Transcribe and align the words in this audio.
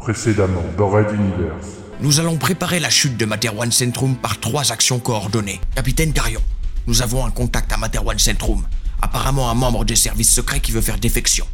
Précédemment, 0.00 0.64
dans 0.78 0.88
Red 0.88 1.12
Universe. 1.12 1.76
Nous 2.00 2.20
allons 2.20 2.38
préparer 2.38 2.80
la 2.80 2.88
chute 2.88 3.18
de 3.18 3.26
Materwan 3.26 3.70
Centrum 3.70 4.16
par 4.16 4.40
trois 4.40 4.72
actions 4.72 4.98
coordonnées. 4.98 5.60
Capitaine 5.74 6.14
Carion, 6.14 6.40
nous 6.86 7.02
avons 7.02 7.26
un 7.26 7.30
contact 7.30 7.70
à 7.70 7.76
Materwan 7.76 8.18
Centrum. 8.18 8.64
Apparemment 9.02 9.50
un 9.50 9.54
membre 9.54 9.84
des 9.84 9.96
services 9.96 10.32
secrets 10.32 10.60
qui 10.60 10.72
veut 10.72 10.80
faire 10.80 10.98
défection. 10.98 11.46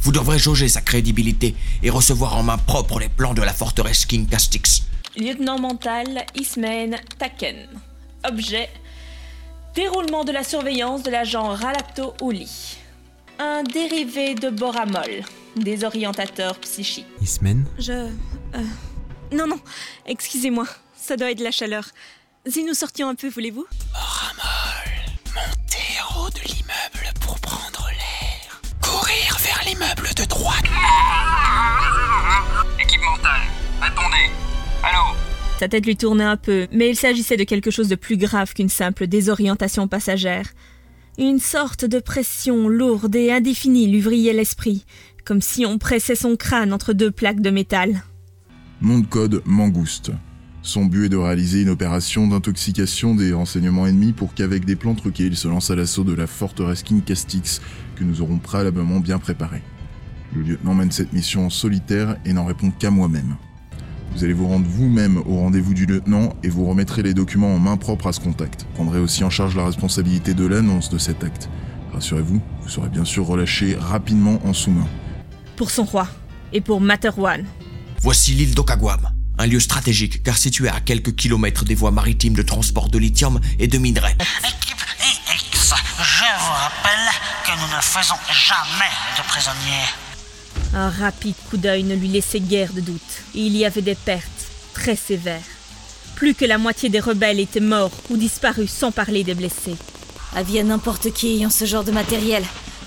Vous 0.00 0.10
devrez 0.10 0.38
jauger 0.38 0.68
sa 0.68 0.80
crédibilité 0.80 1.54
et 1.84 1.90
recevoir 1.90 2.36
en 2.36 2.42
main 2.42 2.58
propre 2.58 2.98
les 2.98 3.08
plans 3.08 3.34
de 3.34 3.42
la 3.42 3.52
forteresse 3.52 4.04
King 4.04 4.26
Castix. 4.26 4.82
Lieutenant 5.16 5.60
mental 5.60 6.26
Ismaen 6.34 6.96
Taken. 7.18 7.68
Objet 8.28 8.68
Déroulement 9.76 10.24
de 10.24 10.32
la 10.32 10.42
surveillance 10.42 11.04
de 11.04 11.10
l'agent 11.10 11.54
Ralato 11.54 12.14
Uli. 12.22 12.78
Un 13.38 13.62
dérivé 13.64 14.34
de 14.34 14.48
Boramol, 14.50 15.22
désorientateur 15.56 16.58
psychique. 16.60 17.06
Ismen 17.20 17.64
Je. 17.78 17.92
euh, 17.92 18.08
Non, 19.32 19.46
non, 19.46 19.60
excusez-moi, 20.06 20.66
ça 20.96 21.16
doit 21.16 21.30
être 21.30 21.40
la 21.40 21.50
chaleur. 21.50 21.84
Si 22.46 22.64
nous 22.64 22.74
sortions 22.74 23.08
un 23.08 23.14
peu, 23.14 23.28
voulez-vous? 23.28 23.66
Monter 25.34 26.00
en 26.08 26.20
haut 26.24 26.30
de 26.30 26.40
l'immeuble 26.48 27.12
pour 27.20 27.38
prendre 27.40 27.88
l'air. 27.90 28.60
Courir 28.80 29.36
vers 29.42 29.62
l'immeuble 29.66 30.08
de 30.16 30.24
droite. 30.24 30.64
Équipe 32.80 33.00
mentale, 33.02 33.42
attendez. 33.82 34.30
Allô? 34.82 35.14
Sa 35.58 35.68
tête 35.68 35.84
lui 35.84 35.96
tournait 35.96 36.24
un 36.24 36.36
peu, 36.38 36.68
mais 36.72 36.88
il 36.88 36.96
s'agissait 36.96 37.36
de 37.36 37.44
quelque 37.44 37.70
chose 37.70 37.88
de 37.88 37.96
plus 37.96 38.16
grave 38.16 38.54
qu'une 38.54 38.68
simple 38.70 39.06
désorientation 39.06 39.88
passagère. 39.88 40.46
Une 41.18 41.38
sorte 41.38 41.86
de 41.86 41.98
pression 41.98 42.68
lourde 42.68 43.16
et 43.16 43.32
indéfinie 43.32 43.86
lui 43.86 44.02
vrillait 44.02 44.34
l'esprit, 44.34 44.84
comme 45.24 45.40
si 45.40 45.64
on 45.64 45.78
pressait 45.78 46.14
son 46.14 46.36
crâne 46.36 46.74
entre 46.74 46.92
deux 46.92 47.10
plaques 47.10 47.40
de 47.40 47.48
métal. 47.48 48.02
De 48.82 49.06
code 49.06 49.40
Mangouste. 49.46 50.12
Son 50.60 50.84
but 50.84 51.06
est 51.06 51.08
de 51.08 51.16
réaliser 51.16 51.62
une 51.62 51.70
opération 51.70 52.26
d'intoxication 52.26 53.14
des 53.14 53.32
renseignements 53.32 53.86
ennemis 53.86 54.12
pour 54.12 54.34
qu'avec 54.34 54.66
des 54.66 54.76
plans 54.76 54.94
truqués, 54.94 55.24
il 55.24 55.38
se 55.38 55.48
lance 55.48 55.70
à 55.70 55.74
l'assaut 55.74 56.04
de 56.04 56.12
la 56.12 56.26
forteresse 56.26 56.82
King 56.82 57.00
Castix 57.00 57.62
que 57.94 58.04
nous 58.04 58.20
aurons 58.20 58.36
préalablement 58.36 59.00
bien 59.00 59.18
préparée. 59.18 59.62
Le 60.34 60.42
lieutenant 60.42 60.74
mène 60.74 60.92
cette 60.92 61.14
mission 61.14 61.46
en 61.46 61.50
solitaire 61.50 62.18
et 62.26 62.34
n'en 62.34 62.44
répond 62.44 62.70
qu'à 62.70 62.90
moi-même. 62.90 63.36
Vous 64.16 64.24
allez 64.24 64.32
vous 64.32 64.48
rendre 64.48 64.64
vous-même 64.66 65.18
au 65.26 65.40
rendez-vous 65.40 65.74
du 65.74 65.84
lieutenant 65.84 66.32
et 66.42 66.48
vous 66.48 66.64
remettrez 66.64 67.02
les 67.02 67.12
documents 67.12 67.54
en 67.54 67.58
main 67.58 67.76
propre 67.76 68.06
à 68.06 68.14
ce 68.14 68.20
contact. 68.20 68.62
Vous 68.62 68.74
prendrez 68.76 68.98
aussi 68.98 69.22
en 69.24 69.28
charge 69.28 69.54
la 69.54 69.66
responsabilité 69.66 70.32
de 70.32 70.46
l'annonce 70.46 70.88
de 70.88 70.96
cet 70.96 71.22
acte. 71.22 71.50
Rassurez-vous, 71.92 72.40
vous 72.62 72.68
serez 72.70 72.88
bien 72.88 73.04
sûr 73.04 73.26
relâché 73.26 73.76
rapidement 73.78 74.40
en 74.46 74.54
sous-main. 74.54 74.88
Pour 75.56 75.70
son 75.70 75.84
roi, 75.84 76.08
et 76.54 76.62
pour 76.62 76.80
Materwan. 76.80 77.44
Voici 78.00 78.32
l'île 78.32 78.54
d'Okagwam, 78.54 79.06
un 79.36 79.46
lieu 79.46 79.60
stratégique 79.60 80.22
car 80.22 80.38
situé 80.38 80.70
à 80.70 80.80
quelques 80.80 81.14
kilomètres 81.14 81.66
des 81.66 81.74
voies 81.74 81.90
maritimes 81.90 82.32
de 82.32 82.42
transport 82.42 82.88
de 82.88 82.96
lithium 82.96 83.38
et 83.58 83.68
de 83.68 83.76
minerais. 83.76 84.16
Équipe 84.48 84.82
X, 85.34 85.74
je 85.98 86.24
vous 86.24 86.52
rappelle 86.52 87.12
que 87.44 87.52
nous 87.60 87.76
ne 87.76 87.82
faisons 87.82 88.16
jamais 88.30 88.94
de 89.18 89.22
prisonniers. 89.28 90.15
Un 90.74 90.90
rapide 90.90 91.34
coup 91.50 91.56
d'œil 91.56 91.84
ne 91.84 91.94
lui 91.94 92.08
laissait 92.08 92.40
guère 92.40 92.72
de 92.72 92.80
doute, 92.80 93.00
et 93.34 93.40
il 93.40 93.56
y 93.56 93.64
avait 93.64 93.82
des 93.82 93.94
pertes 93.94 94.50
très 94.74 94.96
sévères. 94.96 95.40
Plus 96.16 96.34
que 96.34 96.44
la 96.44 96.58
moitié 96.58 96.88
des 96.88 97.00
rebelles 97.00 97.40
étaient 97.40 97.60
morts 97.60 97.90
ou 98.10 98.16
disparus 98.16 98.70
sans 98.70 98.90
parler 98.90 99.24
des 99.24 99.34
blessés. 99.34 99.76
Avis 100.34 100.58
à 100.58 100.64
n'importe 100.64 101.12
qui 101.12 101.36
ayant 101.36 101.50
ce 101.50 101.64
genre 101.64 101.84
de 101.84 101.92
matériel. 101.92 102.42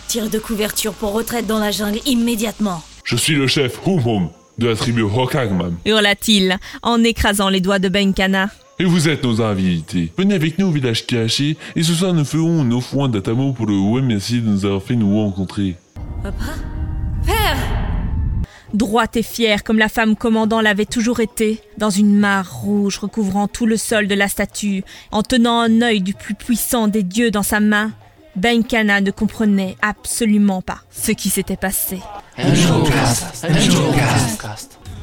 Tire 0.08 0.30
de 0.30 0.40
couverture 0.40 0.94
pour 0.94 1.14
retraite 1.14 1.48
dans 1.48 1.60
la 1.60 1.72
jungle 1.72 2.00
immédiatement. 2.06 2.82
Je 3.04 3.16
suis 3.16 3.36
le 3.36 3.48
chef 3.48 3.80
Hum 3.86 4.00
Hum 4.08 4.30
de 4.58 4.68
la 4.68 4.76
tribu 4.76 5.04
Hokagman. 5.04 5.76
hurla-t-il 5.86 6.58
en 6.82 7.04
écrasant 7.04 7.50
les 7.50 7.62
doigts 7.62 7.80
de 7.80 7.88
Benkana. 7.90 8.50
Et 8.78 8.84
vous 8.86 9.08
êtes 9.10 9.24
nos 9.24 9.42
invités. 9.42 10.12
Venez 10.18 10.36
avec 10.36 10.58
nous 10.60 10.68
au 10.68 10.72
village 10.72 11.06
caché 11.08 11.58
et 11.76 11.84
ce 11.84 11.94
soir 11.94 12.14
nous 12.14 12.26
ferons 12.26 12.64
une 12.64 12.74
offrande 12.74 13.12
d'atamo 13.14 13.54
pour 13.54 13.68
le 13.68 13.78
ouais 13.78 14.02
merci 14.02 14.42
de 14.42 14.48
nous 14.48 14.66
avoir 14.66 14.82
fait 14.84 14.96
nous 14.96 15.16
rencontrer. 15.18 15.76
Papa 16.24 16.44
Père 17.26 17.58
Droite 18.74 19.18
et 19.18 19.24
fière 19.24 19.64
comme 19.64 19.80
la 19.80 19.90
femme 19.90 20.16
commandant 20.16 20.62
l'avait 20.62 20.86
toujours 20.86 21.22
été, 21.22 21.60
dans 21.78 21.90
une 21.90 22.16
mare 22.16 22.62
rouge 22.62 23.00
recouvrant 23.00 23.48
tout 23.48 23.66
le 23.66 23.78
sol 23.78 24.08
de 24.08 24.14
la 24.14 24.28
statue, 24.28 24.84
en 25.12 25.24
tenant 25.24 25.60
un 25.60 25.82
œil 25.82 26.02
du 26.02 26.14
plus 26.14 26.36
puissant 26.36 26.88
des 26.88 27.02
dieux 27.02 27.32
dans 27.32 27.44
sa 27.44 27.60
main, 27.60 27.92
Benkana 28.36 29.02
ne 29.02 29.10
comprenait 29.10 29.76
absolument 29.82 30.62
pas 30.62 30.82
ce 30.92 31.12
qui 31.12 31.30
s'était 31.30 31.58
passé. 31.58 32.00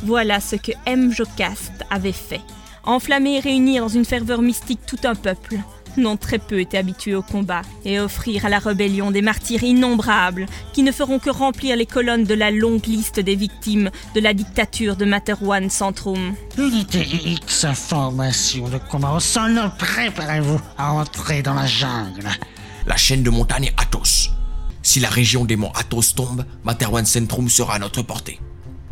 Voilà 0.05 0.41
ce 0.41 0.57
que 0.57 0.73
M. 0.87 1.13
Jocast 1.13 1.73
avait 1.91 2.13
fait. 2.13 2.41
Enflammer 2.85 3.37
et 3.37 3.41
réunir 3.41 3.83
dans 3.83 3.89
une 3.89 4.05
ferveur 4.05 4.43
mystique 4.43 4.87
tout 4.87 5.01
un 5.05 5.17
peuple, 5.17 5.57
dont 6.03 6.17
très 6.17 6.39
peu 6.39 6.61
étaient 6.61 6.79
habitués 6.79 7.15
au 7.15 7.23
combat, 7.23 7.63
et 7.85 7.99
offrir 8.01 8.45
à 8.47 8.49
la 8.49 8.59
rébellion 8.59 9.11
des 9.11 9.23
martyrs 9.23 9.63
innombrables 9.63 10.47
qui 10.73 10.83
ne 10.83 10.93
feront 10.93 11.19
que 11.19 11.31
remplir 11.31 11.77
les 11.77 11.87
colonnes 11.87 12.25
de 12.25 12.35
la 12.35 12.51
longue 12.51 12.87
liste 12.87 13.21
des 13.21 13.37
victimes 13.37 13.91
de 14.15 14.21
la 14.21 14.35
dictature 14.35 14.97
de 14.97 15.05
Materwan 15.05 15.71
Centrum. 15.71 16.35
Unité 16.59 17.07
X, 17.25 17.67
formation 17.75 18.69
de 18.69 18.79
combat 18.79 19.13
au 19.13 19.21
sol, 19.21 19.61
préparez-vous 19.79 20.61
à 20.79 20.93
entrer 20.93 21.43
dans 21.43 21.55
la 21.55 21.67
jungle. 21.67 22.29
La 22.87 22.97
chaîne 22.97 23.23
de 23.23 23.31
montagne 23.31 23.73
Athos. 23.77 24.31
Si 24.83 25.01
la 25.01 25.09
région 25.09 25.45
des 25.45 25.57
monts 25.57 25.73
Athos 25.75 26.15
tombe, 26.15 26.45
Materwan 26.65 27.05
Centrum 27.05 27.49
sera 27.49 27.75
à 27.75 27.79
notre 27.79 28.03
portée. 28.03 28.39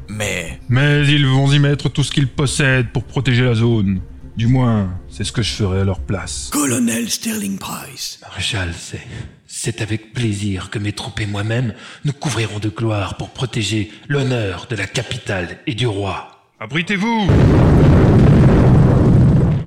Mais 0.09 0.60
Mais 0.69 1.06
ils 1.06 1.26
vont 1.26 1.50
y 1.50 1.59
mettre 1.59 1.88
tout 1.88 2.03
ce 2.03 2.10
qu'ils 2.10 2.28
possèdent 2.28 2.91
pour 2.92 3.04
protéger 3.04 3.44
la 3.44 3.54
zone. 3.54 4.00
Du 4.37 4.49
moins, 4.49 4.91
c'est 5.09 5.22
ce 5.22 5.31
que 5.31 5.43
je 5.43 5.53
ferai 5.53 5.81
à 5.81 5.84
leur 5.84 6.00
place. 6.00 6.50
Colonel 6.53 7.09
Sterling 7.09 7.56
Price. 7.56 8.19
Maréchal, 8.21 8.75
c'est. 8.77 9.06
C'est 9.47 9.81
avec 9.81 10.12
plaisir 10.12 10.71
que 10.71 10.81
mes 10.81 10.93
troupes 10.93 11.21
et 11.21 11.27
moi-même 11.27 11.72
nous 12.05 12.12
couvrirons 12.12 12.59
de 12.59 12.69
gloire 12.69 13.17
pour 13.17 13.31
protéger 13.31 13.93
l'honneur 14.09 14.67
de 14.69 14.75
la 14.75 14.89
capitale 14.89 15.59
et 15.69 15.75
du 15.75 15.87
roi. 15.87 16.50
Abritez-vous 16.59 17.28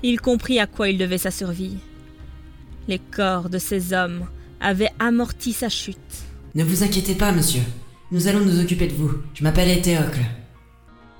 Il 0.02 0.20
comprit 0.20 0.60
à 0.60 0.66
quoi 0.66 0.90
il 0.90 0.98
devait 0.98 1.16
sa 1.16 1.30
survie. 1.30 1.78
Les 2.88 2.98
corps 2.98 3.48
de 3.48 3.58
ces 3.58 3.94
hommes 3.94 4.26
avaient 4.60 4.92
amorti 4.98 5.54
sa 5.54 5.70
chute. 5.70 5.96
Ne 6.54 6.64
vous 6.64 6.82
inquiétez 6.82 7.14
pas, 7.14 7.32
monsieur. 7.32 7.62
Nous 8.12 8.28
allons 8.28 8.44
nous 8.44 8.60
occuper 8.60 8.86
de 8.88 8.94
vous. 8.94 9.12
Je 9.32 9.42
m'appelle 9.42 9.70
Éthéocle. 9.70 10.20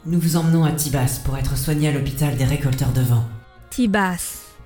Nous 0.04 0.20
vous 0.20 0.36
emmenons 0.36 0.64
à 0.64 0.72
Tibas 0.72 1.22
pour 1.24 1.38
être 1.38 1.56
soigné 1.56 1.88
à 1.88 1.92
l'hôpital 1.92 2.36
des 2.36 2.44
récolteurs 2.44 2.92
de 2.92 3.00
vent. 3.00 3.26
Tibas. 3.70 4.56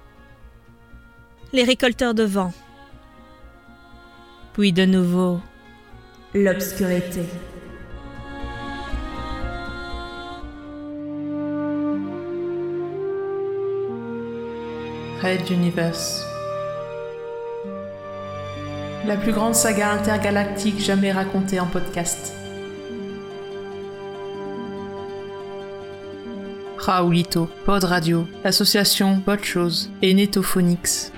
Les 1.52 1.64
récolteurs 1.64 2.14
de 2.14 2.22
vent. 2.22 2.52
Puis 4.54 4.72
de 4.72 4.84
nouveau, 4.84 5.40
l'obscurité. 6.34 7.24
Red 15.22 15.50
Universe. 15.50 16.24
La 19.06 19.16
plus 19.16 19.32
grande 19.32 19.54
saga 19.54 19.90
intergalactique 19.92 20.80
jamais 20.80 21.12
racontée 21.12 21.60
en 21.60 21.66
podcast. 21.66 22.34
Raoulito, 26.82 27.48
Pod 27.64 27.84
Radio, 27.84 28.26
l'association 28.42 29.20
Podchose 29.20 29.88
et 30.02 30.14
Netophonix. 30.14 31.12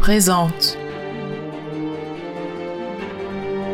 Présente. 0.00 0.76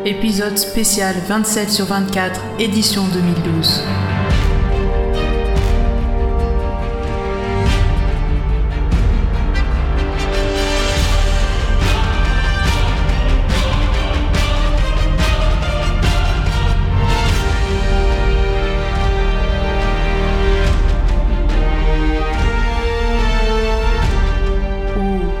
Épisode 0.05 0.55
spécial 0.55 1.15
27 1.27 1.69
sur 1.71 1.85
24, 1.85 2.39
édition 2.59 3.07
2012. 3.07 3.81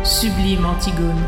Sublime 0.09 0.65
Antigone. 0.65 1.23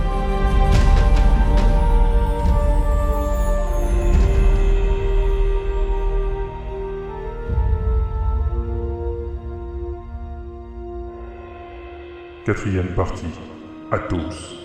Quatrième 12.44 12.88
partie. 12.95 13.25
Athos. 13.92 14.61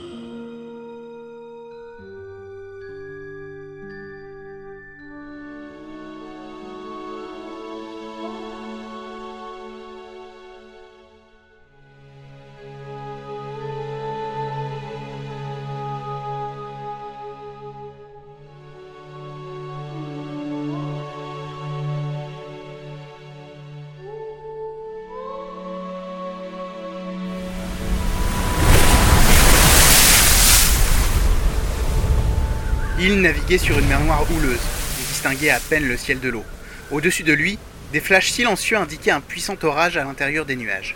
Naviguait 33.26 33.58
sur 33.58 33.76
une 33.76 33.88
mer 33.88 33.98
noire 33.98 34.24
houleuse. 34.30 34.60
Il 35.00 35.06
distinguait 35.06 35.50
à 35.50 35.58
peine 35.58 35.88
le 35.88 35.96
ciel 35.96 36.20
de 36.20 36.28
l'eau. 36.28 36.44
Au-dessus 36.92 37.24
de 37.24 37.32
lui, 37.32 37.58
des 37.92 37.98
flashs 37.98 38.30
silencieux 38.30 38.76
indiquaient 38.76 39.10
un 39.10 39.20
puissant 39.20 39.56
orage 39.64 39.96
à 39.96 40.04
l'intérieur 40.04 40.46
des 40.46 40.54
nuages. 40.54 40.94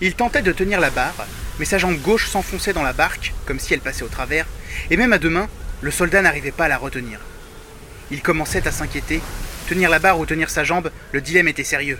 Il 0.00 0.14
tentait 0.14 0.42
de 0.42 0.52
tenir 0.52 0.78
la 0.78 0.90
barre, 0.90 1.26
mais 1.58 1.64
sa 1.64 1.78
jambe 1.78 2.00
gauche 2.00 2.28
s'enfonçait 2.28 2.72
dans 2.72 2.84
la 2.84 2.92
barque, 2.92 3.34
comme 3.44 3.58
si 3.58 3.74
elle 3.74 3.80
passait 3.80 4.04
au 4.04 4.08
travers, 4.08 4.46
et 4.90 4.96
même 4.96 5.12
à 5.12 5.18
deux 5.18 5.30
mains, 5.30 5.48
le 5.80 5.90
soldat 5.90 6.22
n'arrivait 6.22 6.52
pas 6.52 6.66
à 6.66 6.68
la 6.68 6.78
retenir. 6.78 7.18
Il 8.12 8.22
commençait 8.22 8.68
à 8.68 8.70
s'inquiéter. 8.72 9.20
Tenir 9.68 9.90
la 9.90 9.98
barre 9.98 10.20
ou 10.20 10.26
tenir 10.26 10.50
sa 10.50 10.62
jambe, 10.62 10.92
le 11.10 11.20
dilemme 11.20 11.48
était 11.48 11.64
sérieux. 11.64 11.98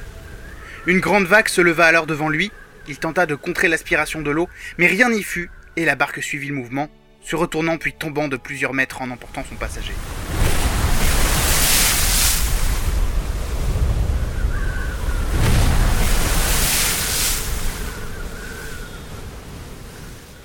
Une 0.86 1.00
grande 1.00 1.26
vague 1.26 1.48
se 1.48 1.60
leva 1.60 1.86
alors 1.86 2.06
devant 2.06 2.28
lui. 2.28 2.52
Il 2.86 2.98
tenta 2.98 3.26
de 3.26 3.34
contrer 3.34 3.66
l'aspiration 3.66 4.22
de 4.22 4.30
l'eau, 4.30 4.48
mais 4.78 4.86
rien 4.86 5.10
n'y 5.10 5.24
fut, 5.24 5.50
et 5.74 5.84
la 5.84 5.96
barque 5.96 6.22
suivit 6.22 6.48
le 6.48 6.54
mouvement, 6.54 6.88
se 7.28 7.36
retournant 7.36 7.76
puis 7.76 7.92
tombant 7.92 8.26
de 8.26 8.38
plusieurs 8.38 8.72
mètres 8.72 9.02
en 9.02 9.10
emportant 9.10 9.44
son 9.44 9.54
passager. 9.56 9.92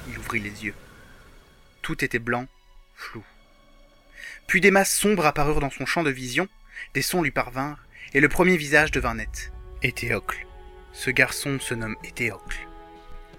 Il 0.10 0.20
ouvrit 0.20 0.42
les 0.42 0.66
yeux. 0.66 0.74
Tout 1.82 2.04
était 2.04 2.20
blanc, 2.20 2.48
flou. 2.96 3.24
Puis 4.48 4.60
des 4.60 4.70
masses 4.70 4.94
sombres 4.94 5.26
apparurent 5.26 5.62
dans 5.62 5.70
son 5.70 5.86
champ 5.86 6.04
de 6.04 6.12
vision, 6.12 6.50
des 6.94 7.02
sons 7.02 7.22
lui 7.22 7.32
parvinrent, 7.32 7.80
et 8.14 8.20
le 8.20 8.28
premier 8.28 8.58
visage 8.58 8.92
devint 8.92 9.16
net. 9.16 9.54
Éthéocle. 9.84 10.46
Ce 10.92 11.10
garçon 11.10 11.62
se 11.62 11.76
nomme 11.76 11.96
Éthéocle. 12.04 12.68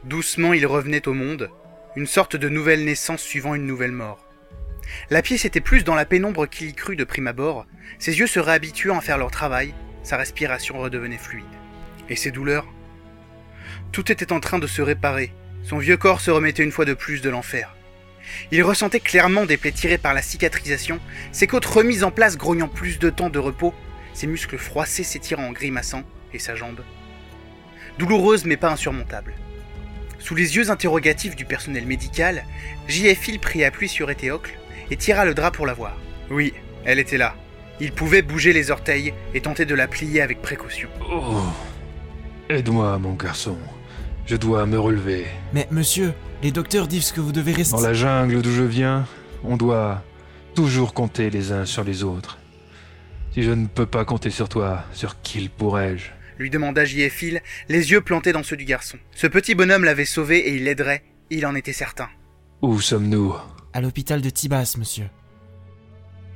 Doucement 0.04 0.54
il 0.54 0.64
revenait 0.64 1.06
au 1.06 1.12
monde, 1.12 1.50
une 1.96 2.06
sorte 2.06 2.36
de 2.36 2.48
nouvelle 2.48 2.84
naissance 2.84 3.22
suivant 3.22 3.54
une 3.54 3.66
nouvelle 3.66 3.92
mort. 3.92 4.26
La 5.10 5.22
pièce 5.22 5.44
était 5.44 5.60
plus 5.60 5.84
dans 5.84 5.94
la 5.94 6.04
pénombre 6.04 6.48
qu'il 6.48 6.68
y 6.68 6.74
crut 6.74 6.98
de 6.98 7.04
prime 7.04 7.28
abord, 7.28 7.66
ses 7.98 8.18
yeux 8.18 8.26
se 8.26 8.40
réhabituant 8.40 8.98
à 8.98 9.00
faire 9.00 9.18
leur 9.18 9.30
travail, 9.30 9.74
sa 10.02 10.16
respiration 10.16 10.78
redevenait 10.78 11.18
fluide. 11.18 11.44
Et 12.08 12.16
ses 12.16 12.30
douleurs? 12.30 12.66
Tout 13.92 14.10
était 14.10 14.32
en 14.32 14.40
train 14.40 14.58
de 14.58 14.66
se 14.66 14.82
réparer, 14.82 15.32
son 15.62 15.78
vieux 15.78 15.96
corps 15.96 16.20
se 16.20 16.30
remettait 16.30 16.64
une 16.64 16.72
fois 16.72 16.84
de 16.84 16.94
plus 16.94 17.22
de 17.22 17.30
l'enfer. 17.30 17.76
Il 18.50 18.62
ressentait 18.62 19.00
clairement 19.00 19.46
des 19.46 19.56
plaies 19.56 19.72
tirées 19.72 19.98
par 19.98 20.14
la 20.14 20.22
cicatrisation, 20.22 20.98
ses 21.32 21.46
côtes 21.46 21.64
remises 21.64 22.04
en 22.04 22.10
place 22.10 22.36
grognant 22.36 22.68
plus 22.68 22.98
de 22.98 23.10
temps 23.10 23.30
de 23.30 23.38
repos, 23.38 23.74
ses 24.14 24.26
muscles 24.26 24.58
froissés 24.58 25.04
s'étirant 25.04 25.46
en 25.46 25.52
grimaçant, 25.52 26.02
et 26.32 26.38
sa 26.38 26.56
jambe. 26.56 26.80
Douloureuse 27.98 28.44
mais 28.44 28.56
pas 28.56 28.72
insurmontable. 28.72 29.34
Sous 30.24 30.34
les 30.34 30.56
yeux 30.56 30.70
interrogatifs 30.70 31.36
du 31.36 31.44
personnel 31.44 31.84
médical, 31.84 32.46
J.F. 32.88 33.38
prit 33.42 33.62
appui 33.62 33.90
sur 33.90 34.10
Éthéocle 34.10 34.58
et 34.90 34.96
tira 34.96 35.26
le 35.26 35.34
drap 35.34 35.50
pour 35.50 35.66
la 35.66 35.74
voir. 35.74 35.98
Oui, 36.30 36.54
elle 36.86 36.98
était 36.98 37.18
là. 37.18 37.34
Il 37.78 37.92
pouvait 37.92 38.22
bouger 38.22 38.54
les 38.54 38.70
orteils 38.70 39.12
et 39.34 39.42
tenter 39.42 39.66
de 39.66 39.74
la 39.74 39.86
plier 39.86 40.22
avec 40.22 40.40
précaution. 40.40 40.88
Oh 41.12 41.42
Aide-moi, 42.48 42.98
mon 42.98 43.12
garçon. 43.12 43.58
Je 44.24 44.36
dois 44.36 44.64
me 44.64 44.78
relever. 44.78 45.26
Mais 45.52 45.68
monsieur, 45.70 46.14
les 46.42 46.52
docteurs 46.52 46.88
disent 46.88 47.12
que 47.12 47.20
vous 47.20 47.32
devez 47.32 47.52
rester. 47.52 47.76
Dans 47.76 47.82
la 47.82 47.92
jungle 47.92 48.40
d'où 48.40 48.50
je 48.50 48.62
viens, 48.62 49.06
on 49.42 49.58
doit 49.58 50.02
toujours 50.54 50.94
compter 50.94 51.28
les 51.28 51.52
uns 51.52 51.66
sur 51.66 51.84
les 51.84 52.02
autres. 52.02 52.38
Si 53.34 53.42
je 53.42 53.50
ne 53.50 53.66
peux 53.66 53.84
pas 53.84 54.06
compter 54.06 54.30
sur 54.30 54.48
toi, 54.48 54.84
sur 54.94 55.20
qui 55.20 55.50
pourrais-je? 55.50 56.13
Lui 56.38 56.50
demanda 56.50 56.84
J.F. 56.84 57.24
les 57.68 57.90
yeux 57.90 58.00
plantés 58.00 58.32
dans 58.32 58.42
ceux 58.42 58.56
du 58.56 58.64
garçon. 58.64 58.98
Ce 59.14 59.26
petit 59.26 59.54
bonhomme 59.54 59.84
l'avait 59.84 60.04
sauvé 60.04 60.38
et 60.38 60.54
il 60.56 60.64
l'aiderait, 60.64 61.02
il 61.30 61.46
en 61.46 61.54
était 61.54 61.72
certain. 61.72 62.08
Où 62.62 62.80
sommes-nous? 62.80 63.34
À 63.72 63.80
l'hôpital 63.80 64.20
de 64.20 64.30
Tibas, 64.30 64.76
monsieur. 64.78 65.08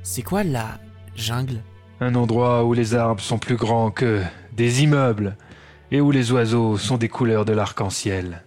C'est 0.03 0.21
quoi 0.21 0.43
la 0.43 0.79
jungle? 1.15 1.61
Un 2.01 2.15
endroit 2.15 2.63
où 2.63 2.73
les 2.73 2.95
arbres 2.95 3.21
sont 3.21 3.39
plus 3.39 3.55
grands 3.55 3.91
que 3.91 4.21
des 4.53 4.83
immeubles 4.83 5.37
et 5.91 6.01
où 6.01 6.11
les 6.11 6.31
oiseaux 6.31 6.77
sont 6.77 6.97
des 6.97 7.09
couleurs 7.09 7.45
de 7.45 7.53
l'arc-en-ciel. 7.53 8.43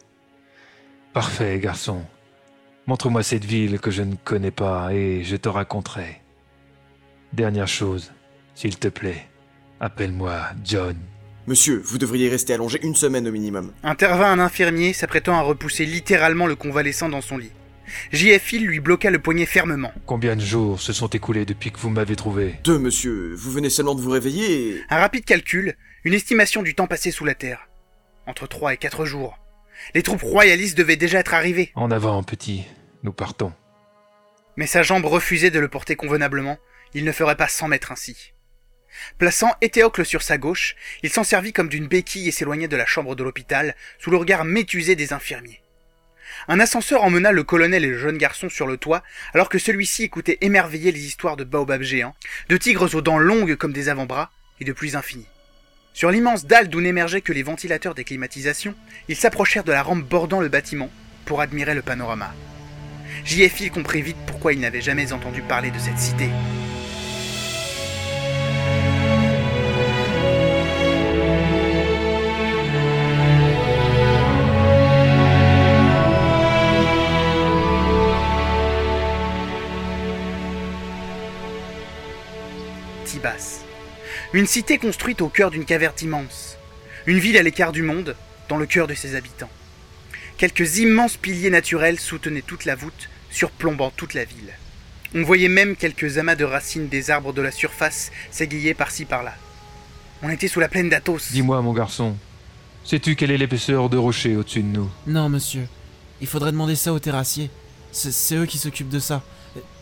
Parfait, 1.12 1.58
garçon. 1.58 2.04
Montre-moi 2.86 3.22
cette 3.22 3.44
ville 3.44 3.78
que 3.78 3.90
je 3.90 4.02
ne 4.02 4.14
connais 4.16 4.50
pas 4.50 4.92
et 4.94 5.22
je 5.24 5.36
te 5.36 5.48
raconterai. 5.48 6.22
Dernière 7.32 7.68
chose, 7.68 8.12
s'il 8.54 8.78
te 8.78 8.88
plaît, 8.88 9.28
appelle-moi 9.80 10.38
John. 10.64 10.96
Monsieur, 11.48 11.82
vous 11.84 11.98
devriez 11.98 12.28
rester 12.28 12.54
allongé 12.54 12.78
une 12.82 12.94
semaine 12.94 13.26
au 13.26 13.32
minimum. 13.32 13.72
Intervint 13.82 14.30
un 14.30 14.38
infirmier 14.38 14.92
s'apprêtant 14.92 15.36
à 15.36 15.42
repousser 15.42 15.84
littéralement 15.84 16.46
le 16.46 16.54
convalescent 16.54 17.08
dans 17.08 17.20
son 17.20 17.36
lit. 17.36 17.50
J.F. 18.12 18.52
lui 18.52 18.78
bloqua 18.78 19.10
le 19.10 19.18
poignet 19.18 19.44
fermement. 19.44 19.92
Combien 20.06 20.36
de 20.36 20.40
jours 20.40 20.80
se 20.80 20.92
sont 20.92 21.08
écoulés 21.08 21.44
depuis 21.44 21.72
que 21.72 21.78
vous 21.78 21.90
m'avez 21.90 22.14
trouvé? 22.16 22.54
Deux, 22.62 22.78
monsieur. 22.78 23.34
Vous 23.34 23.50
venez 23.50 23.70
seulement 23.70 23.96
de 23.96 24.00
vous 24.00 24.10
réveiller 24.10 24.68
et... 24.68 24.82
Un 24.88 24.98
rapide 24.98 25.24
calcul, 25.24 25.76
une 26.04 26.14
estimation 26.14 26.62
du 26.62 26.74
temps 26.74 26.86
passé 26.86 27.10
sous 27.10 27.24
la 27.24 27.34
terre. 27.34 27.68
Entre 28.26 28.46
trois 28.46 28.72
et 28.72 28.76
quatre 28.76 29.04
jours. 29.04 29.36
Les 29.94 30.02
troupes 30.02 30.22
royalistes 30.22 30.78
devaient 30.78 30.96
déjà 30.96 31.18
être 31.18 31.34
arrivées. 31.34 31.72
En 31.74 31.90
avant, 31.90 32.22
petit. 32.22 32.64
Nous 33.02 33.12
partons. 33.12 33.52
Mais 34.56 34.66
sa 34.66 34.84
jambe 34.84 35.04
refusait 35.04 35.50
de 35.50 35.58
le 35.58 35.68
porter 35.68 35.96
convenablement. 35.96 36.58
Il 36.94 37.04
ne 37.04 37.12
ferait 37.12 37.36
pas 37.36 37.48
100 37.48 37.68
mètres 37.68 37.90
ainsi. 37.90 38.31
Plaçant 39.18 39.54
Éthéocle 39.60 40.04
sur 40.04 40.22
sa 40.22 40.38
gauche, 40.38 40.76
il 41.02 41.10
s'en 41.10 41.24
servit 41.24 41.52
comme 41.52 41.68
d'une 41.68 41.86
béquille 41.86 42.28
et 42.28 42.32
s'éloignait 42.32 42.68
de 42.68 42.76
la 42.76 42.86
chambre 42.86 43.14
de 43.14 43.24
l'hôpital, 43.24 43.74
sous 43.98 44.10
le 44.10 44.16
regard 44.16 44.44
métusé 44.44 44.96
des 44.96 45.12
infirmiers. 45.12 45.60
Un 46.48 46.60
ascenseur 46.60 47.04
emmena 47.04 47.32
le 47.32 47.44
colonel 47.44 47.84
et 47.84 47.88
le 47.88 47.98
jeune 47.98 48.18
garçon 48.18 48.48
sur 48.48 48.66
le 48.66 48.76
toit, 48.76 49.02
alors 49.34 49.48
que 49.48 49.58
celui-ci 49.58 50.04
écoutait 50.04 50.38
émerveillé 50.40 50.92
les 50.92 51.04
histoires 51.04 51.36
de 51.36 51.44
baobabs 51.44 51.82
géants, 51.82 52.16
de 52.48 52.56
tigres 52.56 52.94
aux 52.94 53.02
dents 53.02 53.18
longues 53.18 53.56
comme 53.56 53.72
des 53.72 53.88
avant-bras, 53.88 54.30
et 54.60 54.64
de 54.64 54.72
pluies 54.72 54.96
infinies. 54.96 55.26
Sur 55.94 56.10
l'immense 56.10 56.46
dalle 56.46 56.68
d'où 56.68 56.80
n'émergeaient 56.80 57.20
que 57.20 57.32
les 57.32 57.42
ventilateurs 57.42 57.94
des 57.94 58.04
climatisations, 58.04 58.74
ils 59.08 59.16
s'approchèrent 59.16 59.64
de 59.64 59.72
la 59.72 59.82
rampe 59.82 60.04
bordant 60.04 60.40
le 60.40 60.48
bâtiment 60.48 60.90
pour 61.26 61.40
admirer 61.40 61.74
le 61.74 61.82
panorama. 61.82 62.32
J.F. 63.24 63.70
comprit 63.70 64.02
vite 64.02 64.16
pourquoi 64.26 64.52
il 64.52 64.60
n'avait 64.60 64.80
jamais 64.80 65.12
entendu 65.12 65.42
parler 65.42 65.70
de 65.70 65.78
cette 65.78 65.98
cité. 65.98 66.28
Une 84.32 84.46
cité 84.46 84.78
construite 84.78 85.20
au 85.20 85.28
cœur 85.28 85.50
d'une 85.50 85.64
caverne 85.64 85.94
immense. 86.02 86.56
Une 87.06 87.18
ville 87.18 87.36
à 87.36 87.42
l'écart 87.42 87.72
du 87.72 87.82
monde, 87.82 88.16
dans 88.48 88.56
le 88.56 88.66
cœur 88.66 88.86
de 88.86 88.94
ses 88.94 89.14
habitants. 89.14 89.50
Quelques 90.38 90.78
immenses 90.78 91.16
piliers 91.16 91.50
naturels 91.50 92.00
soutenaient 92.00 92.42
toute 92.42 92.64
la 92.64 92.74
voûte, 92.74 93.08
surplombant 93.30 93.92
toute 93.96 94.14
la 94.14 94.24
ville. 94.24 94.52
On 95.14 95.22
voyait 95.22 95.48
même 95.48 95.76
quelques 95.76 96.18
amas 96.18 96.36
de 96.36 96.44
racines 96.44 96.88
des 96.88 97.10
arbres 97.10 97.32
de 97.32 97.42
la 97.42 97.50
surface 97.50 98.10
s'égayer 98.30 98.74
par-ci 98.74 99.04
par-là. 99.04 99.34
On 100.22 100.30
était 100.30 100.48
sous 100.48 100.60
la 100.60 100.68
plaine 100.68 100.88
d'Athos. 100.88 101.32
Dis-moi, 101.32 101.60
mon 101.62 101.72
garçon, 101.72 102.16
sais-tu 102.84 103.14
quelle 103.16 103.30
est 103.30 103.38
l'épaisseur 103.38 103.88
de 103.90 103.98
rocher 103.98 104.36
au-dessus 104.36 104.62
de 104.62 104.68
nous? 104.68 104.90
Non, 105.06 105.28
monsieur. 105.28 105.68
Il 106.20 106.26
faudrait 106.26 106.52
demander 106.52 106.76
ça 106.76 106.92
aux 106.92 106.98
terrassiers. 106.98 107.50
C'est 107.90 108.36
eux 108.36 108.46
qui 108.46 108.58
s'occupent 108.58 108.88
de 108.88 109.00
ça. 109.00 109.22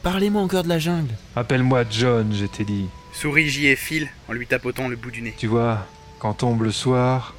Parlez-moi 0.03 0.43
encore 0.43 0.65
de 0.65 0.69
la 0.69 0.79
jungle. 0.79 1.15
Appelle-moi 1.37 1.85
John, 1.91 2.35
je 2.35 2.47
t'ai 2.47 2.65
dit. 2.65 2.87
Sourit 3.13 3.49
J 3.49 3.67
et 3.67 3.77
Phil 3.77 4.09
en 4.29 4.33
lui 4.33 4.47
tapotant 4.47 4.89
le 4.89 4.97
bout 4.97 5.11
du 5.11 5.23
nez. 5.23 5.35
Tu 5.37 5.47
vois, 5.47 5.87
quand 6.19 6.35
tombe 6.35 6.63
le 6.63 6.73
soir, 6.73 7.35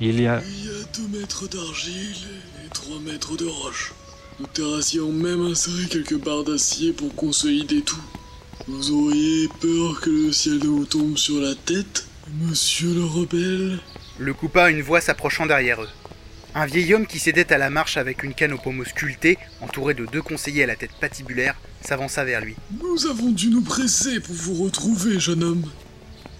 il 0.00 0.20
y 0.20 0.26
a. 0.26 0.42
Il 0.44 0.64
y 0.64 0.68
a 0.68 0.84
deux 0.96 1.18
mètres 1.18 1.48
d'argile 1.48 2.16
et 2.64 2.68
trois 2.70 2.98
mètres 3.00 3.36
de 3.36 3.46
roche. 3.46 3.92
Nos 4.40 4.46
terrassiers 4.46 5.00
ont 5.00 5.12
même 5.12 5.42
inséré 5.42 5.86
quelques 5.88 6.18
barres 6.18 6.44
d'acier 6.44 6.92
pour 6.92 7.14
consolider 7.14 7.82
tout. 7.82 8.02
Vous 8.66 8.90
auriez 8.90 9.48
peur 9.60 10.00
que 10.00 10.10
le 10.10 10.32
ciel 10.32 10.58
de 10.58 10.68
vous 10.68 10.86
tombe 10.86 11.16
sur 11.16 11.40
la 11.40 11.54
tête, 11.54 12.06
monsieur 12.40 12.94
le 12.94 13.04
rebelle? 13.04 13.78
Le 14.18 14.34
coupa 14.34 14.70
une 14.70 14.82
voix 14.82 15.00
s'approchant 15.00 15.46
derrière 15.46 15.82
eux. 15.82 15.88
Un 16.54 16.66
vieil 16.66 16.94
homme 16.94 17.06
qui 17.06 17.18
cédait 17.18 17.52
à 17.52 17.58
la 17.58 17.70
marche 17.70 17.96
avec 17.96 18.22
une 18.22 18.34
canne 18.34 18.52
au 18.52 18.58
pommeau 18.58 18.84
sculpté, 18.84 19.38
entouré 19.60 19.94
de 19.94 20.06
deux 20.06 20.22
conseillers 20.22 20.64
à 20.64 20.66
la 20.66 20.76
tête 20.76 20.92
patibulaire, 21.00 21.56
s'avança 21.82 22.24
vers 22.24 22.40
lui. 22.40 22.56
Nous 22.80 23.06
avons 23.06 23.30
dû 23.30 23.48
nous 23.48 23.62
presser 23.62 24.20
pour 24.20 24.34
vous 24.34 24.64
retrouver, 24.64 25.18
jeune 25.18 25.42
homme. 25.42 25.64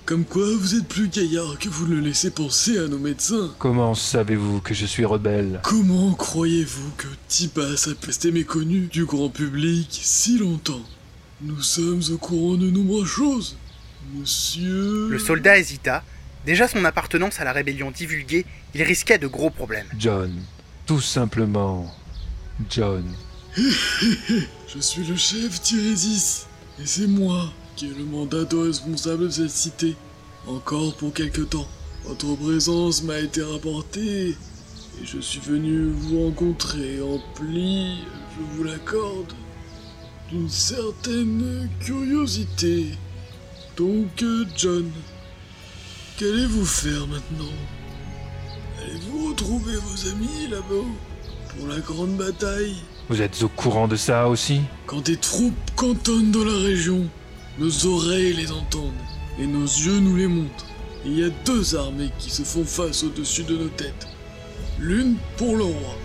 Comme 0.04 0.24
quoi 0.24 0.44
vous 0.56 0.74
êtes 0.74 0.88
plus 0.88 1.08
gaillard 1.08 1.58
que 1.58 1.68
vous 1.68 1.86
le 1.86 2.00
laissez 2.00 2.30
penser 2.30 2.78
à 2.78 2.88
nos 2.88 2.98
médecins. 2.98 3.54
Comment 3.58 3.94
savez-vous 3.94 4.60
que 4.60 4.74
je 4.74 4.84
suis 4.84 5.04
rebelle? 5.04 5.60
Comment 5.62 6.12
croyez-vous 6.14 6.90
que 6.96 7.06
Tibas 7.28 7.88
a 7.88 8.06
resté 8.06 8.32
méconnu 8.32 8.88
du 8.88 9.04
grand 9.04 9.28
public 9.28 10.00
si 10.02 10.38
longtemps? 10.38 10.82
Nous 11.40 11.62
sommes 11.62 12.02
au 12.12 12.18
courant 12.18 12.56
de 12.56 12.70
nombreuses 12.70 13.06
choses. 13.08 13.56
Monsieur... 14.14 15.08
Le 15.08 15.18
soldat 15.18 15.58
hésita, 15.58 16.02
Déjà 16.44 16.66
son 16.66 16.84
appartenance 16.84 17.40
à 17.40 17.44
la 17.44 17.52
rébellion 17.52 17.92
divulguée, 17.92 18.44
il 18.74 18.82
risquait 18.82 19.18
de 19.18 19.28
gros 19.28 19.50
problèmes. 19.50 19.86
John. 19.96 20.32
Tout 20.86 21.00
simplement. 21.00 21.94
John. 22.68 23.04
Je 24.74 24.80
suis 24.80 25.04
le 25.04 25.16
chef 25.16 25.60
Tirésis, 25.60 26.46
et 26.80 26.86
c'est 26.86 27.06
moi 27.06 27.52
qui 27.76 27.88
ai 27.88 27.90
le 27.90 28.04
mandat 28.04 28.44
de 28.44 28.56
responsable 28.56 29.26
de 29.26 29.30
cette 29.30 29.50
cité. 29.50 29.96
Encore 30.46 30.94
pour 30.94 31.12
quelque 31.12 31.42
temps. 31.42 31.68
Votre 32.04 32.34
présence 32.36 33.02
m'a 33.02 33.18
été 33.18 33.42
rapportée, 33.42 34.28
et 34.30 35.04
je 35.04 35.20
suis 35.20 35.40
venu 35.40 35.90
vous 35.90 36.24
rencontrer 36.24 37.02
empli, 37.02 37.98
je 38.34 38.56
vous 38.56 38.64
l'accorde, 38.64 39.34
d'une 40.30 40.48
certaine 40.48 41.68
curiosité. 41.80 42.86
Donc, 43.76 44.24
John, 44.56 44.90
qu'allez-vous 46.18 46.64
faire 46.64 47.06
maintenant? 47.08 47.52
Allez-vous 48.80 49.28
retrouver 49.28 49.76
vos 49.76 50.08
amis 50.08 50.48
là-bas 50.50 50.88
pour 51.50 51.68
la 51.68 51.78
grande 51.80 52.16
bataille? 52.16 52.76
Vous 53.08 53.20
êtes 53.20 53.42
au 53.42 53.48
courant 53.48 53.88
de 53.88 53.96
ça 53.96 54.28
aussi 54.28 54.60
Quand 54.86 55.00
des 55.02 55.16
troupes 55.16 55.54
cantonnent 55.76 56.30
dans 56.30 56.44
la 56.44 56.58
région, 56.58 57.06
nos 57.58 57.86
oreilles 57.86 58.34
les 58.34 58.52
entendent 58.52 58.92
et 59.38 59.46
nos 59.46 59.64
yeux 59.64 59.98
nous 59.98 60.16
les 60.16 60.28
montrent. 60.28 60.66
Il 61.04 61.18
y 61.18 61.24
a 61.24 61.30
deux 61.44 61.74
armées 61.74 62.10
qui 62.18 62.30
se 62.30 62.42
font 62.42 62.64
face 62.64 63.02
au-dessus 63.02 63.42
de 63.42 63.56
nos 63.56 63.68
têtes. 63.68 64.06
L'une 64.78 65.16
pour 65.36 65.56
le 65.56 65.64
roi, 65.64 65.96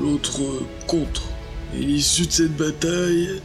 l'autre 0.00 0.40
contre. 0.86 1.22
Et 1.74 1.78
l'issue 1.78 2.26
de 2.26 2.32
cette 2.32 2.56
bataille 2.56 3.40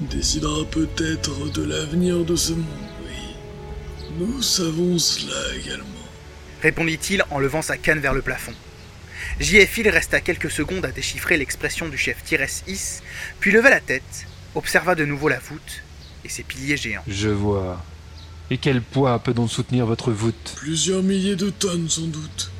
décidera 0.00 0.64
peut-être 0.70 1.50
de 1.52 1.62
l'avenir 1.62 2.24
de 2.24 2.36
ce 2.36 2.52
monde, 2.52 2.64
oui. 3.04 4.16
Nous 4.18 4.40
savons 4.40 4.98
cela 4.98 5.56
également. 5.60 5.84
répondit-il 6.62 7.24
en 7.30 7.38
levant 7.38 7.62
sa 7.62 7.76
canne 7.76 7.98
vers 7.98 8.14
le 8.14 8.22
plafond. 8.22 8.52
JFil 9.40 9.88
resta 9.88 10.20
quelques 10.20 10.50
secondes 10.50 10.84
à 10.86 10.90
déchiffrer 10.92 11.36
l'expression 11.36 11.88
du 11.88 11.98
chef 11.98 12.22
Tires 12.24 12.46
Is, 12.66 13.02
puis 13.38 13.52
leva 13.52 13.68
la 13.68 13.80
tête, 13.80 14.26
observa 14.54 14.94
de 14.94 15.04
nouveau 15.04 15.28
la 15.28 15.38
voûte 15.38 15.82
et 16.24 16.28
ses 16.28 16.42
piliers 16.42 16.76
géants. 16.76 17.02
Je 17.06 17.28
vois. 17.28 17.84
Et 18.50 18.58
quel 18.58 18.80
poids 18.80 19.18
peut 19.18 19.34
donc 19.34 19.50
soutenir 19.50 19.86
votre 19.86 20.12
voûte? 20.12 20.54
Plusieurs 20.56 21.02
milliers 21.02 21.36
de 21.36 21.50
tonnes 21.50 21.88
sans 21.88 22.06
doute. 22.06 22.50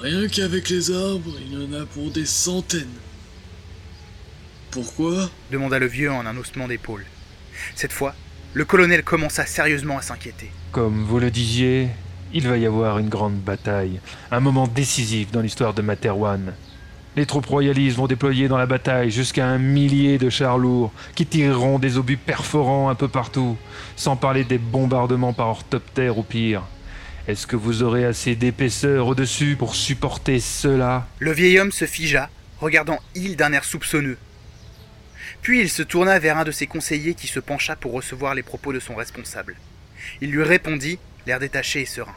Rien 0.00 0.26
qu'avec 0.28 0.70
les 0.70 0.90
arbres, 0.90 1.34
il 1.40 1.52
y 1.52 1.56
en 1.66 1.78
a 1.78 1.84
pour 1.84 2.10
des 2.10 2.24
centaines. 2.24 2.86
Pourquoi? 4.70 5.28
demanda 5.50 5.78
le 5.78 5.86
vieux 5.86 6.10
en 6.10 6.24
un 6.24 6.36
haussement 6.36 6.68
d'épaule. 6.68 7.04
Cette 7.74 7.92
fois, 7.92 8.14
le 8.54 8.64
colonel 8.64 9.02
commença 9.02 9.44
sérieusement 9.44 9.98
à 9.98 10.02
s'inquiéter. 10.02 10.50
Comme 10.72 11.04
vous 11.04 11.18
le 11.18 11.30
disiez, 11.30 11.88
il 12.32 12.48
va 12.48 12.56
y 12.56 12.66
avoir 12.66 12.98
une 12.98 13.08
grande 13.08 13.38
bataille, 13.38 14.00
un 14.30 14.40
moment 14.40 14.66
décisif 14.66 15.30
dans 15.30 15.40
l'histoire 15.40 15.74
de 15.74 15.82
Materwan. 15.82 16.52
Les 17.16 17.26
troupes 17.26 17.46
royalistes 17.46 17.96
vont 17.96 18.06
déployer 18.06 18.46
dans 18.46 18.56
la 18.56 18.66
bataille 18.66 19.10
jusqu'à 19.10 19.46
un 19.46 19.58
millier 19.58 20.16
de 20.16 20.30
chars 20.30 20.58
lourds 20.58 20.92
qui 21.16 21.26
tireront 21.26 21.80
des 21.80 21.98
obus 21.98 22.16
perforants 22.16 22.88
un 22.88 22.94
peu 22.94 23.08
partout, 23.08 23.56
sans 23.96 24.14
parler 24.14 24.44
des 24.44 24.58
bombardements 24.58 25.32
par 25.32 25.48
orthoptère 25.48 26.18
ou 26.18 26.22
pire. 26.22 26.62
Est-ce 27.26 27.46
que 27.46 27.56
vous 27.56 27.82
aurez 27.82 28.04
assez 28.04 28.36
d'épaisseur 28.36 29.08
au-dessus 29.08 29.56
pour 29.56 29.74
supporter 29.74 30.38
cela? 30.38 31.06
Le 31.18 31.32
vieil 31.32 31.58
homme 31.58 31.72
se 31.72 31.84
figea, 31.84 32.30
regardant 32.60 33.00
Hill 33.16 33.36
d'un 33.36 33.52
air 33.52 33.64
soupçonneux. 33.64 34.18
Puis 35.42 35.60
il 35.60 35.68
se 35.68 35.82
tourna 35.82 36.18
vers 36.18 36.38
un 36.38 36.44
de 36.44 36.52
ses 36.52 36.66
conseillers 36.66 37.14
qui 37.14 37.26
se 37.26 37.40
pencha 37.40 37.74
pour 37.74 37.92
recevoir 37.92 38.34
les 38.34 38.42
propos 38.42 38.72
de 38.72 38.80
son 38.80 38.94
responsable. 38.94 39.56
Il 40.20 40.30
lui 40.30 40.42
répondit, 40.42 40.98
l'air 41.26 41.40
détaché 41.40 41.82
et 41.82 41.86
serein. 41.86 42.14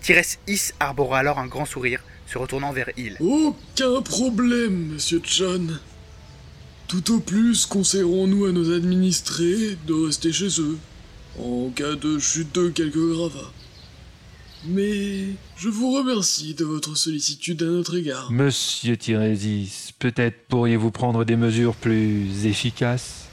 Tires 0.00 0.36
Is 0.48 0.72
arbora 0.80 1.18
alors 1.18 1.38
un 1.38 1.46
grand 1.46 1.64
sourire, 1.64 2.02
se 2.26 2.38
retournant 2.38 2.72
vers 2.72 2.90
Hill. 2.96 3.16
Aucun 3.20 4.02
problème, 4.02 4.92
monsieur 4.94 5.20
John. 5.22 5.78
Tout 6.88 7.14
au 7.14 7.20
plus 7.20 7.66
conseillerons-nous 7.66 8.46
à 8.46 8.52
nos 8.52 8.74
administrés 8.74 9.76
de 9.86 10.06
rester 10.06 10.32
chez 10.32 10.60
eux, 10.60 10.78
en 11.38 11.70
cas 11.70 11.94
de 11.94 12.18
chute 12.18 12.54
de 12.54 12.68
quelques 12.68 12.98
gravats. 13.12 13.52
Mais 14.64 15.28
je 15.56 15.68
vous 15.68 15.92
remercie 15.92 16.54
de 16.54 16.64
votre 16.64 16.96
sollicitude 16.96 17.62
à 17.62 17.66
notre 17.66 17.96
égard. 17.96 18.30
Monsieur 18.30 18.96
Tirésis, 18.96 19.92
peut-être 19.98 20.46
pourriez-vous 20.48 20.90
prendre 20.90 21.24
des 21.24 21.36
mesures 21.36 21.74
plus 21.74 22.46
efficaces 22.46 23.28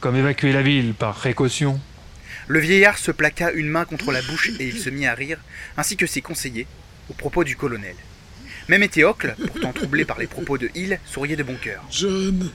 Comme 0.00 0.16
évacuer 0.16 0.52
la 0.52 0.62
ville 0.62 0.94
par 0.94 1.14
précaution? 1.14 1.80
Le 2.48 2.60
vieillard 2.60 2.96
se 2.96 3.10
plaqua 3.10 3.52
une 3.52 3.68
main 3.68 3.84
contre 3.84 4.10
la 4.10 4.22
bouche 4.22 4.50
et 4.58 4.66
il 4.66 4.78
se 4.78 4.88
mit 4.88 5.06
à 5.06 5.12
rire, 5.14 5.38
ainsi 5.76 5.98
que 5.98 6.06
ses 6.06 6.22
conseillers, 6.22 6.66
aux 7.10 7.14
propos 7.14 7.44
du 7.44 7.56
colonel. 7.56 7.94
Même 8.68 8.82
Éthéocle, 8.82 9.36
pourtant 9.46 9.72
troublé 9.72 10.06
par 10.06 10.18
les 10.18 10.26
propos 10.26 10.56
de 10.56 10.70
Hill, 10.74 10.98
souriait 11.04 11.36
de 11.36 11.42
bon 11.42 11.56
cœur. 11.56 11.84
John, 11.90 12.50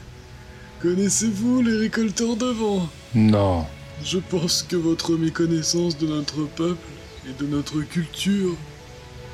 connaissez-vous 0.82 1.62
les 1.62 1.78
récolteurs 1.78 2.36
de 2.36 2.48
vent 2.48 2.90
Non. 3.14 3.68
Je 4.04 4.18
pense 4.18 4.64
que 4.64 4.76
votre 4.76 5.12
méconnaissance 5.12 5.96
de 6.00 6.08
notre 6.08 6.46
peuple 6.46 6.88
et 7.30 7.34
de 7.40 7.48
notre 7.48 7.82
culture 7.82 8.58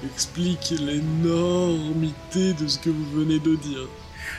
explique 0.05 0.73
l'énormité 0.77 2.53
de 2.53 2.67
ce 2.67 2.79
que 2.79 2.89
vous 2.89 3.11
venez 3.11 3.39
de 3.39 3.55
dire. 3.55 3.87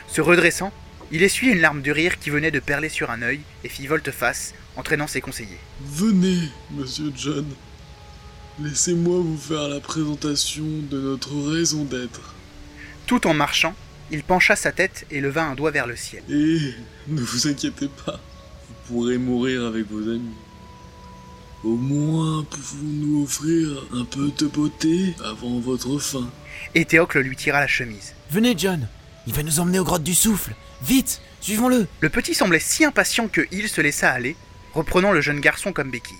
Se 0.07 0.21
redressant, 0.21 0.71
il 1.11 1.23
essuyait 1.23 1.53
une 1.53 1.61
larme 1.61 1.81
de 1.81 1.91
rire 1.91 2.19
qui 2.19 2.29
venait 2.29 2.51
de 2.51 2.59
perler 2.59 2.89
sur 2.89 3.09
un 3.09 3.23
œil 3.23 3.41
et 3.63 3.69
fit 3.69 3.87
volte-face, 3.87 4.53
entraînant 4.75 5.07
ses 5.07 5.21
conseillers. 5.21 5.59
Venez, 5.81 6.49
monsieur 6.71 7.11
John. 7.15 7.45
Laissez-moi 8.59 9.19
vous 9.19 9.37
faire 9.37 9.67
la 9.67 9.79
présentation 9.79 10.65
de 10.89 10.99
notre 10.99 11.33
raison 11.51 11.83
d'être. 11.83 12.35
Tout 13.07 13.25
en 13.27 13.33
marchant, 13.33 13.73
il 14.11 14.23
pencha 14.23 14.55
sa 14.55 14.71
tête 14.71 15.05
et 15.09 15.21
leva 15.21 15.45
un 15.45 15.55
doigt 15.55 15.71
vers 15.71 15.87
le 15.87 15.95
ciel. 15.95 16.23
Et 16.29 16.59
ne 17.07 17.21
vous 17.21 17.47
inquiétez 17.47 17.89
pas, 18.05 18.19
vous 18.67 18.75
pourrez 18.87 19.17
mourir 19.17 19.65
avec 19.65 19.89
vos 19.89 20.01
amis. 20.09 20.35
Au 21.63 21.75
moins 21.75 22.43
pouvons-nous 22.43 23.23
offrir 23.23 23.85
un 23.93 24.03
peu 24.03 24.31
de 24.37 24.47
beauté 24.47 25.13
avant 25.23 25.59
votre 25.59 25.99
fin. 25.99 26.29
Et 26.75 26.85
Théocle 26.85 27.19
lui 27.19 27.35
tira 27.35 27.59
la 27.59 27.67
chemise. 27.67 28.13
Venez, 28.31 28.55
John. 28.57 28.87
Il 29.27 29.33
va 29.33 29.43
nous 29.43 29.59
emmener 29.59 29.77
aux 29.79 29.83
grottes 29.83 30.03
du 30.03 30.15
souffle. 30.15 30.55
Vite, 30.81 31.21
suivons-le. 31.39 31.87
Le 31.99 32.09
petit 32.09 32.33
semblait 32.33 32.59
si 32.59 32.83
impatient 32.83 33.27
que 33.27 33.47
Hill 33.51 33.69
se 33.69 33.79
laissa 33.79 34.11
aller, 34.11 34.35
reprenant 34.73 35.11
le 35.11 35.21
jeune 35.21 35.39
garçon 35.39 35.73
comme 35.73 35.91
béquille. 35.91 36.17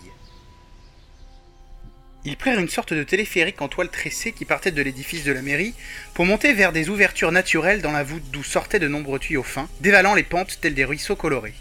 Ils 2.24 2.38
prirent 2.38 2.60
une 2.60 2.70
sorte 2.70 2.94
de 2.94 3.04
téléphérique 3.04 3.62
en 3.62 3.68
toile 3.68 3.90
tressée 3.90 4.32
qui 4.32 4.46
partait 4.46 4.72
de 4.72 4.82
l'édifice 4.82 5.24
de 5.24 5.32
la 5.32 5.42
mairie 5.42 5.74
pour 6.14 6.26
monter 6.26 6.54
vers 6.54 6.72
des 6.72 6.90
ouvertures 6.90 7.32
naturelles 7.32 7.82
dans 7.82 7.92
la 7.92 8.04
voûte 8.04 8.24
d'où 8.32 8.44
sortaient 8.44 8.80
de 8.80 8.88
nombreux 8.88 9.18
tuyaux 9.18 9.42
fins, 9.42 9.70
dévalant 9.80 10.14
les 10.14 10.24
pentes 10.24 10.60
tels 10.62 10.76
des 10.76 10.86
ruisseaux 10.86 11.16
colorés. 11.16 11.56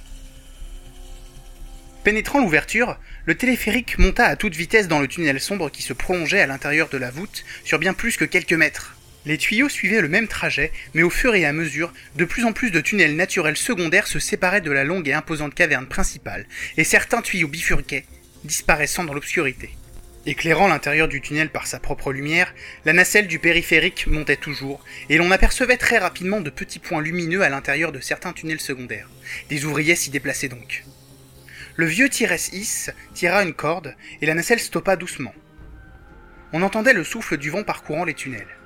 Pénétrant 2.05 2.41
l'ouverture, 2.41 2.99
le 3.25 3.37
téléphérique 3.37 3.99
monta 3.99 4.27
à 4.27 4.37
toute 4.37 4.55
vitesse 4.55 4.89
dans 4.89 5.01
le 5.01 5.09
tunnel 5.09 5.41
sombre 5.41 5.71
qui 5.71 5.83
se 5.83 5.93
prolongeait 5.93 6.41
à 6.41 6.47
l'intérieur 6.47 6.89
de 6.89 6.99
la 6.99 7.11
voûte 7.11 7.45
sur 7.65 7.79
bien 7.79 7.95
plus 7.95 8.17
que 8.17 8.25
quelques 8.25 8.53
mètres. 8.53 8.97
Les 9.27 9.37
tuyaux 9.37 9.69
suivaient 9.69 10.01
le 10.01 10.09
même 10.09 10.29
trajet, 10.29 10.73
mais 10.95 11.03
au 11.03 11.11
fur 11.11 11.35
et 11.35 11.45
à 11.45 11.53
mesure, 11.53 11.93
de 12.17 12.25
plus 12.25 12.45
en 12.45 12.53
plus 12.53 12.71
de 12.71 12.81
tunnels 12.81 13.17
naturels 13.17 13.57
secondaires 13.57 14.07
se 14.07 14.19
séparaient 14.19 14.63
de 14.63 14.71
la 14.71 14.85
longue 14.85 15.09
et 15.09 15.13
imposante 15.13 15.55
caverne 15.55 15.87
principale, 15.87 16.47
et 16.79 16.85
certains 16.85 17.21
tuyaux 17.21 17.49
bifurquaient, 17.49 18.07
disparaissant 18.45 19.05
dans 19.05 19.13
l'obscurité. 19.13 19.71
Éclairant 20.25 20.69
l'intérieur 20.69 21.09
du 21.09 21.21
tunnel 21.21 21.51
par 21.51 21.67
sa 21.67 21.81
propre 21.81 22.13
lumière, 22.13 22.55
la 22.87 22.95
nacelle 22.95 23.27
du 23.27 23.39
périphérique 23.39 24.07
montait 24.07 24.37
toujours, 24.37 24.85
et 25.11 25.19
l'on 25.19 25.31
apercevait 25.31 25.77
très 25.77 25.99
rapidement 25.99 26.41
de 26.41 26.51
petits 26.51 26.79
points 26.79 27.03
lumineux 27.03 27.43
à 27.43 27.51
l'intérieur 27.51 27.93
de 27.93 28.01
certains 28.01 28.33
tunnels 28.33 28.61
secondaires. 28.61 29.09
Des 29.51 29.67
ouvriers 29.67 29.97
s'y 29.97 30.11
déplaçaient 30.11 30.49
donc. 30.49 30.85
Le 31.77 31.87
vieux 31.87 32.09
Tires 32.09 32.35
Is 32.53 32.91
tira 33.15 33.43
une 33.43 33.55
corde, 33.55 33.95
et 34.23 34.27
la 34.27 34.35
nacelle 34.35 34.61
stoppa 34.61 34.97
doucement. 34.97 35.35
On 36.53 36.63
entendait 36.63 36.95
le 36.95 37.05
souffle 37.05 37.37
du 37.37 37.51
vent 37.51 37.65
parcourant 37.65 38.05
les 38.05 38.15
tunnels. 38.15 38.60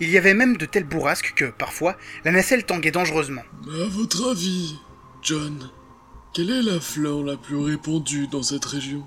Il 0.00 0.10
y 0.10 0.18
avait 0.18 0.34
même 0.34 0.56
de 0.56 0.66
telles 0.66 0.84
bourrasques 0.84 1.32
que, 1.34 1.46
parfois, 1.46 1.96
la 2.24 2.32
nacelle 2.32 2.64
tanguait 2.64 2.90
dangereusement. 2.90 3.42
À 3.66 3.88
votre 3.88 4.30
avis, 4.30 4.76
John, 5.22 5.70
quelle 6.34 6.50
est 6.50 6.62
la 6.62 6.80
fleur 6.80 7.22
la 7.22 7.36
plus 7.36 7.56
répandue 7.56 8.26
dans 8.28 8.42
cette 8.42 8.64
région? 8.64 9.04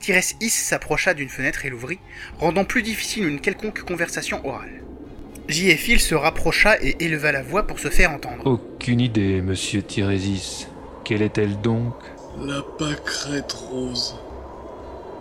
Tires 0.00 0.22
Is 0.40 0.50
s'approcha 0.50 1.14
d'une 1.14 1.28
fenêtre 1.28 1.64
et 1.64 1.70
l'ouvrit, 1.70 1.98
rendant 2.38 2.64
plus 2.64 2.82
difficile 2.82 3.26
une 3.26 3.40
quelconque 3.40 3.82
conversation 3.82 4.44
orale. 4.46 4.82
J. 5.48 5.76
Phil 5.76 6.00
se 6.00 6.14
rapprocha 6.14 6.80
et 6.80 6.96
éleva 7.00 7.32
la 7.32 7.42
voix 7.42 7.66
pour 7.66 7.78
se 7.78 7.88
faire 7.88 8.12
entendre. 8.12 8.46
Aucune 8.46 9.00
idée, 9.00 9.42
monsieur 9.42 9.82
Tirésis. 9.82 10.68
Quelle 11.04 11.22
est-elle 11.22 11.60
donc? 11.60 11.94
La 12.38 12.62
pâquerette 12.78 13.52
rose. 13.52 14.16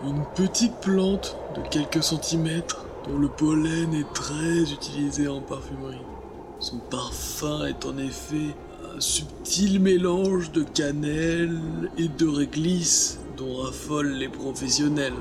Une 0.06 0.24
petite 0.36 0.80
plante 0.82 1.38
de 1.56 1.62
quelques 1.70 2.04
centimètres 2.04 2.86
dont 3.08 3.18
le 3.18 3.28
pollen 3.28 3.94
est 3.94 4.14
très 4.14 4.72
utilisé 4.72 5.28
en 5.28 5.42
parfumerie. 5.42 6.02
Son 6.60 6.78
parfum 6.78 7.66
est 7.66 7.86
en 7.86 7.98
effet 7.98 8.56
un 8.96 9.00
subtil 9.00 9.80
mélange 9.80 10.52
de 10.52 10.64
cannelle 10.64 11.60
et 11.98 12.08
de 12.08 12.28
réglisse 12.28 13.20
dont 13.38 13.58
raffolent 13.58 14.14
les 14.14 14.30
professionnels. 14.30 15.14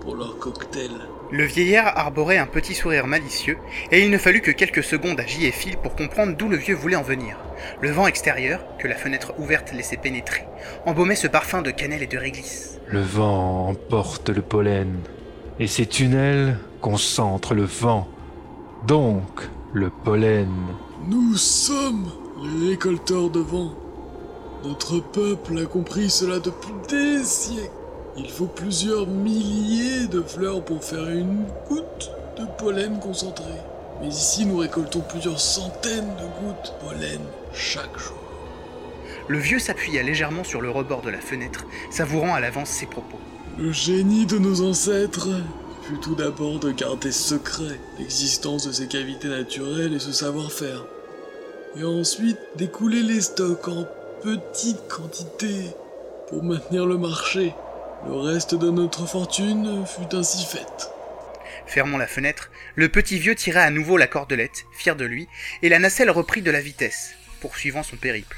pour 0.00 0.14
leur 0.14 0.38
cocktail. 0.38 0.90
Le 1.32 1.44
vieillard 1.44 1.98
arborait 1.98 2.38
un 2.38 2.46
petit 2.46 2.74
sourire 2.74 3.08
malicieux, 3.08 3.58
et 3.90 4.04
il 4.04 4.10
ne 4.10 4.18
fallut 4.18 4.40
que 4.40 4.52
quelques 4.52 4.84
secondes 4.84 5.18
à 5.18 5.26
J 5.26 5.46
et 5.46 5.50
Phil 5.50 5.76
pour 5.78 5.96
comprendre 5.96 6.36
d'où 6.36 6.48
le 6.48 6.56
vieux 6.56 6.76
voulait 6.76 6.94
en 6.94 7.02
venir. 7.02 7.36
Le 7.80 7.90
vent 7.90 8.06
extérieur, 8.06 8.60
que 8.78 8.86
la 8.86 8.94
fenêtre 8.94 9.34
ouverte 9.38 9.72
laissait 9.72 9.96
pénétrer, 9.96 10.44
embaumait 10.86 11.16
ce 11.16 11.26
parfum 11.26 11.60
de 11.60 11.72
cannelle 11.72 12.04
et 12.04 12.06
de 12.06 12.18
réglisse. 12.18 12.78
Le 12.86 13.00
vent 13.00 13.68
emporte 13.68 14.28
le 14.28 14.42
pollen, 14.42 15.00
et 15.58 15.66
ces 15.66 15.86
tunnels 15.86 16.58
concentrent 16.80 17.54
le 17.54 17.64
vent, 17.64 18.06
donc 18.86 19.48
le 19.72 19.90
pollen. 19.90 20.50
Nous 21.08 21.36
sommes 21.36 22.10
les 22.42 22.70
récolteurs 22.70 23.30
de 23.30 23.40
vent. 23.40 23.72
Notre 24.64 25.00
peuple 25.00 25.58
a 25.58 25.66
compris 25.66 26.10
cela 26.10 26.38
depuis 26.38 26.72
des 26.88 27.24
siècles. 27.24 27.70
Il 28.16 28.30
faut 28.30 28.46
plusieurs 28.46 29.06
milliers 29.06 30.06
de 30.06 30.22
fleurs 30.22 30.64
pour 30.64 30.82
faire 30.82 31.08
une 31.10 31.44
goutte 31.68 32.10
de 32.38 32.46
pollen 32.58 32.98
concentré. 32.98 33.52
Mais 34.00 34.08
ici, 34.08 34.44
nous 34.46 34.58
récoltons 34.58 35.02
plusieurs 35.08 35.40
centaines 35.40 36.14
de 36.16 36.44
gouttes 36.44 36.74
de 36.80 36.86
pollen 36.86 37.20
chaque 37.52 37.98
jour. 37.98 38.16
Le 39.28 39.38
vieux 39.38 39.58
s'appuya 39.58 40.02
légèrement 40.02 40.44
sur 40.44 40.60
le 40.60 40.70
rebord 40.70 41.02
de 41.02 41.10
la 41.10 41.18
fenêtre, 41.18 41.66
savourant 41.90 42.34
à 42.34 42.40
l'avance 42.40 42.70
ses 42.70 42.86
propos. 42.86 43.18
Le 43.58 43.72
génie 43.72 44.26
de 44.26 44.36
nos 44.36 44.68
ancêtres 44.68 45.30
fut 45.88 45.98
tout 46.02 46.14
d'abord 46.14 46.58
de 46.58 46.72
garder 46.72 47.10
secret 47.10 47.80
l'existence 47.98 48.66
de 48.66 48.72
ces 48.72 48.86
cavités 48.86 49.28
naturelles 49.28 49.94
et 49.94 49.98
ce 49.98 50.12
savoir-faire. 50.12 50.84
Et 51.78 51.82
ensuite 51.82 52.38
d'écouler 52.56 53.02
les 53.02 53.22
stocks 53.22 53.68
en 53.68 53.86
petites 54.22 54.86
quantités 54.88 55.70
pour 56.28 56.44
maintenir 56.44 56.84
le 56.84 56.98
marché. 56.98 57.54
Le 58.06 58.12
reste 58.12 58.54
de 58.54 58.70
notre 58.70 59.06
fortune 59.06 59.86
fut 59.86 60.14
ainsi 60.14 60.44
faite. 60.44 60.90
Fermant 61.66 61.96
la 61.96 62.06
fenêtre, 62.06 62.50
le 62.74 62.90
petit 62.90 63.18
vieux 63.18 63.34
tira 63.34 63.60
à 63.60 63.70
nouveau 63.70 63.96
la 63.96 64.06
cordelette, 64.06 64.66
fier 64.72 64.96
de 64.96 65.06
lui, 65.06 65.28
et 65.62 65.70
la 65.70 65.78
nacelle 65.78 66.10
reprit 66.10 66.42
de 66.42 66.50
la 66.50 66.60
vitesse, 66.60 67.14
poursuivant 67.40 67.82
son 67.82 67.96
périple. 67.96 68.36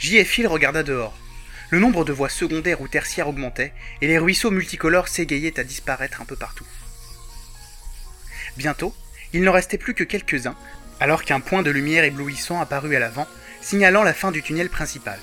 J. 0.00 0.16
et 0.16 0.24
Phil 0.24 0.48
regarda 0.48 0.82
dehors. 0.82 1.14
Le 1.70 1.78
nombre 1.78 2.04
de 2.04 2.12
voies 2.12 2.28
secondaires 2.28 2.80
ou 2.80 2.88
tertiaires 2.88 3.28
augmentait, 3.28 3.72
et 4.00 4.08
les 4.08 4.18
ruisseaux 4.18 4.50
multicolores 4.50 5.06
s'égayaient 5.08 5.60
à 5.60 5.64
disparaître 5.64 6.20
un 6.20 6.24
peu 6.24 6.36
partout. 6.36 6.66
Bientôt, 8.56 8.92
il 9.32 9.42
n'en 9.42 9.52
restait 9.52 9.78
plus 9.78 9.94
que 9.94 10.02
quelques-uns, 10.02 10.56
alors 10.98 11.24
qu'un 11.24 11.38
point 11.38 11.62
de 11.62 11.70
lumière 11.70 12.02
éblouissant 12.02 12.60
apparut 12.60 12.96
à 12.96 12.98
l'avant, 12.98 13.28
signalant 13.60 14.02
la 14.02 14.12
fin 14.12 14.32
du 14.32 14.42
tunnel 14.42 14.68
principal. 14.68 15.18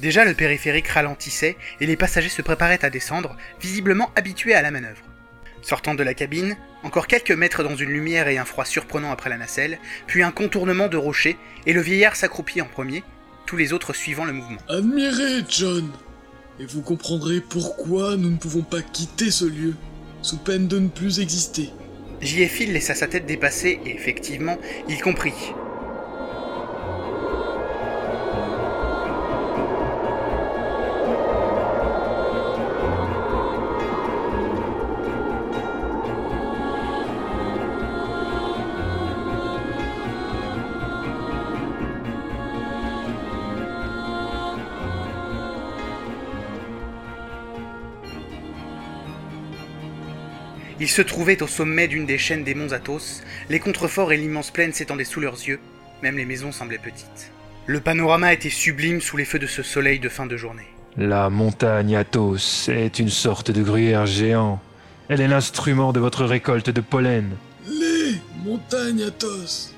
Déjà 0.00 0.24
le 0.24 0.34
périphérique 0.34 0.88
ralentissait 0.88 1.56
et 1.80 1.86
les 1.86 1.96
passagers 1.96 2.30
se 2.30 2.42
préparaient 2.42 2.84
à 2.84 2.90
descendre, 2.90 3.36
visiblement 3.60 4.10
habitués 4.16 4.54
à 4.54 4.62
la 4.62 4.70
manœuvre. 4.70 5.02
Sortant 5.60 5.94
de 5.94 6.02
la 6.02 6.14
cabine, 6.14 6.56
encore 6.82 7.06
quelques 7.06 7.30
mètres 7.30 7.62
dans 7.62 7.76
une 7.76 7.90
lumière 7.90 8.26
et 8.28 8.38
un 8.38 8.44
froid 8.44 8.64
surprenant 8.64 9.12
après 9.12 9.30
la 9.30 9.36
nacelle, 9.36 9.78
puis 10.06 10.22
un 10.22 10.32
contournement 10.32 10.88
de 10.88 10.96
rochers, 10.96 11.36
et 11.66 11.72
le 11.72 11.82
vieillard 11.82 12.16
s'accroupit 12.16 12.62
en 12.62 12.66
premier, 12.66 13.04
tous 13.46 13.56
les 13.56 13.72
autres 13.72 13.92
suivant 13.92 14.24
le 14.24 14.32
mouvement. 14.32 14.60
Admirez, 14.68 15.44
John 15.48 15.90
Et 16.60 16.66
vous 16.66 16.82
comprendrez 16.82 17.40
pourquoi 17.40 18.16
nous 18.16 18.30
ne 18.30 18.36
pouvons 18.36 18.62
pas 18.62 18.82
quitter 18.82 19.30
ce 19.30 19.44
lieu, 19.44 19.74
sous 20.22 20.38
peine 20.38 20.68
de 20.68 20.78
ne 20.78 20.88
plus 20.88 21.20
exister. 21.20 21.70
J. 22.20 22.46
Phil 22.46 22.72
laissa 22.72 22.94
sa 22.94 23.08
tête 23.08 23.26
dépasser, 23.26 23.80
et 23.84 23.94
effectivement, 23.94 24.58
il 24.88 25.00
comprit. 25.00 25.34
Ils 50.82 50.88
se 50.88 51.00
trouvaient 51.00 51.44
au 51.44 51.46
sommet 51.46 51.86
d'une 51.86 52.06
des 52.06 52.18
chaînes 52.18 52.42
des 52.42 52.56
monts 52.56 52.72
Athos, 52.72 53.22
les 53.48 53.60
contreforts 53.60 54.10
et 54.10 54.16
l'immense 54.16 54.50
plaine 54.50 54.72
s'étendaient 54.72 55.04
sous 55.04 55.20
leurs 55.20 55.34
yeux, 55.34 55.60
même 56.02 56.16
les 56.16 56.24
maisons 56.24 56.50
semblaient 56.50 56.76
petites. 56.76 57.30
Le 57.66 57.78
panorama 57.78 58.32
était 58.32 58.50
sublime 58.50 59.00
sous 59.00 59.16
les 59.16 59.24
feux 59.24 59.38
de 59.38 59.46
ce 59.46 59.62
soleil 59.62 60.00
de 60.00 60.08
fin 60.08 60.26
de 60.26 60.36
journée. 60.36 60.66
La 60.96 61.30
montagne 61.30 61.94
Athos 61.94 62.68
est 62.68 62.98
une 62.98 63.10
sorte 63.10 63.52
de 63.52 63.62
gruyère 63.62 64.06
géant. 64.06 64.60
Elle 65.08 65.20
est 65.20 65.28
l'instrument 65.28 65.92
de 65.92 66.00
votre 66.00 66.24
récolte 66.24 66.70
de 66.70 66.80
pollen. 66.80 67.30
Les 67.68 68.16
montagnes 68.44 69.04
Athos 69.04 69.70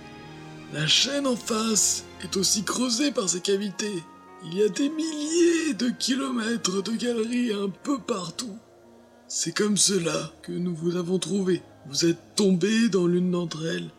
La 0.73 0.87
chaîne 0.87 1.27
en 1.27 1.37
face 1.37 2.07
est 2.23 2.35
aussi 2.39 2.65
creusée 2.65 3.13
par 3.13 3.29
ces 3.29 3.41
cavités. 3.41 4.03
Il 4.47 4.57
y 4.57 4.63
a 4.63 4.71
des 4.71 4.89
milliers 4.89 5.75
de 5.75 5.91
kilomètres 5.91 6.83
de 6.83 6.93
galeries 6.93 7.53
un 7.53 7.69
peu 7.69 7.99
partout. 7.99 8.57
C'est 9.37 9.53
comme 9.53 9.77
cela 9.77 10.31
que 10.43 10.53
nous 10.53 10.77
vous 10.77 10.95
avons 10.95 11.19
trouvé. 11.19 11.61
Vous 11.89 12.07
êtes 12.07 12.37
tombé 12.37 12.89
dans 12.89 13.09
l'une 13.09 13.33
d'entre 13.33 13.67
elles. 13.67 13.91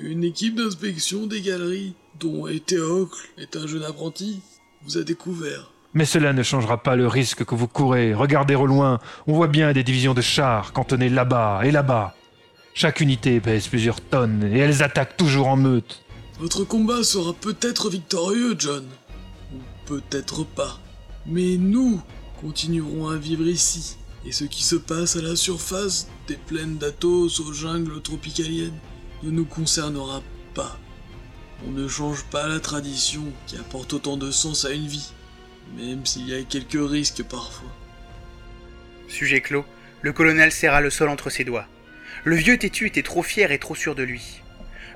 Une 0.00 0.24
équipe 0.24 0.56
d'inspection 0.56 1.28
des 1.28 1.40
galeries, 1.40 1.94
dont 2.18 2.48
Eteocle 2.48 3.28
est 3.38 3.54
un 3.54 3.68
jeune 3.68 3.84
apprenti, 3.84 4.40
vous 4.82 4.98
a 4.98 5.04
découvert. 5.04 5.70
Mais 5.94 6.04
cela 6.04 6.32
ne 6.32 6.42
changera 6.42 6.82
pas 6.82 6.96
le 6.96 7.06
risque 7.06 7.44
que 7.44 7.54
vous 7.54 7.68
courez. 7.68 8.12
Regardez 8.12 8.56
au 8.56 8.66
loin, 8.66 8.98
on 9.28 9.34
voit 9.34 9.46
bien 9.46 9.72
des 9.72 9.84
divisions 9.84 10.14
de 10.14 10.20
chars 10.20 10.72
cantonnées 10.72 11.10
là-bas 11.10 11.60
et 11.62 11.70
là-bas. 11.70 12.16
Chaque 12.74 13.00
unité 13.00 13.38
pèse 13.38 13.68
plusieurs 13.68 14.00
tonnes 14.00 14.50
et 14.52 14.58
elles 14.58 14.82
attaquent 14.82 15.16
toujours 15.16 15.46
en 15.46 15.56
meute. 15.56 16.02
Votre 16.40 16.64
combat 16.64 17.04
sera 17.04 17.34
peut-être 17.34 17.88
victorieux, 17.88 18.56
John. 18.58 18.84
Ou 19.54 19.58
peut-être 19.86 20.44
pas. 20.44 20.80
Mais 21.24 21.56
nous 21.56 22.02
continuerons 22.40 23.10
à 23.10 23.16
vivre 23.16 23.46
ici. 23.46 23.96
Et 24.26 24.32
ce 24.32 24.44
qui 24.44 24.64
se 24.64 24.74
passe 24.74 25.16
à 25.16 25.22
la 25.22 25.36
surface 25.36 26.08
des 26.26 26.36
plaines 26.36 26.78
d'Athos 26.78 27.40
aux 27.40 27.52
jungles 27.52 28.02
tropicaliennes 28.02 28.78
ne 29.22 29.30
nous 29.30 29.44
concernera 29.44 30.20
pas. 30.52 30.78
On 31.66 31.70
ne 31.70 31.86
change 31.86 32.24
pas 32.24 32.48
la 32.48 32.58
tradition 32.58 33.22
qui 33.46 33.56
apporte 33.56 33.92
autant 33.92 34.16
de 34.16 34.32
sens 34.32 34.64
à 34.64 34.72
une 34.72 34.88
vie, 34.88 35.12
même 35.76 36.04
s'il 36.04 36.28
y 36.28 36.34
a 36.34 36.42
quelques 36.42 36.90
risques 36.90 37.22
parfois. 37.22 37.70
Sujet 39.08 39.40
clos, 39.40 39.64
le 40.02 40.12
colonel 40.12 40.50
serra 40.50 40.80
le 40.80 40.90
sol 40.90 41.08
entre 41.08 41.30
ses 41.30 41.44
doigts. 41.44 41.66
Le 42.24 42.34
vieux 42.34 42.58
têtu 42.58 42.88
était 42.88 43.02
trop 43.02 43.22
fier 43.22 43.52
et 43.52 43.58
trop 43.58 43.76
sûr 43.76 43.94
de 43.94 44.02
lui. 44.02 44.42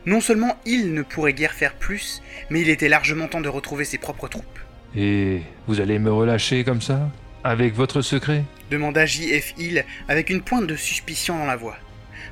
Non 0.07 0.21
seulement 0.21 0.59
il 0.67 0.93
ne 0.93 1.03
pourrait 1.03 1.35
guère 1.35 1.53
faire 1.53 1.75
plus, 1.75 2.21
mais 2.51 2.63
il 2.63 2.69
était 2.69 2.89
largement 2.89 3.29
temps 3.29 3.41
de 3.41 3.49
retrouver 3.49 3.85
ses 3.85 3.99
propres 3.99 4.29
troupes. 4.29 4.59
Et 4.97 5.43
vous 5.69 5.81
allez 5.81 6.01
me 6.01 6.13
relâcher 6.13 6.65
comme 6.65 6.83
ça? 6.83 7.11
Avec 7.43 7.75
votre 7.75 8.03
secret 8.03 8.45
demanda 8.71 9.07
J.F. 9.07 9.55
Hill 9.59 9.85
avec 10.09 10.29
une 10.29 10.43
pointe 10.43 10.67
de 10.67 10.77
suspicion 10.77 11.39
dans 11.39 11.47
la 11.47 11.57
voix. 11.57 11.77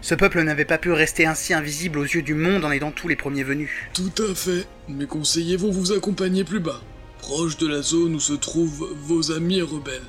Ce 0.02 0.14
peuple 0.14 0.42
n'avait 0.42 0.66
pas 0.66 0.78
pu 0.78 0.92
rester 0.92 1.26
ainsi 1.26 1.54
invisible 1.54 1.98
aux 1.98 2.04
yeux 2.04 2.22
du 2.22 2.34
monde 2.34 2.64
en 2.64 2.70
aidant 2.70 2.90
tous 2.90 3.08
les 3.08 3.16
premiers 3.16 3.42
venus. 3.42 3.70
Tout 3.94 4.12
à 4.18 4.34
fait. 4.34 4.66
Mes 4.88 5.06
conseillers 5.06 5.56
vont 5.56 5.70
vous 5.70 5.92
accompagner 5.92 6.44
plus 6.44 6.60
bas, 6.60 6.82
proche 7.20 7.56
de 7.56 7.66
la 7.66 7.80
zone 7.80 8.14
où 8.14 8.20
se 8.20 8.34
trouvent 8.34 8.94
vos 9.02 9.32
amis 9.32 9.62
rebelles. 9.62 10.02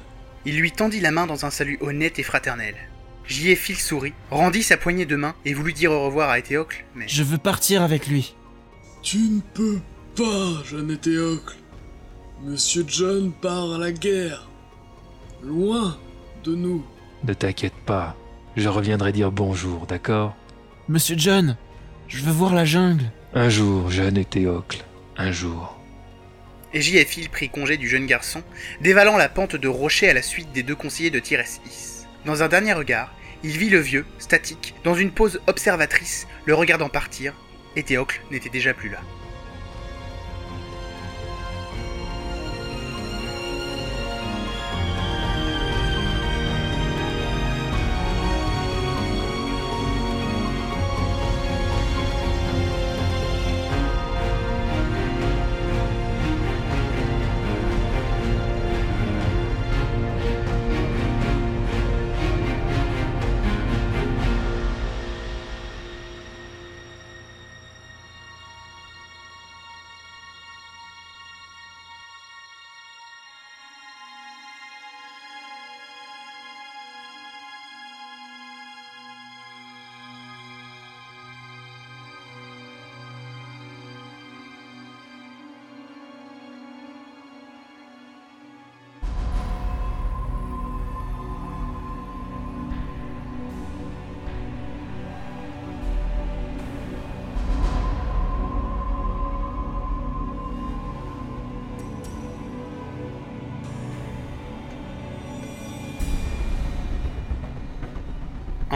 Il 0.45 0.59
lui 0.59 0.71
tendit 0.71 0.99
la 0.99 1.11
main 1.11 1.27
dans 1.27 1.45
un 1.45 1.49
salut 1.49 1.77
honnête 1.81 2.19
et 2.19 2.23
fraternel. 2.23 2.75
J.F. 3.25 3.69
Hill 3.69 3.77
sourit, 3.77 4.13
rendit 4.31 4.63
sa 4.63 4.75
poignée 4.75 5.05
de 5.05 5.15
main 5.15 5.33
et 5.45 5.53
voulut 5.53 5.73
dire 5.73 5.91
au 5.91 6.05
revoir 6.05 6.29
à 6.29 6.39
Éthéocle, 6.39 6.83
mais... 6.95 7.07
Je 7.07 7.23
veux 7.23 7.37
partir 7.37 7.83
avec 7.83 8.07
lui. 8.07 8.35
Tu 9.01 9.17
ne 9.17 9.41
peux 9.53 9.79
pas, 10.15 10.63
jeune 10.65 10.91
Éthéocle. 10.91 11.55
Monsieur 12.43 12.83
John 12.87 13.31
part 13.31 13.73
à 13.73 13.77
la 13.77 13.91
guerre. 13.91 14.48
Loin 15.41 15.97
de 16.43 16.55
nous. 16.55 16.83
Ne 17.23 17.33
t'inquiète 17.33 17.73
pas, 17.85 18.15
je 18.55 18.67
reviendrai 18.67 19.11
dire 19.11 19.31
bonjour, 19.31 19.85
d'accord? 19.85 20.35
Monsieur 20.87 21.15
John, 21.17 21.55
je 22.07 22.23
veux 22.23 22.31
voir 22.31 22.53
la 22.53 22.65
jungle. 22.65 23.05
Un 23.33 23.49
jour, 23.49 23.89
jeune 23.89 24.17
Éthéocle, 24.17 24.83
un 25.17 25.31
jour. 25.31 25.77
Et 26.73 26.81
J.F. 26.81 27.17
Hill 27.17 27.29
prit 27.29 27.49
congé 27.49 27.77
du 27.77 27.87
jeune 27.87 28.05
garçon, 28.05 28.43
dévalant 28.81 29.17
la 29.17 29.29
pente 29.29 29.55
de 29.55 29.67
rocher 29.67 30.09
à 30.09 30.13
la 30.13 30.21
suite 30.21 30.51
des 30.51 30.63
deux 30.63 30.75
conseillers 30.75 31.09
de 31.09 31.19
Tyrès 31.19 31.61
Is. 31.65 32.05
Dans 32.25 32.43
un 32.43 32.47
dernier 32.47 32.73
regard, 32.73 33.13
il 33.43 33.51
vit 33.51 33.69
le 33.69 33.79
vieux, 33.79 34.05
statique, 34.19 34.75
dans 34.83 34.95
une 34.95 35.11
pose 35.11 35.39
observatrice, 35.47 36.27
le 36.45 36.53
regardant 36.53 36.89
partir. 36.89 37.33
Éthéocle 37.75 38.21
n'était 38.29 38.49
déjà 38.49 38.73
plus 38.73 38.89
là. 38.89 38.99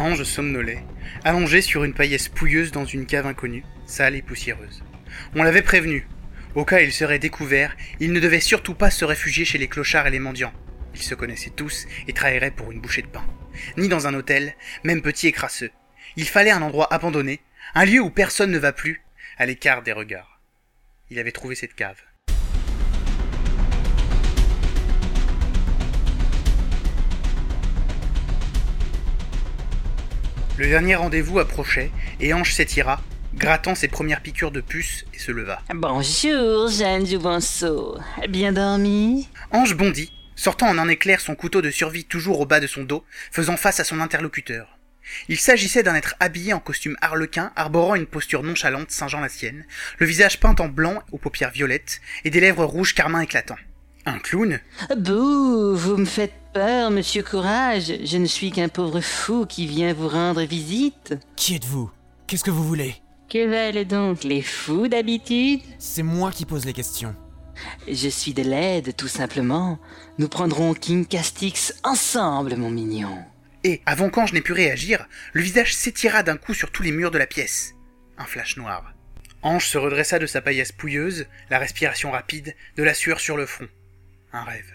Ange 0.03 0.25
somnolait, 0.25 0.83
allongé 1.23 1.61
sur 1.61 1.85
une 1.85 1.93
paillasse 1.93 2.27
pouilleuse 2.27 2.73
dans 2.73 2.83
une 2.83 3.05
cave 3.05 3.25
inconnue, 3.25 3.63
sale 3.85 4.15
et 4.15 4.21
poussiéreuse. 4.21 4.83
On 5.33 5.43
l'avait 5.43 5.61
prévenu. 5.61 6.09
Au 6.55 6.65
cas 6.65 6.79
où 6.79 6.81
il 6.81 6.91
serait 6.91 7.19
découvert, 7.19 7.73
il 8.01 8.11
ne 8.11 8.19
devait 8.19 8.41
surtout 8.41 8.75
pas 8.75 8.91
se 8.91 9.05
réfugier 9.05 9.45
chez 9.45 9.57
les 9.57 9.69
clochards 9.69 10.05
et 10.07 10.11
les 10.11 10.19
mendiants. 10.19 10.51
Ils 10.93 11.01
se 11.01 11.15
connaissaient 11.15 11.51
tous 11.51 11.85
et 12.05 12.11
travailleraient 12.11 12.51
pour 12.51 12.73
une 12.73 12.81
bouchée 12.81 13.01
de 13.01 13.07
pain. 13.07 13.25
Ni 13.77 13.87
dans 13.87 14.05
un 14.05 14.13
hôtel, 14.13 14.55
même 14.83 15.01
petit 15.01 15.27
et 15.27 15.31
crasseux. 15.31 15.71
Il 16.17 16.27
fallait 16.27 16.51
un 16.51 16.63
endroit 16.63 16.93
abandonné, 16.93 17.39
un 17.73 17.85
lieu 17.85 18.01
où 18.01 18.09
personne 18.09 18.51
ne 18.51 18.59
va 18.59 18.73
plus, 18.73 19.05
à 19.37 19.45
l'écart 19.45 19.83
des 19.83 19.93
regards. 19.93 20.41
Il 21.11 21.17
avait 21.17 21.31
trouvé 21.31 21.55
cette 21.55 21.75
cave. 21.75 22.01
Le 30.55 30.67
dernier 30.67 30.93
rendez-vous 30.93 31.39
approchait, 31.39 31.89
et 32.19 32.31
Ange 32.31 32.53
s'étira, 32.53 33.01
grattant 33.33 33.73
ses 33.73 33.87
premières 33.87 34.21
piqûres 34.21 34.51
de 34.51 34.61
puce, 34.61 35.03
et 35.11 35.17
se 35.17 35.31
leva. 35.31 35.59
Bonjour, 35.73 36.69
Jeanne 36.69 37.07
Jouvenceau. 37.07 37.97
Bien 38.29 38.53
dormi? 38.53 39.27
Ange 39.49 39.73
bondit, 39.73 40.13
sortant 40.35 40.67
en 40.67 40.77
un 40.77 40.89
éclair 40.89 41.21
son 41.21 41.33
couteau 41.33 41.63
de 41.63 41.71
survie 41.71 42.05
toujours 42.05 42.39
au 42.39 42.45
bas 42.45 42.59
de 42.59 42.67
son 42.67 42.83
dos, 42.83 43.03
faisant 43.31 43.57
face 43.57 43.79
à 43.79 43.83
son 43.83 43.99
interlocuteur. 43.99 44.77
Il 45.27 45.39
s'agissait 45.39 45.81
d'un 45.81 45.95
être 45.95 46.13
habillé 46.19 46.53
en 46.53 46.59
costume 46.59 46.97
harlequin, 47.01 47.51
arborant 47.55 47.95
une 47.95 48.05
posture 48.05 48.43
nonchalante 48.43 48.91
singeant 48.91 49.21
la 49.21 49.29
sienne, 49.29 49.65
le 49.97 50.05
visage 50.05 50.39
peint 50.39 50.55
en 50.59 50.67
blanc 50.67 51.01
aux 51.11 51.17
paupières 51.17 51.49
violettes, 51.49 51.99
et 52.25 52.29
des 52.29 52.39
lèvres 52.39 52.65
rouges 52.65 52.93
carmin 52.93 53.21
éclatants. 53.21 53.57
Un 54.05 54.19
clown 54.19 54.59
Bouh, 54.97 55.75
vous 55.75 55.95
me 55.95 56.05
faites 56.05 56.33
peur, 56.53 56.91
monsieur 56.91 57.23
Courage. 57.23 57.93
Je 58.03 58.17
ne 58.17 58.25
suis 58.25 58.51
qu'un 58.51 58.67
pauvre 58.67 58.99
fou 58.99 59.45
qui 59.45 59.65
vient 59.65 59.93
vous 59.93 60.09
rendre 60.09 60.43
visite. 60.43 61.15
Qui 61.37 61.55
êtes-vous? 61.55 61.89
Qu'est-ce 62.27 62.43
que 62.43 62.51
vous 62.51 62.67
voulez? 62.67 62.95
Que 63.29 63.47
valent 63.47 63.85
donc 63.85 64.25
les 64.25 64.41
fous 64.41 64.89
d'habitude? 64.89 65.61
C'est 65.79 66.03
moi 66.03 66.31
qui 66.31 66.45
pose 66.45 66.65
les 66.65 66.73
questions. 66.73 67.15
Je 67.87 68.09
suis 68.09 68.33
de 68.33 68.43
l'aide, 68.43 68.93
tout 68.97 69.07
simplement. 69.07 69.79
Nous 70.17 70.27
prendrons 70.27 70.73
King 70.73 71.05
Castix 71.05 71.73
ensemble, 71.85 72.57
mon 72.57 72.71
mignon. 72.71 73.19
Et, 73.63 73.81
avant 73.85 74.09
qu'Ange 74.09 74.33
n'ait 74.33 74.41
pu 74.41 74.51
réagir, 74.51 75.07
le 75.31 75.41
visage 75.41 75.73
s'étira 75.73 76.23
d'un 76.23 76.35
coup 76.35 76.53
sur 76.53 76.71
tous 76.71 76.83
les 76.83 76.91
murs 76.91 77.11
de 77.11 77.17
la 77.17 77.27
pièce. 77.27 77.73
Un 78.17 78.25
flash 78.25 78.57
noir. 78.57 78.93
Ange 79.43 79.67
se 79.67 79.77
redressa 79.77 80.19
de 80.19 80.25
sa 80.25 80.41
paillasse 80.41 80.73
pouilleuse, 80.73 81.25
la 81.49 81.59
respiration 81.59 82.11
rapide, 82.11 82.53
de 82.75 82.83
la 82.83 82.93
sueur 82.93 83.21
sur 83.21 83.37
le 83.37 83.45
front. 83.45 83.67
Un 84.35 84.43
rêve. 84.43 84.73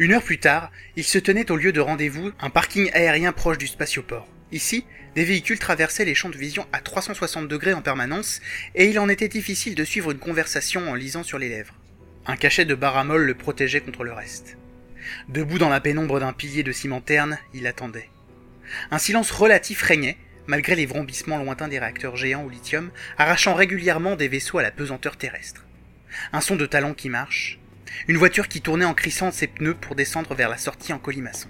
Une 0.00 0.12
heure 0.12 0.22
plus 0.22 0.40
tard, 0.40 0.72
il 0.96 1.04
se 1.04 1.18
tenait 1.18 1.52
au 1.52 1.56
lieu 1.56 1.70
de 1.70 1.78
rendez-vous, 1.78 2.32
un 2.40 2.50
parking 2.50 2.90
aérien 2.92 3.30
proche 3.30 3.56
du 3.56 3.68
spatioport. 3.68 4.26
Ici, 4.50 4.84
des 5.14 5.24
véhicules 5.24 5.60
traversaient 5.60 6.04
les 6.04 6.16
champs 6.16 6.28
de 6.28 6.36
vision 6.36 6.66
à 6.72 6.80
360 6.80 7.46
degrés 7.46 7.72
en 7.72 7.82
permanence, 7.82 8.40
et 8.74 8.86
il 8.86 8.98
en 8.98 9.08
était 9.08 9.28
difficile 9.28 9.76
de 9.76 9.84
suivre 9.84 10.10
une 10.10 10.18
conversation 10.18 10.90
en 10.90 10.96
lisant 10.96 11.22
sur 11.22 11.38
les 11.38 11.48
lèvres. 11.48 11.76
Un 12.26 12.34
cachet 12.34 12.64
de 12.64 12.74
baramol 12.74 13.22
le 13.22 13.34
protégeait 13.34 13.80
contre 13.80 14.02
le 14.02 14.12
reste. 14.12 14.56
Debout 15.28 15.58
dans 15.58 15.68
la 15.68 15.80
pénombre 15.80 16.18
d'un 16.18 16.32
pilier 16.32 16.64
de 16.64 16.72
ciment 16.72 17.00
terne, 17.00 17.38
il 17.54 17.68
attendait. 17.68 18.10
Un 18.90 18.98
silence 18.98 19.30
relatif 19.30 19.82
régnait, 19.82 20.18
malgré 20.48 20.74
les 20.74 20.86
vrombissements 20.86 21.38
lointains 21.38 21.68
des 21.68 21.78
réacteurs 21.78 22.16
géants 22.16 22.42
au 22.42 22.50
lithium, 22.50 22.90
arrachant 23.18 23.54
régulièrement 23.54 24.16
des 24.16 24.26
vaisseaux 24.26 24.58
à 24.58 24.62
la 24.62 24.72
pesanteur 24.72 25.16
terrestre. 25.16 25.64
Un 26.32 26.40
son 26.40 26.56
de 26.56 26.66
talons 26.66 26.94
qui 26.94 27.08
marche, 27.08 27.59
une 28.08 28.16
voiture 28.16 28.48
qui 28.48 28.60
tournait 28.60 28.84
en 28.84 28.94
crissant 28.94 29.30
ses 29.30 29.46
pneus 29.46 29.74
pour 29.74 29.94
descendre 29.94 30.34
vers 30.34 30.48
la 30.48 30.58
sortie 30.58 30.92
en 30.92 30.98
colimaçon. 30.98 31.48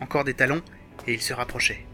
Encore 0.00 0.24
des 0.24 0.34
talons, 0.34 0.62
et 1.06 1.14
il 1.14 1.22
se 1.22 1.32
rapprochait. 1.32 1.84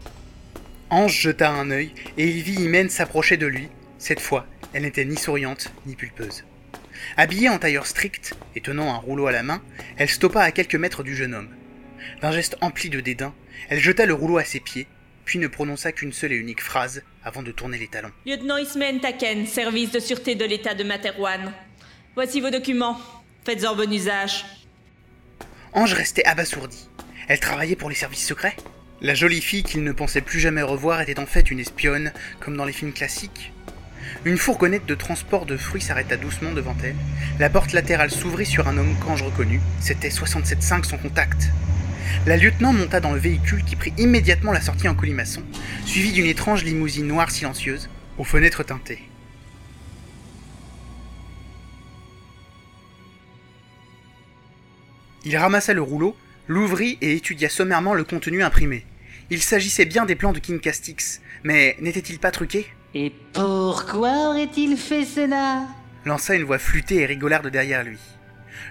Ange 0.89 1.19
jeta 1.19 1.51
un 1.51 1.69
œil, 1.71 1.91
et 2.17 2.27
il 2.27 2.41
vit 2.41 2.61
Imen 2.61 2.89
s'approcher 2.89 3.37
de 3.37 3.47
lui. 3.47 3.69
Cette 3.97 4.21
fois, 4.21 4.47
elle 4.73 4.83
n'était 4.83 5.05
ni 5.05 5.17
souriante, 5.17 5.71
ni 5.85 5.95
pulpeuse. 5.95 6.45
Habillée 7.15 7.49
en 7.49 7.59
tailleur 7.59 7.85
strict 7.85 8.35
et 8.55 8.61
tenant 8.61 8.93
un 8.93 8.97
rouleau 8.97 9.27
à 9.27 9.31
la 9.31 9.43
main, 9.43 9.61
elle 9.97 10.09
stoppa 10.09 10.41
à 10.41 10.51
quelques 10.51 10.75
mètres 10.75 11.03
du 11.03 11.15
jeune 11.15 11.35
homme. 11.35 11.49
D'un 12.21 12.31
geste 12.31 12.57
empli 12.61 12.89
de 12.89 12.99
dédain, 12.99 13.33
elle 13.69 13.79
jeta 13.79 14.05
le 14.05 14.13
rouleau 14.13 14.37
à 14.37 14.43
ses 14.43 14.59
pieds, 14.59 14.87
puis 15.25 15.39
ne 15.39 15.47
prononça 15.47 15.91
qu'une 15.91 16.13
seule 16.13 16.31
et 16.31 16.37
unique 16.37 16.61
phrase 16.61 17.03
avant 17.23 17.43
de 17.43 17.51
tourner 17.51 17.77
les 17.77 17.87
talons. 17.87 18.11
Lieutenant 18.25 18.57
Ismen 18.57 19.01
Taken, 19.01 19.45
service 19.45 19.91
de 19.91 19.99
sûreté 19.99 20.35
de 20.35 20.45
l'État 20.45 20.73
de 20.73 20.83
Materwan. 20.83 21.51
Voici 22.17 22.41
vos 22.41 22.49
documents. 22.49 22.99
Faites-en 23.45 23.75
bon 23.75 23.93
usage. 23.93 24.43
Ange 25.73 25.93
restait 25.93 26.25
abasourdi. 26.25 26.89
Elle 27.27 27.39
travaillait 27.39 27.75
pour 27.75 27.89
les 27.89 27.95
services 27.95 28.25
secrets 28.25 28.55
La 29.01 29.13
jolie 29.13 29.39
fille 29.39 29.61
qu'il 29.61 29.83
ne 29.83 29.91
pensait 29.91 30.21
plus 30.21 30.39
jamais 30.39 30.63
revoir 30.63 30.99
était 31.01 31.19
en 31.19 31.27
fait 31.27 31.51
une 31.51 31.59
espionne, 31.59 32.11
comme 32.39 32.57
dans 32.57 32.65
les 32.65 32.73
films 32.73 32.91
classiques 32.91 33.53
Une 34.25 34.39
fourgonnette 34.39 34.87
de 34.87 34.95
transport 34.95 35.45
de 35.45 35.57
fruits 35.57 35.79
s'arrêta 35.79 36.17
doucement 36.17 36.53
devant 36.53 36.75
elle. 36.83 36.95
La 37.37 37.51
porte 37.51 37.73
latérale 37.73 38.09
s'ouvrit 38.09 38.47
sur 38.47 38.67
un 38.67 38.79
homme 38.79 38.95
qu'Ange 39.05 39.21
reconnut. 39.21 39.61
C'était 39.79 40.09
67.5 40.09 40.85
son 40.85 40.97
contact. 40.97 41.49
La 42.25 42.35
lieutenant 42.35 42.73
monta 42.73 42.99
dans 42.99 43.11
le 43.11 43.19
véhicule 43.19 43.63
qui 43.63 43.75
prit 43.75 43.93
immédiatement 43.99 44.53
la 44.53 44.61
sortie 44.61 44.87
en 44.87 44.95
colimaçon, 44.95 45.43
suivi 45.85 46.13
d'une 46.13 46.25
étrange 46.25 46.63
limousine 46.63 47.05
noire 47.05 47.29
silencieuse, 47.29 47.91
aux 48.17 48.23
fenêtres 48.23 48.63
teintées. 48.63 49.07
Il 55.27 55.35
ramassa 55.35 55.73
le 55.73 55.81
rouleau, 55.81 56.15
l'ouvrit 56.47 56.97
et 57.01 57.11
étudia 57.11 57.49
sommairement 57.49 57.93
le 57.93 58.05
contenu 58.05 58.43
imprimé. 58.43 58.85
Il 59.29 59.41
s'agissait 59.41 59.83
bien 59.83 60.05
des 60.05 60.15
plans 60.15 60.31
de 60.31 60.39
King 60.39 60.61
Castix, 60.61 61.19
mais 61.43 61.75
n'était-il 61.81 62.17
pas 62.17 62.31
truqué? 62.31 62.65
Et 62.95 63.11
pourquoi 63.33 64.29
aurait-il 64.29 64.77
fait 64.77 65.03
cela? 65.03 65.63
lança 66.05 66.33
une 66.33 66.45
voix 66.45 66.59
flûtée 66.59 67.01
et 67.01 67.05
rigolarde 67.05 67.47
derrière 67.47 67.83
lui. 67.83 67.97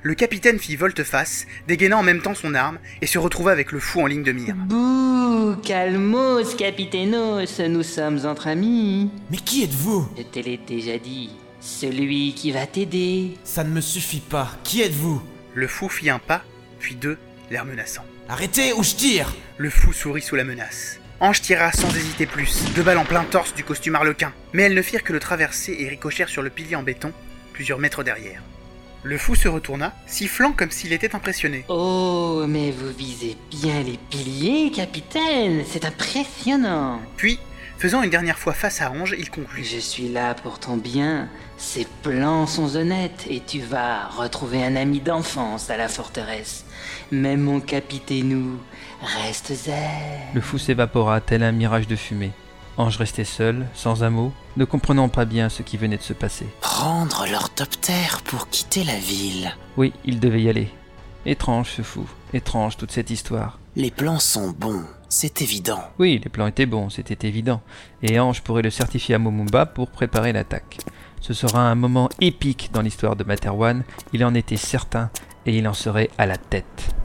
Le 0.02 0.14
capitaine 0.14 0.58
fit 0.58 0.76
volte-face, 0.76 1.46
dégainant 1.68 1.98
en 1.98 2.02
même 2.02 2.22
temps 2.22 2.34
son 2.34 2.54
arme, 2.54 2.78
et 3.02 3.06
se 3.06 3.18
retrouva 3.18 3.52
avec 3.52 3.70
le 3.70 3.78
fou 3.78 4.00
en 4.00 4.06
ligne 4.06 4.22
de 4.22 4.32
mire. 4.32 4.54
Bouh, 4.56 5.56
calmos, 5.56 6.54
capitainos, 6.56 7.60
nous 7.68 7.82
sommes 7.82 8.24
entre 8.24 8.46
amis. 8.46 9.10
Mais 9.30 9.36
qui 9.36 9.62
êtes-vous? 9.62 10.08
Je 10.16 10.22
te 10.22 10.38
l'ai 10.38 10.56
déjà 10.66 10.96
dit, 10.96 11.28
celui 11.60 12.32
qui 12.32 12.50
va 12.50 12.66
t'aider. 12.66 13.32
Ça 13.44 13.62
ne 13.62 13.68
me 13.68 13.82
suffit 13.82 14.22
pas. 14.26 14.56
Qui 14.64 14.80
êtes-vous? 14.80 15.20
Le 15.56 15.68
fou 15.68 15.88
fit 15.88 16.10
un 16.10 16.18
pas, 16.18 16.42
puis 16.80 16.96
deux, 16.96 17.16
l'air 17.50 17.64
menaçant. 17.64 18.04
Arrêtez 18.28 18.74
ou 18.74 18.82
je 18.82 18.94
tire 18.94 19.34
Le 19.56 19.70
fou 19.70 19.94
sourit 19.94 20.20
sous 20.20 20.36
la 20.36 20.44
menace. 20.44 21.00
Ange 21.18 21.40
tira 21.40 21.72
sans 21.72 21.88
hésiter 21.96 22.26
plus, 22.26 22.62
deux 22.74 22.82
balles 22.82 22.98
en 22.98 23.06
plein 23.06 23.24
torse 23.24 23.54
du 23.54 23.64
costume 23.64 23.94
harlequin, 23.94 24.34
mais 24.52 24.64
elles 24.64 24.74
ne 24.74 24.82
firent 24.82 25.02
que 25.02 25.14
le 25.14 25.18
traverser 25.18 25.74
et 25.80 25.88
ricochèrent 25.88 26.28
sur 26.28 26.42
le 26.42 26.50
pilier 26.50 26.76
en 26.76 26.82
béton, 26.82 27.10
plusieurs 27.54 27.78
mètres 27.78 28.04
derrière. 28.04 28.42
Le 29.02 29.16
fou 29.16 29.34
se 29.34 29.48
retourna, 29.48 29.94
sifflant 30.06 30.52
comme 30.52 30.70
s'il 30.70 30.92
était 30.92 31.14
impressionné. 31.14 31.64
Oh, 31.68 32.44
mais 32.46 32.70
vous 32.70 32.92
visez 32.92 33.38
bien 33.50 33.82
les 33.82 33.98
piliers, 34.10 34.70
capitaine, 34.70 35.64
c'est 35.66 35.86
impressionnant. 35.86 37.00
Puis, 37.16 37.38
faisant 37.78 38.02
une 38.02 38.10
dernière 38.10 38.38
fois 38.38 38.52
face 38.52 38.80
à 38.80 38.90
Ange, 38.90 39.14
il 39.18 39.30
conclut. 39.30 39.64
Je 39.64 39.78
suis 39.78 40.08
là 40.08 40.34
pour 40.34 40.58
ton 40.58 40.76
bien. 40.76 41.28
Ces 41.56 41.86
plans 42.02 42.46
sont 42.46 42.76
honnêtes 42.76 43.26
et 43.28 43.40
tu 43.40 43.60
vas 43.60 44.08
retrouver 44.08 44.64
un 44.64 44.76
ami 44.76 45.00
d'enfance 45.00 45.70
à 45.70 45.76
la 45.76 45.88
forteresse. 45.88 46.64
Mais 47.10 47.36
mon 47.36 47.60
capitainou, 47.60 48.58
reste 49.02 49.54
zen. 49.54 49.74
Le 50.34 50.40
fou 50.40 50.58
s'évapora 50.58 51.20
tel 51.20 51.42
un 51.42 51.52
mirage 51.52 51.86
de 51.86 51.96
fumée. 51.96 52.32
Ange 52.78 52.98
restait 52.98 53.24
seul, 53.24 53.66
sans 53.72 54.04
un 54.04 54.10
mot, 54.10 54.32
ne 54.58 54.66
comprenant 54.66 55.08
pas 55.08 55.24
bien 55.24 55.48
ce 55.48 55.62
qui 55.62 55.78
venait 55.78 55.96
de 55.96 56.02
se 56.02 56.12
passer. 56.12 56.46
Prendre 56.60 57.26
leur 57.30 57.48
toptère 57.48 58.20
pour 58.22 58.50
quitter 58.50 58.84
la 58.84 58.98
ville. 58.98 59.54
Oui, 59.78 59.94
il 60.04 60.20
devait 60.20 60.42
y 60.42 60.50
aller. 60.50 60.68
Étrange 61.24 61.70
ce 61.70 61.82
fou, 61.82 62.06
étrange 62.34 62.76
toute 62.76 62.92
cette 62.92 63.10
histoire. 63.10 63.58
Les 63.76 63.90
plans 63.90 64.18
sont 64.18 64.50
bons, 64.50 64.84
c'est 65.08 65.42
évident. 65.42 65.80
Oui, 65.98 66.20
les 66.22 66.30
plans 66.30 66.46
étaient 66.46 66.66
bons, 66.66 66.90
c'était 66.90 67.28
évident. 67.28 67.60
Et 68.02 68.18
Ange 68.18 68.42
pourrait 68.42 68.62
le 68.62 68.70
certifier 68.70 69.14
à 69.14 69.18
Momumba 69.18 69.66
pour 69.66 69.90
préparer 69.90 70.32
l'attaque. 70.32 70.78
Ce 71.20 71.34
sera 71.34 71.60
un 71.60 71.74
moment 71.74 72.08
épique 72.20 72.70
dans 72.72 72.82
l'histoire 72.82 73.16
de 73.16 73.24
Materwan, 73.24 73.84
il 74.12 74.24
en 74.24 74.34
était 74.34 74.56
certain, 74.56 75.10
et 75.44 75.56
il 75.56 75.66
en 75.68 75.74
serait 75.74 76.10
à 76.18 76.26
la 76.26 76.36
tête. 76.36 76.95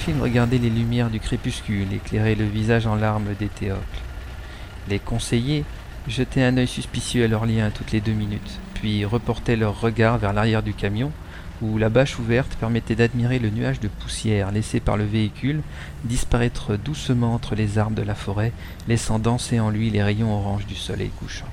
Diaphine 0.00 0.22
regardait 0.22 0.56
les 0.56 0.70
lumières 0.70 1.10
du 1.10 1.20
crépuscule 1.20 1.92
éclairer 1.92 2.34
le 2.34 2.46
visage 2.46 2.86
en 2.86 2.94
larmes 2.94 3.34
d'Éthéocle. 3.38 4.00
Les 4.88 4.98
conseillers 4.98 5.62
jetaient 6.08 6.42
un 6.42 6.56
œil 6.56 6.66
suspicieux 6.66 7.24
à 7.24 7.28
leur 7.28 7.44
lien 7.44 7.68
toutes 7.68 7.92
les 7.92 8.00
deux 8.00 8.14
minutes, 8.14 8.60
puis 8.72 9.04
reportaient 9.04 9.56
leur 9.56 9.78
regard 9.78 10.16
vers 10.16 10.32
l'arrière 10.32 10.62
du 10.62 10.72
camion, 10.72 11.12
où 11.60 11.76
la 11.76 11.90
bâche 11.90 12.18
ouverte 12.18 12.56
permettait 12.58 12.94
d'admirer 12.94 13.38
le 13.38 13.50
nuage 13.50 13.78
de 13.78 13.88
poussière 13.88 14.52
laissé 14.52 14.80
par 14.80 14.96
le 14.96 15.04
véhicule 15.04 15.60
disparaître 16.04 16.78
doucement 16.78 17.34
entre 17.34 17.54
les 17.54 17.76
arbres 17.76 17.96
de 17.96 18.02
la 18.02 18.14
forêt, 18.14 18.52
laissant 18.88 19.18
danser 19.18 19.60
en 19.60 19.68
lui 19.68 19.90
les 19.90 20.02
rayons 20.02 20.34
orange 20.34 20.64
du 20.64 20.76
soleil 20.76 21.10
couchant. 21.18 21.50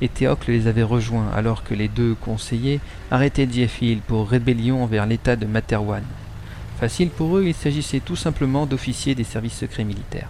Et 0.00 0.08
Théocle 0.08 0.52
les 0.52 0.68
avait 0.68 0.84
rejoints 0.84 1.32
alors 1.34 1.64
que 1.64 1.74
les 1.74 1.88
deux 1.88 2.14
conseillers 2.14 2.78
arrêtaient 3.10 3.46
Diaphil 3.46 3.98
pour 3.98 4.28
rébellion 4.28 4.84
envers 4.84 5.06
l'état 5.06 5.34
de 5.34 5.46
Materwan. 5.46 6.04
Facile 6.82 7.10
pour 7.10 7.36
eux, 7.36 7.44
il 7.46 7.54
s'agissait 7.54 8.00
tout 8.00 8.16
simplement 8.16 8.66
d'officiers 8.66 9.14
des 9.14 9.22
services 9.22 9.56
secrets 9.56 9.84
militaires. 9.84 10.26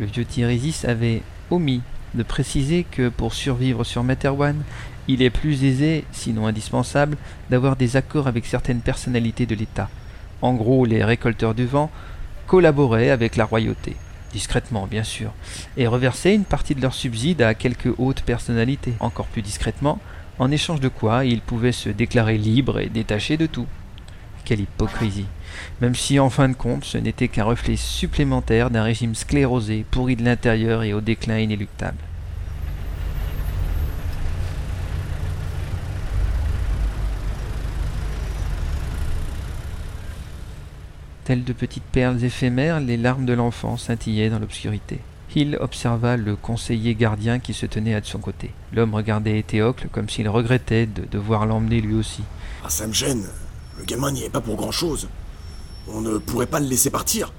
Le 0.00 0.04
vieux 0.04 0.26
Tirésis 0.26 0.84
avait 0.84 1.22
omis 1.50 1.80
de 2.12 2.22
préciser 2.22 2.84
que 2.84 3.08
pour 3.08 3.32
survivre 3.32 3.82
sur 3.82 4.04
Materwan, 4.04 4.64
il 5.08 5.22
est 5.22 5.30
plus 5.30 5.64
aisé, 5.64 6.04
sinon 6.12 6.46
indispensable, 6.46 7.16
d'avoir 7.48 7.76
des 7.76 7.96
accords 7.96 8.26
avec 8.26 8.44
certaines 8.44 8.82
personnalités 8.82 9.46
de 9.46 9.54
l'État. 9.54 9.88
En 10.42 10.52
gros, 10.52 10.84
les 10.84 11.02
récolteurs 11.02 11.54
du 11.54 11.64
vent 11.64 11.90
collaboraient 12.46 13.08
avec 13.08 13.36
la 13.36 13.46
royauté, 13.46 13.96
discrètement 14.30 14.86
bien 14.86 15.04
sûr, 15.04 15.32
et 15.78 15.86
reversaient 15.86 16.34
une 16.34 16.44
partie 16.44 16.74
de 16.74 16.82
leurs 16.82 16.92
subsides 16.92 17.40
à 17.40 17.54
quelques 17.54 17.98
hautes 17.98 18.20
personnalités, 18.20 18.92
encore 19.00 19.28
plus 19.28 19.40
discrètement, 19.40 20.00
en 20.38 20.50
échange 20.50 20.80
de 20.80 20.88
quoi 20.88 21.24
ils 21.24 21.40
pouvaient 21.40 21.72
se 21.72 21.88
déclarer 21.88 22.36
libres 22.36 22.78
et 22.78 22.90
détachés 22.90 23.38
de 23.38 23.46
tout. 23.46 23.66
Quelle 24.44 24.60
hypocrisie 24.60 25.24
même 25.80 25.94
si 25.94 26.18
en 26.18 26.30
fin 26.30 26.48
de 26.48 26.54
compte 26.54 26.84
ce 26.84 26.98
n'était 26.98 27.28
qu'un 27.28 27.44
reflet 27.44 27.76
supplémentaire 27.76 28.70
d'un 28.70 28.82
régime 28.82 29.14
sclérosé, 29.14 29.84
pourri 29.90 30.16
de 30.16 30.24
l'intérieur 30.24 30.82
et 30.82 30.94
au 30.94 31.00
déclin 31.00 31.38
inéluctable. 31.38 31.98
Telles 41.24 41.44
de 41.44 41.52
petites 41.52 41.84
perles 41.84 42.24
éphémères, 42.24 42.80
les 42.80 42.96
larmes 42.96 43.26
de 43.26 43.32
l'enfant 43.32 43.76
scintillaient 43.76 44.28
dans 44.28 44.40
l'obscurité. 44.40 44.98
Hill 45.34 45.56
observa 45.60 46.16
le 46.16 46.36
conseiller 46.36 46.94
gardien 46.94 47.38
qui 47.38 47.54
se 47.54 47.64
tenait 47.64 47.94
à 47.94 48.02
son 48.02 48.18
côté. 48.18 48.50
L'homme 48.72 48.94
regardait 48.94 49.38
Éthéocle 49.38 49.88
comme 49.90 50.08
s'il 50.08 50.28
regrettait 50.28 50.86
de 50.86 51.04
devoir 51.10 51.46
l'emmener 51.46 51.80
lui 51.80 51.94
aussi. 51.94 52.22
Ah, 52.64 52.70
ça 52.70 52.86
me 52.86 52.92
gêne. 52.92 53.24
Le 53.78 53.84
gamin 53.84 54.10
n'y 54.10 54.24
est 54.24 54.30
pas 54.30 54.40
pour 54.40 54.56
grand-chose. 54.56 55.08
On 55.88 56.00
ne 56.00 56.18
pourrait 56.18 56.46
pas 56.46 56.60
le 56.60 56.66
laisser 56.66 56.90
partir. 56.90 57.32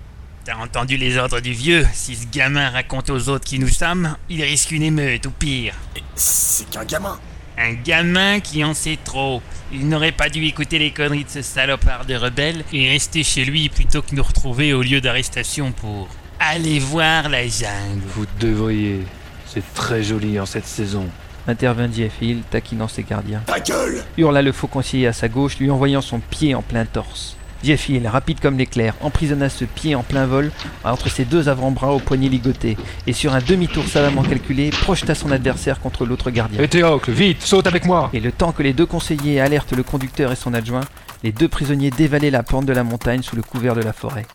T'as 0.45 0.57
entendu 0.57 0.97
les 0.97 1.17
ordres 1.17 1.39
du 1.39 1.53
vieux 1.53 1.85
Si 1.93 2.15
ce 2.15 2.27
gamin 2.27 2.69
raconte 2.69 3.09
aux 3.09 3.29
autres 3.29 3.45
qui 3.45 3.59
nous 3.59 3.69
sommes, 3.69 4.17
il 4.29 4.43
risque 4.43 4.71
une 4.71 4.83
émeute 4.83 5.25
ou 5.25 5.31
pire. 5.31 5.73
C'est 6.15 6.69
qu'un 6.69 6.83
gamin. 6.83 7.17
Un 7.57 7.73
gamin 7.73 8.41
qui 8.41 8.63
en 8.63 8.73
sait 8.73 8.97
trop. 9.01 9.41
Il 9.71 9.87
n'aurait 9.87 10.11
pas 10.11 10.27
dû 10.27 10.43
écouter 10.45 10.79
les 10.79 10.91
conneries 10.91 11.23
de 11.23 11.29
ce 11.29 11.41
salopard 11.41 12.05
de 12.05 12.15
rebelle 12.15 12.65
et 12.73 12.89
rester 12.89 13.23
chez 13.23 13.45
lui 13.45 13.69
plutôt 13.69 14.01
que 14.01 14.13
nous 14.13 14.23
retrouver 14.23 14.73
au 14.73 14.81
lieu 14.81 14.99
d'arrestation 14.99 15.71
pour 15.71 16.09
aller 16.39 16.79
voir 16.79 17.29
la 17.29 17.47
jungle. 17.47 18.01
Vous 18.15 18.25
devriez. 18.39 19.05
C'est 19.45 19.63
très 19.73 20.03
joli 20.03 20.39
en 20.39 20.45
cette 20.45 20.65
saison. 20.67 21.07
Intervint 21.47 21.87
Diaphil, 21.87 22.41
taquinant 22.49 22.87
ses 22.87 23.03
gardiens. 23.03 23.43
Ta 23.45 23.59
gueule 23.59 24.03
Hurla 24.17 24.41
le 24.41 24.51
faux 24.51 24.67
conseiller 24.67 25.07
à 25.07 25.13
sa 25.13 25.29
gauche, 25.29 25.57
lui 25.57 25.69
envoyant 25.69 26.01
son 26.01 26.19
pied 26.19 26.55
en 26.55 26.61
plein 26.61 26.85
torse. 26.85 27.37
Diaphil, 27.63 28.05
rapide 28.09 28.41
comme 28.41 28.57
l'éclair, 28.57 28.93
emprisonna 28.99 29.47
ce 29.47 29.63
pied 29.63 29.95
en 29.95 30.03
plein 30.03 30.25
vol 30.25 30.51
entre 30.83 31.09
ses 31.09 31.23
deux 31.23 31.47
avant-bras 31.47 31.93
au 31.93 31.99
poignet 31.99 32.27
ligoté, 32.27 32.75
et 33.07 33.13
sur 33.13 33.33
un 33.33 33.39
demi-tour 33.39 33.85
savamment 33.85 34.23
calculé, 34.23 34.69
projeta 34.69 35.15
son 35.15 35.31
adversaire 35.31 35.79
contre 35.79 36.05
l'autre 36.05 36.29
gardien. 36.29 36.61
Éthéocle, 36.61 37.11
vite, 37.11 37.41
saute 37.41 37.65
avec 37.65 37.85
moi 37.85 38.09
Et 38.11 38.19
le 38.19 38.33
temps 38.33 38.51
que 38.51 38.63
les 38.63 38.73
deux 38.73 38.85
conseillers 38.85 39.39
alertent 39.39 39.71
le 39.71 39.83
conducteur 39.83 40.33
et 40.33 40.35
son 40.35 40.53
adjoint, 40.53 40.83
les 41.23 41.31
deux 41.31 41.47
prisonniers 41.47 41.89
dévalaient 41.89 42.31
la 42.31 42.43
pente 42.43 42.65
de 42.65 42.73
la 42.73 42.83
montagne 42.83 43.21
sous 43.21 43.37
le 43.37 43.41
couvert 43.41 43.75
de 43.75 43.81
la 43.81 43.93
forêt. 43.93 44.25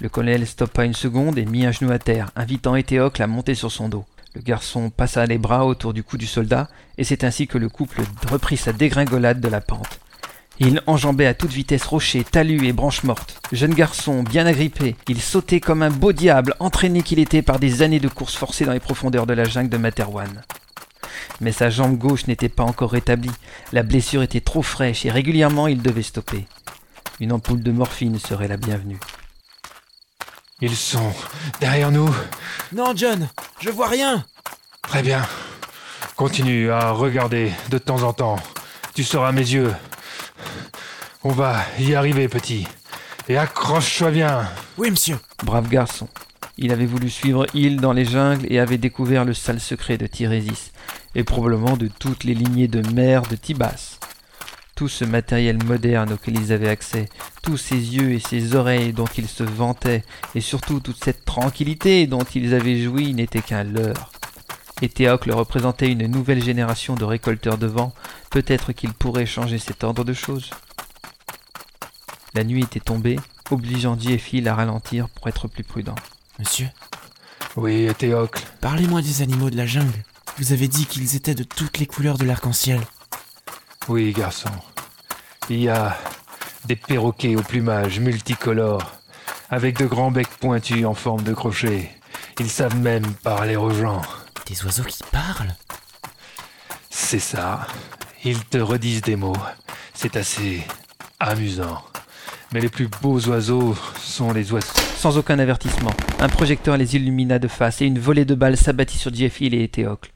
Le 0.00 0.08
colonel 0.08 0.46
stoppa 0.46 0.86
une 0.86 0.94
seconde 0.94 1.36
et 1.36 1.44
mit 1.44 1.66
un 1.66 1.70
genou 1.70 1.92
à 1.92 1.98
terre, 1.98 2.30
invitant 2.34 2.76
Éthéocle 2.76 3.22
à 3.22 3.26
monter 3.26 3.54
sur 3.54 3.70
son 3.70 3.90
dos. 3.90 4.06
Le 4.34 4.40
garçon 4.40 4.88
passa 4.88 5.26
les 5.26 5.38
bras 5.38 5.66
autour 5.66 5.92
du 5.92 6.02
cou 6.02 6.16
du 6.16 6.26
soldat, 6.26 6.68
et 6.96 7.04
c'est 7.04 7.24
ainsi 7.24 7.46
que 7.46 7.58
le 7.58 7.68
couple 7.68 8.00
reprit 8.30 8.56
sa 8.56 8.72
dégringolade 8.72 9.40
de 9.40 9.48
la 9.48 9.60
pente. 9.60 10.00
Il 10.60 10.82
enjambait 10.86 11.26
à 11.26 11.34
toute 11.34 11.50
vitesse 11.50 11.84
rochers, 11.84 12.22
talus 12.22 12.66
et 12.66 12.72
branches 12.72 13.02
mortes. 13.02 13.40
Jeune 13.50 13.74
garçon, 13.74 14.22
bien 14.22 14.46
agrippé, 14.46 14.94
il 15.08 15.20
sautait 15.20 15.60
comme 15.60 15.82
un 15.82 15.90
beau 15.90 16.12
diable, 16.12 16.54
entraîné 16.60 17.02
qu'il 17.02 17.18
était 17.18 17.42
par 17.42 17.58
des 17.58 17.82
années 17.82 17.98
de 17.98 18.08
course 18.08 18.36
forcée 18.36 18.64
dans 18.64 18.72
les 18.72 18.80
profondeurs 18.80 19.26
de 19.26 19.34
la 19.34 19.44
jungle 19.44 19.68
de 19.68 19.76
Materwan. 19.76 20.42
Mais 21.40 21.50
sa 21.50 21.70
jambe 21.70 21.98
gauche 21.98 22.28
n'était 22.28 22.48
pas 22.48 22.62
encore 22.62 22.92
rétablie, 22.92 23.32
la 23.72 23.82
blessure 23.82 24.22
était 24.22 24.40
trop 24.40 24.62
fraîche 24.62 25.04
et 25.04 25.10
régulièrement 25.10 25.66
il 25.66 25.82
devait 25.82 26.02
stopper. 26.02 26.46
Une 27.18 27.32
ampoule 27.32 27.62
de 27.62 27.72
morphine 27.72 28.18
serait 28.18 28.48
la 28.48 28.56
bienvenue. 28.56 29.00
Ils 30.60 30.76
sont 30.76 31.12
derrière 31.60 31.90
nous. 31.90 32.14
Non, 32.72 32.92
John, 32.94 33.28
je 33.60 33.70
vois 33.70 33.88
rien. 33.88 34.24
Très 34.82 35.02
bien. 35.02 35.26
Continue 36.16 36.70
à 36.70 36.92
regarder 36.92 37.50
de 37.70 37.78
temps 37.78 38.02
en 38.02 38.12
temps. 38.12 38.36
Tu 38.94 39.02
seras 39.02 39.28
à 39.28 39.32
mes 39.32 39.40
yeux. 39.40 39.72
On 41.22 41.30
va 41.30 41.64
y 41.78 41.94
arriver, 41.94 42.28
petit. 42.28 42.66
Et 43.28 43.38
accroche-toi 43.38 44.10
bien. 44.10 44.48
Oui, 44.76 44.90
monsieur. 44.90 45.18
Brave 45.44 45.68
garçon. 45.68 46.08
Il 46.56 46.70
avait 46.70 46.86
voulu 46.86 47.10
suivre 47.10 47.46
Hill 47.54 47.80
dans 47.80 47.92
les 47.92 48.04
jungles 48.04 48.46
et 48.48 48.60
avait 48.60 48.78
découvert 48.78 49.24
le 49.24 49.34
sale 49.34 49.60
secret 49.60 49.98
de 49.98 50.06
Tirésis, 50.06 50.72
et 51.14 51.24
probablement 51.24 51.76
de 51.76 51.88
toutes 51.88 52.24
les 52.24 52.34
lignées 52.34 52.68
de 52.68 52.86
mer 52.92 53.22
de 53.22 53.36
Tibas. 53.36 53.98
Tout 54.76 54.88
ce 54.88 55.04
matériel 55.04 55.62
moderne 55.64 56.12
auquel 56.12 56.36
ils 56.36 56.52
avaient 56.52 56.68
accès, 56.68 57.08
tous 57.42 57.56
ces 57.56 57.76
yeux 57.76 58.12
et 58.12 58.20
ces 58.20 58.54
oreilles 58.54 58.92
dont 58.92 59.08
ils 59.16 59.28
se 59.28 59.44
vantaient, 59.44 60.04
et 60.34 60.40
surtout 60.40 60.80
toute 60.80 61.02
cette 61.02 61.24
tranquillité 61.24 62.06
dont 62.06 62.24
ils 62.34 62.54
avaient 62.54 62.80
joui 62.80 63.14
n'était 63.14 63.40
qu'un 63.40 63.64
leurre. 63.64 64.10
Et 64.82 64.88
Théocle 64.88 65.32
représentait 65.32 65.90
une 65.90 66.06
nouvelle 66.06 66.42
génération 66.42 66.94
de 66.94 67.04
récolteurs 67.04 67.58
de 67.58 67.66
vent, 67.66 67.92
peut-être 68.30 68.72
qu'il 68.72 68.92
pourrait 68.92 69.26
changer 69.26 69.58
cet 69.58 69.84
ordre 69.84 70.04
de 70.04 70.12
choses. 70.12 70.50
La 72.34 72.44
nuit 72.44 72.64
était 72.64 72.80
tombée, 72.80 73.18
obligeant 73.50 73.94
Diéphile 73.94 74.48
à 74.48 74.54
ralentir 74.54 75.08
pour 75.08 75.28
être 75.28 75.46
plus 75.46 75.62
prudent. 75.62 75.94
Monsieur? 76.38 76.68
Oui, 77.56 77.88
Théocle. 77.96 78.42
Parlez-moi 78.60 79.00
des 79.00 79.22
animaux 79.22 79.50
de 79.50 79.56
la 79.56 79.66
jungle. 79.66 80.02
Vous 80.38 80.52
avez 80.52 80.66
dit 80.66 80.86
qu'ils 80.86 81.14
étaient 81.14 81.36
de 81.36 81.44
toutes 81.44 81.78
les 81.78 81.86
couleurs 81.86 82.18
de 82.18 82.24
l'arc-en-ciel. 82.24 82.80
Oui, 83.88 84.12
garçon. 84.12 84.50
Il 85.48 85.60
y 85.60 85.68
a 85.68 85.96
des 86.64 86.74
perroquets 86.74 87.36
au 87.36 87.42
plumage 87.42 88.00
multicolore, 88.00 88.92
avec 89.50 89.78
de 89.78 89.86
grands 89.86 90.10
becs 90.10 90.38
pointus 90.40 90.84
en 90.84 90.94
forme 90.94 91.22
de 91.22 91.32
crochet. 91.32 91.90
Ils 92.40 92.50
savent 92.50 92.76
même 92.76 93.06
parler 93.22 93.54
aux 93.54 93.70
gens. 93.70 94.02
Des 94.46 94.62
oiseaux 94.64 94.84
qui 94.84 95.02
parlent 95.10 95.54
C'est 96.90 97.18
ça. 97.18 97.66
Ils 98.24 98.44
te 98.44 98.58
redisent 98.58 99.00
des 99.00 99.16
mots. 99.16 99.36
C'est 99.94 100.16
assez 100.16 100.62
amusant. 101.18 101.82
Mais 102.52 102.60
les 102.60 102.68
plus 102.68 102.88
beaux 102.88 103.20
oiseaux 103.20 103.74
sont 103.98 104.32
les 104.32 104.52
oiseaux. 104.52 104.72
Sans 104.96 105.16
aucun 105.16 105.38
avertissement, 105.38 105.94
un 106.20 106.28
projecteur 106.28 106.76
les 106.76 106.94
illumina 106.94 107.38
de 107.38 107.48
face 107.48 107.80
et 107.80 107.86
une 107.86 107.98
volée 107.98 108.26
de 108.26 108.34
balles 108.34 108.56
s'abattit 108.56 108.98
sur 108.98 109.10
Diéphile 109.10 109.54
et 109.54 109.64
Éthéocle. 109.64 110.12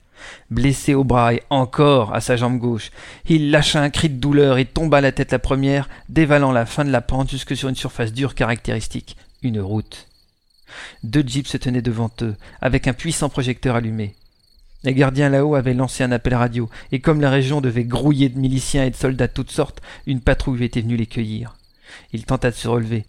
Blessé 0.51 0.95
au 0.95 1.05
bras 1.05 1.33
et 1.33 1.43
encore 1.49 2.15
à 2.15 2.21
sa 2.21 2.37
jambe 2.37 2.59
gauche, 2.59 2.91
il 3.29 3.51
lâcha 3.51 3.81
un 3.81 3.91
cri 3.91 4.11
de 4.11 4.21
douleur 4.21 4.59
et 4.59 4.67
tomba 4.67 5.01
la 5.01 5.13
tête 5.13 5.33
la 5.33 5.39
première, 5.39 5.89
dévalant 6.09 6.53
la 6.53 6.67
fin 6.67 6.85
de 6.85 6.91
la 6.91 7.01
pente 7.01 7.31
jusque 7.31 7.57
sur 7.57 7.69
une 7.69 7.77
surface 7.77 8.13
dure 8.13 8.35
caractéristique, 8.35 9.17
une 9.43 9.61
route. 9.61 10.09
Deux 11.03 11.25
jeeps 11.27 11.51
se 11.51 11.57
tenaient 11.57 11.83
devant 11.83 12.11
eux, 12.23 12.37
avec 12.61 12.89
un 12.89 12.93
puissant 12.93 13.29
projecteur 13.29 13.77
allumé. 13.77 14.15
Les 14.85 14.95
gardiens 14.95 15.29
là-haut 15.29 15.57
avaient 15.57 15.75
lancé 15.75 16.05
un 16.05 16.13
appel 16.13 16.35
radio, 16.35 16.71
et 16.93 17.01
comme 17.01 17.21
la 17.21 17.31
région 17.31 17.61
devait 17.61 17.85
grouiller 17.85 18.29
de 18.29 18.39
miliciens 18.39 18.85
et 18.85 18.91
de 18.91 18.97
soldats 18.97 19.27
de 19.27 19.33
toutes 19.33 19.51
sortes, 19.51 19.83
une 20.07 20.21
patrouille 20.21 20.65
était 20.65 20.81
venue 20.81 20.97
les 20.97 21.07
cueillir. 21.07 21.57
Il 22.13 22.25
tenta 22.25 22.51
de 22.51 22.57
se 22.57 22.69
relever. 22.69 23.05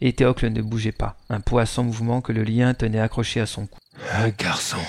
Et 0.00 0.12
Théocle 0.12 0.50
ne 0.50 0.62
bougeait 0.62 0.92
pas, 0.92 1.16
un 1.30 1.40
poids 1.40 1.64
sans 1.64 1.84
mouvement 1.84 2.20
que 2.20 2.32
le 2.32 2.42
lien 2.42 2.74
tenait 2.74 3.00
accroché 3.00 3.40
à 3.40 3.46
son 3.46 3.66
cou. 3.66 3.78
Un 4.12 4.28
garçon. 4.30 4.80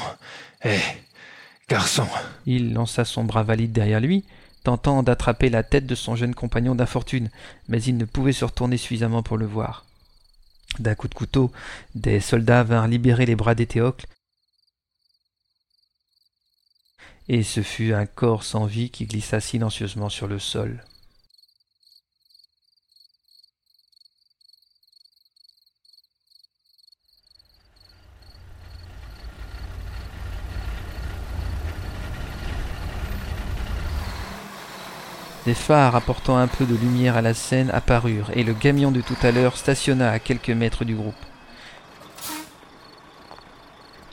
Hé, 0.63 0.80
garçon. 1.69 2.08
Il 2.45 2.73
lança 2.73 3.06
son 3.06 3.23
bras 3.23 3.43
valide 3.43 3.71
derrière 3.71 4.01
lui, 4.01 4.25
tentant 4.63 5.03
d'attraper 5.03 5.49
la 5.49 5.63
tête 5.63 5.86
de 5.86 5.95
son 5.95 6.15
jeune 6.15 6.36
compagnon 6.36 6.75
d'infortune, 6.75 7.30
mais 7.69 7.82
il 7.82 7.95
ne 7.95 8.06
pouvait 8.06 8.34
se 8.34 8.43
retourner 8.43 8.77
suffisamment 8.77 9.23
pour 9.23 9.38
le 9.38 9.45
voir. 9.45 9.86
D'un 10.80 10.95
coup 10.95 11.08
de 11.08 11.15
couteau, 11.15 11.51
des 11.95 12.19
soldats 12.19 12.63
vinrent 12.63 12.88
libérer 12.88 13.25
les 13.25 13.36
bras 13.36 13.56
d'Éthéocle, 13.56 14.08
et 17.30 17.44
ce 17.44 17.62
fut 17.62 17.94
un 17.94 18.06
corps 18.06 18.44
sans 18.44 18.66
vie 18.66 18.90
qui 18.90 19.06
glissa 19.06 19.40
silencieusement 19.40 20.10
sur 20.10 20.28
le 20.28 20.40
sol. 20.40 20.84
Des 35.46 35.54
phares 35.54 35.96
apportant 35.96 36.36
un 36.36 36.48
peu 36.48 36.66
de 36.66 36.76
lumière 36.76 37.16
à 37.16 37.22
la 37.22 37.34
scène 37.34 37.70
apparurent 37.72 38.32
et 38.34 38.44
le 38.44 38.54
camion 38.54 38.92
de 38.92 39.00
tout 39.00 39.16
à 39.24 39.32
l'heure 39.32 39.56
stationna 39.56 40.12
à 40.12 40.20
quelques 40.20 40.50
mètres 40.50 40.84
du 40.84 40.94
groupe. 40.94 41.16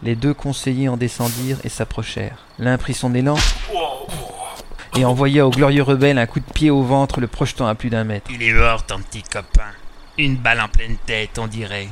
Les 0.02 0.16
deux 0.16 0.34
conseillers 0.34 0.88
en 0.88 0.96
descendirent 0.96 1.60
et 1.64 1.68
s'approchèrent. 1.68 2.46
L'un 2.58 2.78
prit 2.78 2.94
son 2.94 3.14
élan 3.14 3.36
et 4.96 5.04
envoya 5.04 5.46
au 5.46 5.50
glorieux 5.50 5.82
rebelle 5.82 6.18
un 6.18 6.26
coup 6.26 6.40
de 6.40 6.52
pied 6.52 6.70
au 6.70 6.82
ventre, 6.82 7.20
le 7.20 7.26
projetant 7.26 7.66
à 7.66 7.74
plus 7.74 7.90
d'un 7.90 8.04
mètre. 8.04 8.30
Il 8.30 8.42
est 8.42 8.52
mort, 8.52 8.86
ton 8.86 9.00
petit 9.00 9.22
copain. 9.22 9.72
Une 10.18 10.36
balle 10.36 10.60
en 10.60 10.68
pleine 10.68 10.96
tête, 11.04 11.38
on 11.38 11.48
dirait. 11.48 11.88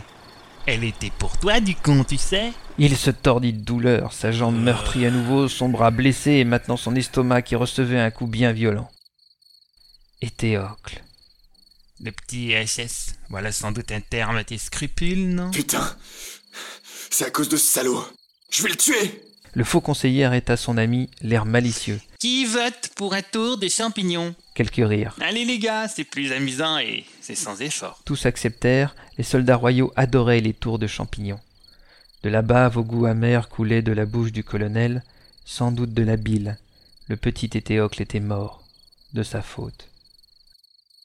Elle 0.67 0.85
était 0.85 1.11
pour 1.19 1.37
toi, 1.39 1.61
du 1.61 1.75
con, 1.75 2.05
tu 2.05 2.17
sais 2.17 2.53
Il 2.79 2.97
se 2.97 3.11
tordit 3.11 3.53
de 3.53 3.65
douleur, 3.65 4.13
sa 4.13 4.31
jambe 4.31 4.57
meurtrie 4.57 5.07
à 5.07 5.11
nouveau, 5.11 5.49
son 5.49 5.69
bras 5.69 5.91
blessé 5.91 6.33
et 6.33 6.45
maintenant 6.45 6.77
son 6.77 6.95
estomac 6.95 7.43
qui 7.43 7.57
recevait 7.57 7.99
un 7.99 8.13
coup 8.13 8.29
bien 8.29 8.53
violent. 8.53 8.89
Et 10.21 10.31
Théocle. 10.31 11.03
Le 12.01 12.13
petit 12.13 12.53
SS, 12.65 13.17
voilà 13.29 13.51
sans 13.51 13.73
doute 13.73 13.91
un 13.91 14.01
terme 14.01 14.37
à 14.37 14.45
tes 14.45 14.59
scrupules, 14.59 15.35
non? 15.35 15.51
Putain 15.51 15.97
C'est 17.13 17.27
à 17.27 17.31
cause 17.31 17.51
de 17.51 17.59
ce 17.59 17.67
salaud 17.67 18.03
Je 18.51 18.63
vais 18.63 18.71
le 18.71 18.77
tuer 18.77 19.23
Le 19.53 19.65
faux 19.65 19.83
conseiller 19.83 20.25
arrêta 20.25 20.57
son 20.57 20.79
ami, 20.79 21.11
l'air 21.21 21.45
malicieux. 21.45 22.01
Qui 22.19 22.47
vote 22.47 22.89
pour 22.97 23.13
un 23.13 23.21
tour 23.21 23.59
des 23.59 23.69
champignons? 23.69 24.35
Quelques 24.55 24.77
rires. 24.89 25.15
Allez 25.21 25.45
les 25.45 25.59
gars, 25.59 25.89
c'est 25.89 26.05
plus 26.05 26.33
amusant 26.33 26.79
et 26.79 27.05
c'est 27.21 27.35
sans 27.35 27.61
effort. 27.61 28.01
Tous 28.07 28.25
acceptèrent, 28.25 28.97
les 29.19 29.25
soldats 29.25 29.57
royaux 29.57 29.93
adoraient 29.95 30.41
les 30.41 30.55
tours 30.55 30.79
de 30.79 30.87
champignons. 30.87 31.39
De 32.23 32.31
la 32.31 32.41
bave 32.41 32.79
au 32.79 32.83
goût 32.83 33.05
amer 33.05 33.51
coulait 33.51 33.83
de 33.83 33.93
la 33.93 34.07
bouche 34.07 34.33
du 34.33 34.43
colonel, 34.43 35.03
sans 35.45 35.71
doute 35.71 35.93
de 35.93 36.03
la 36.03 36.17
bile. 36.17 36.57
Le 37.09 37.19
petit 37.19 37.51
Éthéocle 37.53 38.01
était 38.01 38.21
mort, 38.21 38.63
de 39.13 39.23
sa 39.23 39.43
faute. 39.43 39.87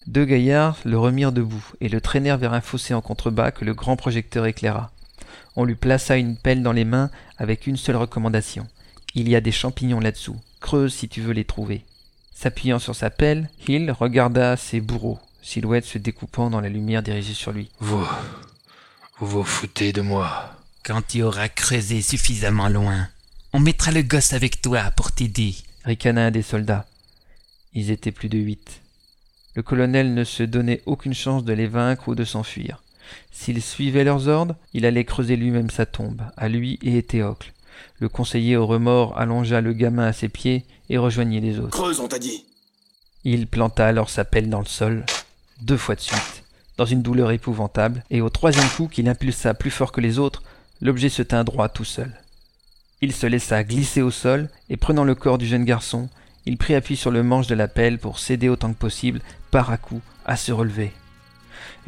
Deux 0.06 0.24
gaillards 0.24 0.80
le 0.86 0.98
remirent 0.98 1.34
debout 1.34 1.74
et 1.82 1.90
le 1.90 2.00
traînèrent 2.00 2.38
vers 2.38 2.54
un 2.54 2.62
fossé 2.62 2.94
en 2.94 3.02
contrebas 3.02 3.52
que 3.52 3.66
le 3.66 3.74
grand 3.74 3.98
projecteur 3.98 4.46
éclaira. 4.46 4.90
On 5.56 5.64
lui 5.64 5.76
plaça 5.76 6.18
une 6.18 6.38
pelle 6.38 6.64
dans 6.64 6.72
les 6.72 6.86
mains 6.86 7.10
avec 7.38 7.68
une 7.68 7.78
seule 7.78 7.96
recommandation. 7.96 8.68
Il 9.16 9.30
y 9.30 9.36
a 9.36 9.42
des 9.42 9.52
champignons 9.52 10.00
là-dessous. 10.00 10.40
Creuse 10.60 10.94
si 10.94 11.10
tu 11.10 11.22
veux 11.22 11.34
les 11.34 11.46
trouver. 11.46 11.84
S'appuyant 12.34 12.80
sur 12.80 12.96
sa 12.96 13.10
pelle, 13.10 13.50
Hill 13.68 13.92
regarda 13.92 14.58
ses 14.58 14.80
bourreaux, 14.80 15.20
silhouettes 15.42 15.86
se 15.86 15.98
découpant 15.98 16.50
dans 16.50 16.62
la 16.62 16.70
lumière 16.70 17.02
dirigée 17.02 17.34
sur 17.34 17.52
lui. 17.52 17.70
Vous. 17.80 18.08
Vous 19.20 19.28
vous 19.28 19.44
foutez 19.44 19.92
de 19.92 20.02
moi. 20.02 20.54
Quand 20.84 21.02
tu 21.08 21.24
auras 21.24 21.50
creusé 21.50 22.02
suffisamment 22.02 22.70
loin, 22.70 23.08
on 23.54 23.60
mettra 23.60 23.92
le 23.92 24.04
gosse 24.04 24.34
avec 24.34 24.62
toi 24.62 24.92
pour 24.92 25.12
t'aider. 25.12 25.56
Ricana 25.84 26.28
un 26.28 26.32
des 26.32 26.44
soldats. 26.44 26.86
Ils 27.74 27.90
étaient 27.90 28.12
plus 28.12 28.30
de 28.30 28.38
huit. 28.38 28.82
Le 29.56 29.64
colonel 29.64 30.14
ne 30.14 30.24
se 30.24 30.44
donnait 30.44 30.84
aucune 30.86 31.16
chance 31.16 31.44
de 31.44 31.54
les 31.54 31.68
vaincre 31.68 32.10
ou 32.10 32.16
de 32.16 32.24
s'enfuir. 32.24 32.84
S'il 33.32 33.62
suivait 33.62 34.04
leurs 34.04 34.28
ordres, 34.28 34.56
il 34.74 34.86
allait 34.86 35.06
creuser 35.06 35.36
lui-même 35.36 35.70
sa 35.70 35.86
tombe, 35.86 36.22
à 36.36 36.50
lui 36.50 36.80
et 36.82 36.98
Éthéocle. 36.98 37.54
Le 38.00 38.10
conseiller 38.10 38.58
au 38.58 38.66
remords 38.66 39.18
allongea 39.18 39.62
le 39.62 39.74
gamin 39.74 40.06
à 40.06 40.14
ses 40.14 40.30
pieds 40.30 40.66
et 40.90 40.98
rejoignit 40.98 41.42
les 41.42 41.60
autres. 41.60 41.78
Creuse, 41.78 42.00
on 42.00 42.08
t'a 42.08 42.20
dit 42.20 42.46
Il 43.24 43.48
planta 43.48 43.88
alors 43.88 44.10
sa 44.10 44.26
pelle 44.26 44.50
dans 44.50 44.60
le 44.60 44.66
sol, 44.66 45.06
deux 45.62 45.78
fois 45.78 45.96
de 45.96 46.02
suite, 46.02 46.44
dans 46.78 46.86
une 46.86 47.02
douleur 47.02 47.32
épouvantable, 47.32 48.04
et 48.10 48.22
au 48.22 48.30
troisième 48.30 48.70
coup 48.70 48.88
qu'il 48.88 49.10
impulsa 49.10 49.54
plus 49.54 49.72
fort 49.72 49.92
que 49.92 50.02
les 50.02 50.20
autres, 50.20 50.44
l'objet 50.82 51.10
se 51.10 51.22
tint 51.22 51.44
droit 51.44 51.70
tout 51.70 51.86
seul. 51.86 52.12
Il 53.02 53.14
se 53.14 53.28
laissa 53.28 53.64
glisser 53.64 54.02
au 54.02 54.12
sol, 54.12 54.50
et 54.70 54.78
prenant 54.78 55.04
le 55.04 55.16
corps 55.16 55.38
du 55.38 55.46
jeune 55.46 55.66
garçon, 55.66 56.10
il 56.46 56.58
prit 56.58 56.76
appui 56.76 56.96
sur 56.96 57.12
le 57.12 57.24
manche 57.24 57.48
de 57.48 57.56
la 57.56 57.68
pelle 57.68 58.00
pour 58.00 58.20
s'aider 58.20 58.50
autant 58.50 58.72
que 58.74 58.80
possible, 58.80 59.22
par 59.52 59.70
à 59.70 59.78
coup, 59.78 60.02
à 60.26 60.36
se 60.36 60.52
relever. 60.52 60.92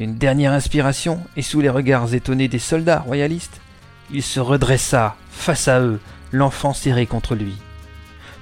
Une 0.00 0.16
dernière 0.16 0.54
inspiration, 0.54 1.20
et 1.36 1.42
sous 1.42 1.60
les 1.60 1.68
regards 1.68 2.14
étonnés 2.14 2.48
des 2.48 2.58
soldats 2.58 3.00
royalistes, 3.00 3.60
il 4.10 4.22
se 4.22 4.40
redressa, 4.40 5.14
face 5.30 5.68
à 5.68 5.80
eux, 5.80 6.00
l'enfant 6.32 6.72
serré 6.72 7.04
contre 7.04 7.34
lui. 7.34 7.58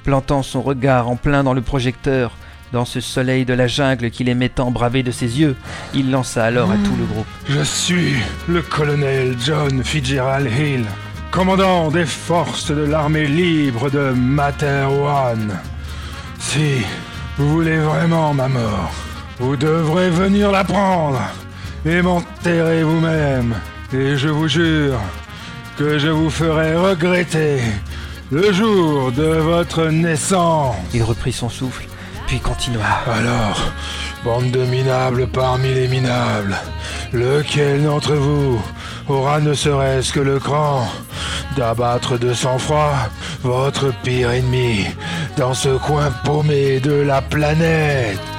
Plantant 0.05 0.45
son 0.45 0.63
regard 0.63 1.09
en 1.09 1.17
plein 1.17 1.43
dans 1.43 1.55
le 1.55 1.61
projecteur, 1.61 2.31
dans 2.73 2.85
ce 2.85 3.01
soleil 3.01 3.45
de 3.45 3.55
la 3.55 3.67
jungle 3.67 4.13
qu'il 4.13 4.29
aimait 4.29 4.51
tant 4.51 4.71
braver 4.71 5.03
de 5.03 5.11
ses 5.11 5.41
yeux, 5.41 5.57
il 5.95 6.13
lança 6.13 6.45
alors 6.45 6.71
à 6.71 6.77
tout 6.77 6.95
le 6.97 7.07
groupe. 7.07 7.27
Je 7.49 7.65
suis 7.65 8.15
le 8.47 8.63
colonel 8.63 9.35
John 9.45 9.83
Fitzgerald 9.83 10.47
Hill, 10.47 10.85
commandant 11.33 11.91
des 11.91 12.07
forces 12.07 12.71
de 12.71 12.85
l'armée 12.85 13.27
libre 13.27 13.91
de 13.91 14.11
Materwan. 14.11 15.59
Si 16.39 16.85
vous 17.37 17.49
voulez 17.49 17.79
vraiment 17.79 18.33
ma 18.33 18.47
mort, 18.47 18.93
vous 19.41 19.57
devrez 19.57 20.11
venir 20.11 20.53
la 20.53 20.63
prendre 20.63 21.21
et 21.85 22.03
m'enterrer 22.03 22.83
vous-même. 22.83 23.55
Et 23.93 24.17
je 24.17 24.29
vous 24.29 24.49
jure 24.49 25.01
que 25.79 25.99
je 25.99 26.09
vous 26.09 26.31
ferai 26.31 26.77
regretter 26.77 27.61
le 28.31 28.53
jour 28.53 29.13
de 29.13 29.25
votre 29.25 29.87
naissance. 29.87 30.77
Il 30.93 31.03
reprit 31.03 31.33
son 31.33 31.49
souffle, 31.49 31.87
puis 32.27 32.41
continua. 32.41 32.85
Alors, 33.07 33.73
bande 34.25 34.51
de 34.51 34.65
minables 34.65 35.27
parmi 35.29 35.73
les 35.73 35.89
minables, 35.89 36.57
lequel 37.13 37.85
d'entre 37.85 38.15
vous 38.15 38.61
aura 39.09 39.41
ne 39.41 39.55
serait-ce 39.55 40.13
que 40.13 40.21
le 40.21 40.39
cran 40.39 40.87
d'abattre 41.57 42.19
de 42.19 42.35
sang-froid 42.35 42.93
votre 43.43 43.93
pire 44.03 44.31
ennemi 44.33 44.87
dans 45.37 45.55
ce 45.55 45.71
coin 45.79 46.11
paumé 46.25 46.81
de 46.81 46.93
la 46.93 47.23
planète? 47.23 48.38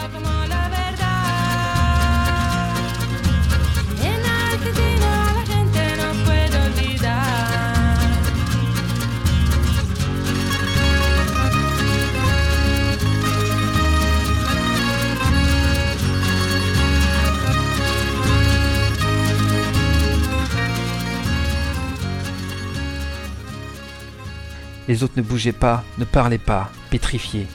Les 24.89 25.03
autres 25.03 25.13
ne 25.17 25.21
bougeaient 25.21 25.51
pas, 25.51 25.83
ne 25.99 26.03
parlaient 26.03 26.39
pas, 26.39 26.71
pétrifiés. 26.89 27.45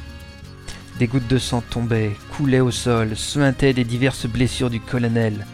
Des 1.01 1.09
gouttes 1.09 1.26
de 1.26 1.39
sang 1.39 1.64
tombaient, 1.68 2.12
coulaient 2.30 2.61
au 2.61 2.70
sol, 2.70 3.16
suintaient 3.16 3.72
des 3.72 3.82
diverses 3.82 4.26
blessures 4.26 4.70
du 4.70 4.78
colonel. 4.78 5.45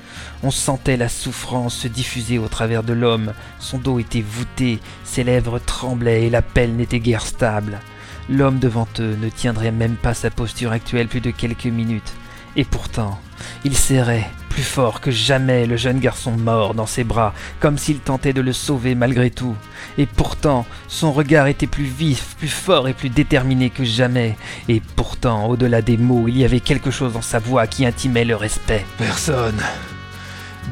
On 0.43 0.51
sentait 0.51 0.99
la 0.99 1.09
souffrance 1.09 1.75
se 1.75 1.89
diffuser 1.89 2.39
au 2.39 2.49
travers 2.49 2.83
de 2.83 2.93
l'homme, 2.93 3.33
son 3.59 3.79
dos 3.79 3.99
était 3.99 4.21
voûté, 4.21 4.79
ses 5.05 5.25
lèvres 5.25 5.59
tremblaient 5.59 6.27
et 6.27 6.31
la 6.31 6.43
pelle 6.43 6.77
n'était 6.77 7.01
guère 7.01 7.25
stable. 7.25 7.81
L'homme 8.29 8.59
devant 8.59 8.87
eux 8.99 9.17
ne 9.19 9.31
tiendrait 9.31 9.73
même 9.73 9.97
pas 9.97 10.13
sa 10.13 10.31
posture 10.31 10.73
actuelle 10.73 11.09
plus 11.09 11.23
de 11.23 11.31
quelques 11.31 11.65
minutes. 11.65 12.13
Et 12.57 12.65
pourtant, 12.65 13.19
il 13.65 13.75
serrait, 13.75 14.31
plus 14.51 14.63
fort 14.63 15.01
que 15.01 15.11
jamais, 15.11 15.65
le 15.65 15.79
jeune 15.79 16.01
garçon 16.01 16.33
mort 16.33 16.75
dans 16.75 16.85
ses 16.85 17.05
bras, 17.05 17.33
comme 17.61 17.79
s'il 17.79 18.01
tentait 18.01 18.35
de 18.35 18.43
le 18.43 18.53
sauver 18.53 18.95
malgré 18.95 19.31
tout. 19.31 19.57
Et 19.97 20.05
pourtant, 20.05 20.67
son 20.89 21.13
regard 21.13 21.47
était 21.47 21.67
plus 21.67 21.85
vif, 21.85 22.37
plus 22.37 22.49
fort 22.49 22.89
et 22.89 22.93
plus 22.93 23.09
déterminé 23.09 23.71
que 23.71 23.85
jamais. 23.85 24.37
Et 24.69 24.83
pourtant, 24.97 25.47
au-delà 25.47 25.81
des 25.81 25.97
mots, 25.97 26.27
il 26.29 26.37
y 26.37 26.45
avait 26.45 26.61
quelque 26.61 26.91
chose 26.91 27.15
dans 27.15 27.23
sa 27.23 27.39
voix 27.39 27.67
qui 27.67 27.87
intimait 27.87 28.27
le 28.27 28.37
respect. 28.37 28.85
Personne. 28.99 29.63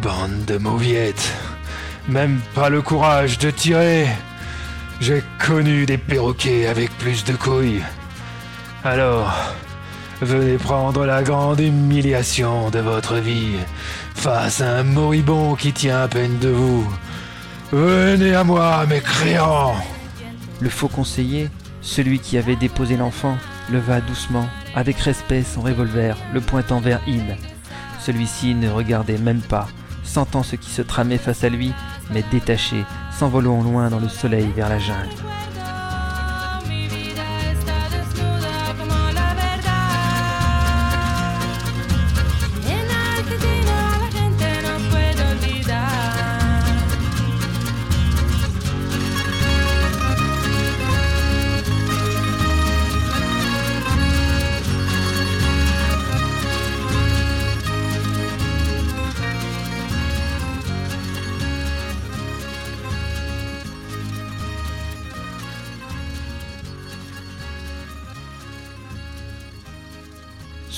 Bande 0.02 0.44
de 0.46 0.58
mauviettes. 0.58 1.32
Même 2.08 2.40
pas 2.54 2.68
le 2.68 2.82
courage 2.82 3.38
de 3.38 3.50
tirer. 3.50 4.06
J'ai 5.00 5.22
connu 5.38 5.86
des 5.86 5.98
perroquets 5.98 6.66
avec 6.66 6.90
plus 6.98 7.24
de 7.24 7.32
couilles. 7.32 7.82
Alors, 8.84 9.32
venez 10.20 10.56
prendre 10.58 11.04
la 11.04 11.22
grande 11.22 11.60
humiliation 11.60 12.70
de 12.70 12.80
votre 12.80 13.16
vie 13.16 13.56
face 14.14 14.60
à 14.60 14.78
un 14.78 14.82
moribond 14.82 15.54
qui 15.54 15.72
tient 15.72 16.02
à 16.02 16.08
peine 16.08 16.38
de 16.38 16.48
vous. 16.48 16.86
Venez 17.72 18.34
à 18.34 18.44
moi, 18.44 18.86
mes 18.86 19.00
créants 19.00 19.74
Le 20.60 20.68
faux 20.68 20.88
conseiller, 20.88 21.48
celui 21.82 22.18
qui 22.18 22.38
avait 22.38 22.56
déposé 22.56 22.96
l'enfant, 22.96 23.36
leva 23.70 24.00
doucement, 24.00 24.48
avec 24.74 24.98
respect, 24.98 25.42
son 25.42 25.60
revolver, 25.60 26.16
le 26.32 26.40
pointant 26.40 26.80
vers 26.80 27.00
Hill. 27.06 27.36
Celui-ci 28.00 28.54
ne 28.54 28.70
regardait 28.70 29.18
même 29.18 29.40
pas, 29.40 29.68
sentant 30.02 30.42
ce 30.42 30.56
qui 30.56 30.70
se 30.70 30.82
tramait 30.82 31.18
face 31.18 31.44
à 31.44 31.48
lui, 31.48 31.72
mais 32.10 32.24
détaché, 32.30 32.84
s'envolant 33.16 33.62
loin 33.62 33.90
dans 33.90 34.00
le 34.00 34.08
soleil 34.08 34.48
vers 34.56 34.68
la 34.68 34.78
jungle. 34.78 35.08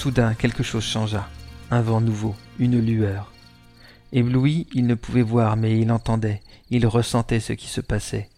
Soudain, 0.00 0.32
quelque 0.32 0.62
chose 0.62 0.82
changea. 0.82 1.28
Un 1.70 1.82
vent 1.82 2.00
nouveau, 2.00 2.34
une 2.58 2.80
lueur. 2.80 3.30
Ébloui, 4.14 4.66
il 4.72 4.86
ne 4.86 4.94
pouvait 4.94 5.20
voir, 5.20 5.58
mais 5.58 5.78
il 5.78 5.92
entendait, 5.92 6.40
il 6.70 6.86
ressentait 6.86 7.38
ce 7.38 7.52
qui 7.52 7.66
se 7.66 7.82
passait. 7.82 8.30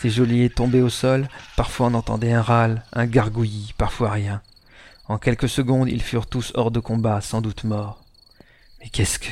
Ses 0.00 0.10
geôliers 0.10 0.50
tombaient 0.50 0.80
au 0.80 0.88
sol, 0.88 1.28
parfois 1.56 1.86
on 1.86 1.94
entendait 1.94 2.32
un 2.32 2.42
râle, 2.42 2.82
un 2.92 3.06
gargouillis, 3.06 3.72
parfois 3.78 4.10
rien. 4.10 4.42
En 5.06 5.18
quelques 5.18 5.48
secondes, 5.48 5.88
ils 5.88 6.02
furent 6.02 6.26
tous 6.26 6.50
hors 6.56 6.72
de 6.72 6.80
combat, 6.80 7.20
sans 7.20 7.40
doute 7.40 7.62
morts. 7.62 8.02
Mais 8.80 8.88
qu'est-ce 8.88 9.20
que... 9.20 9.30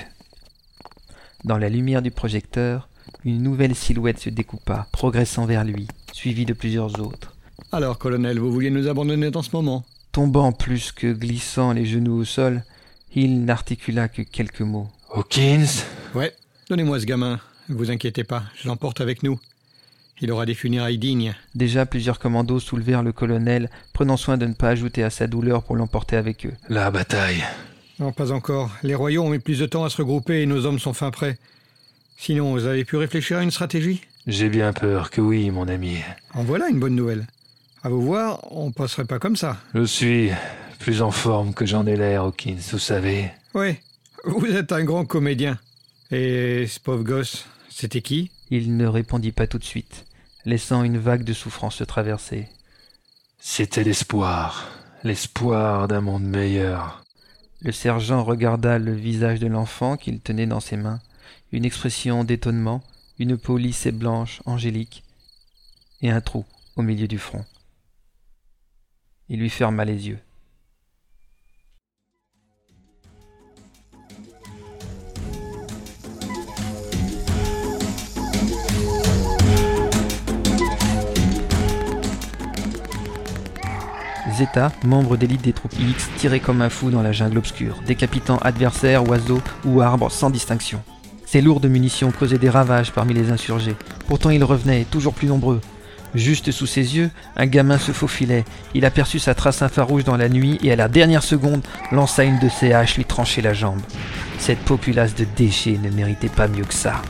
Dans 1.43 1.59
la 1.59 1.71
lumière 1.71 2.03
du 2.03 2.13
projecteur, 2.13 2.89
une 3.25 3.43
nouvelle 3.43 3.75
silhouette 3.75 4.21
se 4.21 4.31
découpa, 4.31 4.87
progressant 4.93 5.45
vers 5.45 5.65
lui, 5.65 5.89
suivie 6.13 6.47
de 6.47 6.53
plusieurs 6.53 7.01
autres. 7.01 7.35
Alors, 7.73 7.99
colonel, 7.99 8.39
vous 8.39 8.53
vouliez 8.53 8.71
nous 8.71 8.87
abandonner 8.87 9.33
dans 9.33 9.43
ce 9.43 9.51
moment? 9.57 9.85
Tombant 10.15 10.53
plus 10.53 10.93
que 10.93 11.13
glissant 11.13 11.73
les 11.73 11.87
genoux 11.87 12.21
au 12.21 12.25
sol, 12.25 12.63
il 13.17 13.45
n'articula 13.45 14.07
que 14.07 14.23
quelques 14.23 14.61
mots. 14.61 14.89
Hawkins? 15.13 15.83
Ouais, 16.15 16.33
donnez-moi 16.71 17.01
ce 17.01 17.05
gamin. 17.05 17.41
Ne 17.69 17.75
vous 17.75 17.91
inquiétez 17.91 18.23
pas, 18.23 18.45
je 18.55 18.69
l'emporte 18.69 19.01
avec 19.01 19.25
nous. 19.25 19.41
Il 20.21 20.31
aura 20.31 20.47
des 20.47 20.55
funérailles 20.55 20.99
dignes. 20.99 21.35
Déjà 21.57 21.85
plusieurs 21.85 22.21
commandos 22.21 22.61
soulevèrent 22.61 23.03
le 23.03 23.11
colonel, 23.11 23.69
prenant 23.93 24.17
soin 24.17 24.37
de 24.37 24.47
ne 24.47 24.53
pas 24.53 24.69
ajouter 24.69 25.03
à 25.03 25.11
sa 25.11 25.27
douleur 25.27 25.65
pour 25.65 25.75
l'emporter 25.75 26.15
avec 26.15 26.47
eux. 26.47 26.55
La 26.69 26.93
bataille. 26.93 27.43
Non, 27.99 28.13
pas 28.13 28.31
encore. 28.31 28.71
Les 28.85 28.95
royaux 28.95 29.25
ont 29.25 29.31
mis 29.31 29.41
plus 29.41 29.59
de 29.59 29.67
temps 29.67 29.85
à 29.85 29.91
se 29.91 29.97
regrouper 29.97 30.43
et 30.43 30.47
nos 30.47 30.65
hommes 30.65 30.79
sont 30.79 30.95
fin 30.95 31.11
prêts. 31.11 31.39
Sinon, 32.19 32.53
vous 32.53 32.67
avez 32.67 32.85
pu 32.85 32.95
réfléchir 32.95 33.39
à 33.39 33.43
une 33.43 33.51
stratégie? 33.51 34.03
J'ai 34.29 34.49
bien 34.49 34.73
peur 34.73 35.11
que 35.11 35.21
oui, 35.21 35.51
mon 35.51 35.67
ami. 35.67 35.97
En 36.35 36.45
voilà 36.45 36.69
une 36.69 36.79
bonne 36.79 36.95
nouvelle. 36.95 37.27
À 37.85 37.91
vous 37.91 38.01
voir, 38.01 38.51
on 38.51 38.73
passerait 38.73 39.05
pas 39.05 39.19
comme 39.19 39.37
ça. 39.37 39.59
Je 39.75 39.85
suis 39.85 40.31
plus 40.79 41.03
en 41.03 41.11
forme 41.11 41.53
que 41.53 41.67
j'en 41.67 41.87
ai 41.87 41.97
l'air, 41.97 42.23
Hawkins, 42.23 42.57
vous 42.73 42.79
savez. 42.79 43.31
Oui, 43.53 43.77
vous 44.25 44.47
êtes 44.47 44.73
un 44.73 44.85
grand 44.85 45.05
comédien. 45.05 45.59
Et 46.11 46.67
ce 46.67 46.81
pauvre 46.81 47.03
gosse, 47.03 47.45
c'était 47.69 48.01
qui? 48.01 48.31
Il 48.49 48.79
ne 48.79 48.87
répondit 48.87 49.33
pas 49.33 49.47
tout 49.47 49.59
de 49.59 49.65
suite, 49.65 50.07
laissant 50.47 50.83
une 50.83 50.97
vague 50.97 51.25
de 51.25 51.35
souffrance 51.35 51.75
se 51.75 51.85
traverser. 51.85 52.49
C'était 53.39 53.85
l'espoir, 53.85 54.67
l'espoir 55.03 55.87
d'un 55.87 56.01
monde 56.01 56.25
meilleur. 56.25 57.05
Le 57.61 57.73
sergent 57.73 58.25
regarda 58.25 58.79
le 58.79 58.95
visage 58.95 59.41
de 59.41 59.47
l'enfant 59.47 59.99
qu'il 59.99 60.21
tenait 60.21 60.47
dans 60.47 60.61
ses 60.61 60.79
mains, 60.79 61.01
une 61.53 61.67
expression 61.67 62.25
d'étonnement, 62.25 62.83
une 63.19 63.37
peau 63.37 63.59
lisse 63.59 63.85
et 63.85 63.93
blanche, 63.93 64.41
angélique, 64.47 65.05
et 66.01 66.11
un 66.11 66.23
trou 66.23 66.47
au 66.77 66.83
milieu 66.83 67.09
du 67.09 67.19
front. 67.19 67.45
Il 69.29 69.39
lui 69.39 69.51
ferma 69.51 69.85
les 69.85 70.09
yeux. 70.09 70.19
Zeta, 84.35 84.73
membre 84.85 85.17
d'élite 85.17 85.43
des 85.43 85.53
troupes 85.53 85.79
X, 85.79 86.11
tirait 86.17 86.41
comme 86.41 86.61
un 86.61 86.69
fou 86.69 86.91
dans 86.91 87.03
la 87.03 87.13
jungle 87.13 87.39
obscure, 87.39 87.81
décapitant 87.87 88.39
adversaires, 88.39 89.09
oiseaux 89.09 89.41
ou 89.65 89.81
arbres 89.81 90.11
sans 90.11 90.29
distinction. 90.29 90.83
Ses 91.25 91.41
lourdes 91.41 91.67
munitions 91.67 92.11
causaient 92.11 92.39
des 92.39 92.51
ravages 92.51 92.93
parmi 92.93 93.15
les 93.15 93.31
insurgés. 93.31 93.77
Pourtant 94.07 94.31
ils 94.31 94.43
revenaient, 94.43 94.85
toujours 94.85 95.15
plus 95.15 95.29
nombreux. 95.29 95.61
Juste 96.15 96.53
sous 96.53 96.67
ses 96.67 96.97
yeux, 96.97 97.11
un 97.37 97.47
gamin 97.47 97.79
se 97.79 97.91
faufilait. 97.91 98.45
Il 98.75 98.85
aperçut 98.85 99.19
sa 99.19 99.35
trace 99.35 99.63
infrarouge 99.63 100.05
dans 100.05 100.17
la 100.17 100.29
nuit 100.29 100.59
et 100.63 100.71
à 100.71 100.77
la 100.77 100.89
dernière 100.89 101.25
seconde 101.25 101.63
lança 101.91 102.23
une 102.23 102.39
de 102.39 102.49
ses 102.49 102.73
haches 102.73 102.97
lui 102.97 103.05
trancher 103.05 103.43
la 103.43 103.53
jambe. 103.53 103.81
Cette 104.39 104.61
populace 104.61 105.15
de 105.15 105.27
déchets 105.37 105.79
ne 105.83 105.91
méritait 105.91 106.29
pas 106.29 106.47
mieux 106.47 106.65
que 106.65 106.75
ça. 106.75 107.03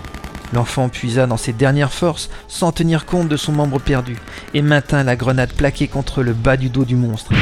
L'enfant 0.54 0.88
puisa 0.88 1.26
dans 1.26 1.36
ses 1.36 1.52
dernières 1.52 1.92
forces 1.92 2.30
sans 2.48 2.72
tenir 2.72 3.04
compte 3.04 3.28
de 3.28 3.36
son 3.36 3.52
membre 3.52 3.78
perdu 3.78 4.16
et 4.54 4.62
maintint 4.62 5.02
la 5.02 5.16
grenade 5.16 5.52
plaquée 5.52 5.88
contre 5.88 6.22
le 6.22 6.32
bas 6.32 6.56
du 6.56 6.70
dos 6.70 6.84
du 6.84 6.96
monstre. 6.96 7.32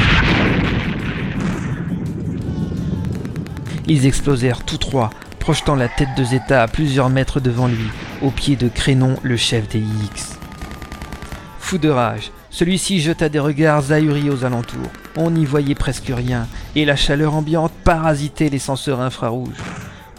Ils 3.87 4.05
explosèrent 4.05 4.63
tous 4.63 4.77
trois, 4.77 5.11
projetant 5.39 5.75
la 5.75 5.89
tête 5.89 6.15
de 6.17 6.23
Zeta 6.23 6.63
à 6.63 6.67
plusieurs 6.67 7.09
mètres 7.09 7.39
devant 7.39 7.67
lui, 7.67 7.89
au 8.21 8.31
pied 8.31 8.55
de 8.55 8.67
Crénon, 8.67 9.17
le 9.23 9.37
chef 9.37 9.67
des 9.69 9.79
IX. 9.79 10.32
De 11.73 11.89
rage, 11.89 12.31
celui-ci 12.51 12.99
jeta 12.99 13.29
des 13.29 13.39
regards 13.39 13.91
ahuris 13.91 14.29
aux 14.29 14.45
alentours. 14.45 14.91
On 15.17 15.31
n'y 15.31 15.43
voyait 15.43 15.73
presque 15.73 16.11
rien, 16.15 16.47
et 16.75 16.85
la 16.85 16.95
chaleur 16.95 17.33
ambiante 17.33 17.71
parasitait 17.83 18.49
les 18.49 18.59
senseurs 18.59 19.01
infrarouges. 19.01 19.57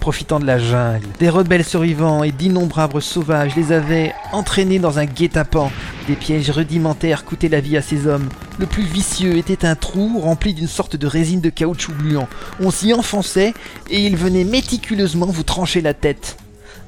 Profitant 0.01 0.41
de 0.41 0.47
la 0.47 0.59
jungle, 0.59 1.07
des 1.21 1.31
rebelles 1.31 1.65
survivants 1.65 2.25
et 2.25 2.33
d'innombrables 2.33 3.01
sauvages 3.01 3.55
les 3.55 3.71
avaient 3.71 4.13
entraînés 4.33 4.81
dans 4.81 4.99
un 4.99 5.05
guet-apens. 5.05 5.71
Des 6.09 6.17
pièges 6.17 6.51
rudimentaires 6.51 7.25
coûtaient 7.25 7.49
la 7.49 7.61
vie 7.61 7.77
à 7.77 7.83
ces 7.83 8.09
hommes. 8.09 8.29
Le 8.59 8.67
plus 8.67 8.83
vicieux 8.83 9.37
était 9.37 9.65
un 9.65 9.77
trou 9.77 10.19
rempli 10.19 10.55
d'une 10.55 10.67
sorte 10.67 10.97
de 10.97 11.07
résine 11.07 11.41
de 11.41 11.51
caoutchouc 11.51 11.93
gluant. 11.93 12.29
On 12.59 12.73
s'y 12.73 12.93
enfonçait 12.93 13.55
et 13.91 14.05
ils 14.05 14.17
venaient 14.17 14.45
méticuleusement 14.45 15.27
vous 15.27 15.45
trancher 15.45 15.83
la 15.83 15.95
tête. 15.95 16.37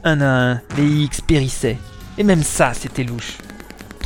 Un 0.02 0.20
à 0.20 0.26
un, 0.26 0.60
les 0.76 1.04
X 1.04 1.20
périssaient. 1.20 1.78
Et 2.18 2.24
même 2.24 2.42
ça, 2.42 2.72
c'était 2.74 3.04
louche. 3.04 3.38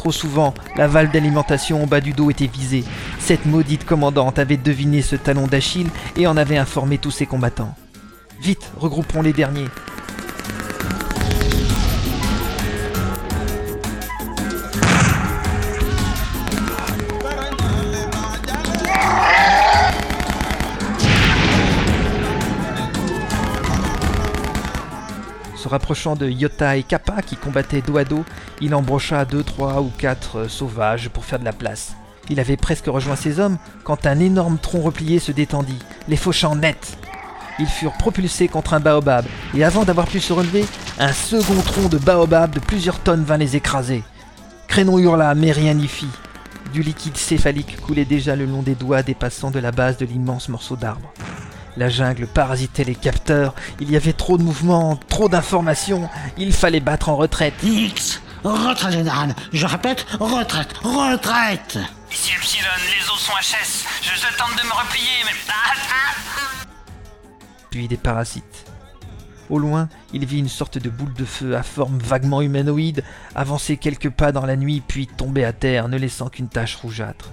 Trop 0.00 0.12
souvent, 0.12 0.54
la 0.76 0.88
valve 0.88 1.12
d'alimentation 1.12 1.82
au 1.82 1.86
bas 1.86 2.00
du 2.00 2.14
dos 2.14 2.30
était 2.30 2.46
visée. 2.46 2.84
Cette 3.18 3.44
maudite 3.44 3.84
commandante 3.84 4.38
avait 4.38 4.56
deviné 4.56 5.02
ce 5.02 5.14
talon 5.14 5.46
d'Achille 5.46 5.90
et 6.16 6.26
en 6.26 6.38
avait 6.38 6.56
informé 6.56 6.96
tous 6.96 7.10
ses 7.10 7.26
combattants. 7.26 7.74
Vite, 8.40 8.72
regroupons 8.78 9.20
les 9.20 9.34
derniers. 9.34 9.68
Rapprochant 25.70 26.16
de 26.16 26.28
Yota 26.28 26.76
et 26.76 26.82
Kappa 26.82 27.22
qui 27.22 27.36
combattaient 27.36 27.80
dos 27.80 27.96
à 27.96 28.04
dos, 28.04 28.24
il 28.60 28.74
embrocha 28.74 29.24
deux, 29.24 29.42
trois 29.42 29.80
ou 29.80 29.90
quatre 29.96 30.40
euh, 30.40 30.48
sauvages 30.48 31.08
pour 31.08 31.24
faire 31.24 31.38
de 31.38 31.44
la 31.44 31.52
place. 31.52 31.94
Il 32.28 32.40
avait 32.40 32.56
presque 32.56 32.86
rejoint 32.86 33.16
ses 33.16 33.40
hommes 33.40 33.58
quand 33.84 34.06
un 34.06 34.18
énorme 34.18 34.58
tronc 34.58 34.82
replié 34.82 35.18
se 35.18 35.32
détendit, 35.32 35.78
les 36.08 36.16
fauchant 36.16 36.56
net. 36.56 36.98
Ils 37.58 37.66
furent 37.66 37.96
propulsés 37.96 38.48
contre 38.48 38.74
un 38.74 38.80
baobab, 38.80 39.24
et 39.54 39.64
avant 39.64 39.84
d'avoir 39.84 40.06
pu 40.06 40.20
se 40.20 40.32
relever, 40.32 40.64
un 40.98 41.12
second 41.12 41.60
tronc 41.62 41.88
de 41.88 41.98
baobab 41.98 42.52
de 42.52 42.60
plusieurs 42.60 43.00
tonnes 43.00 43.24
vint 43.24 43.36
les 43.36 43.56
écraser. 43.56 44.02
Crénon 44.68 44.98
hurla, 44.98 45.34
mais 45.34 45.52
rien 45.52 45.74
n'y 45.74 45.88
fit. 45.88 46.08
Du 46.72 46.82
liquide 46.82 47.16
céphalique 47.16 47.80
coulait 47.80 48.04
déjà 48.04 48.36
le 48.36 48.46
long 48.46 48.62
des 48.62 48.76
doigts 48.76 49.02
dépassant 49.02 49.50
de 49.50 49.58
la 49.58 49.72
base 49.72 49.96
de 49.96 50.06
l'immense 50.06 50.48
morceau 50.48 50.76
d'arbre. 50.76 51.12
La 51.76 51.88
jungle 51.88 52.26
parasitait 52.26 52.84
les 52.84 52.94
capteurs, 52.94 53.54
il 53.80 53.90
y 53.90 53.96
avait 53.96 54.12
trop 54.12 54.38
de 54.38 54.42
mouvements, 54.42 54.98
trop 55.08 55.28
d'informations, 55.28 56.08
il 56.36 56.52
fallait 56.52 56.80
battre 56.80 57.08
en 57.08 57.16
retraite. 57.16 57.54
X 57.62 58.20
Retraite, 58.42 59.04
Dan 59.04 59.34
Je 59.52 59.66
répète, 59.66 60.06
retraite 60.18 60.72
Retraite 60.82 61.78
Ici 62.10 62.32
Epsilon, 62.32 62.66
les 62.78 63.10
os 63.10 63.18
sont 63.18 63.32
HS. 63.32 63.86
Je, 64.02 64.08
je 64.16 64.36
tente 64.36 64.56
de 64.60 64.66
me 64.66 64.72
replier, 64.72 65.06
mais. 65.26 65.32
Ah, 65.48 65.72
ah. 65.90 66.66
Puis 67.70 67.86
des 67.86 67.98
parasites. 67.98 68.64
Au 69.50 69.58
loin, 69.58 69.88
il 70.12 70.24
vit 70.26 70.38
une 70.38 70.48
sorte 70.48 70.78
de 70.78 70.88
boule 70.88 71.12
de 71.12 71.24
feu 71.24 71.56
à 71.56 71.62
forme 71.62 71.98
vaguement 71.98 72.40
humanoïde 72.40 73.04
avancer 73.34 73.76
quelques 73.76 74.10
pas 74.10 74.32
dans 74.32 74.46
la 74.46 74.56
nuit 74.56 74.80
puis 74.86 75.06
tomber 75.06 75.44
à 75.44 75.52
terre, 75.52 75.88
ne 75.88 75.98
laissant 75.98 76.28
qu'une 76.28 76.48
tache 76.48 76.76
rougeâtre. 76.76 77.30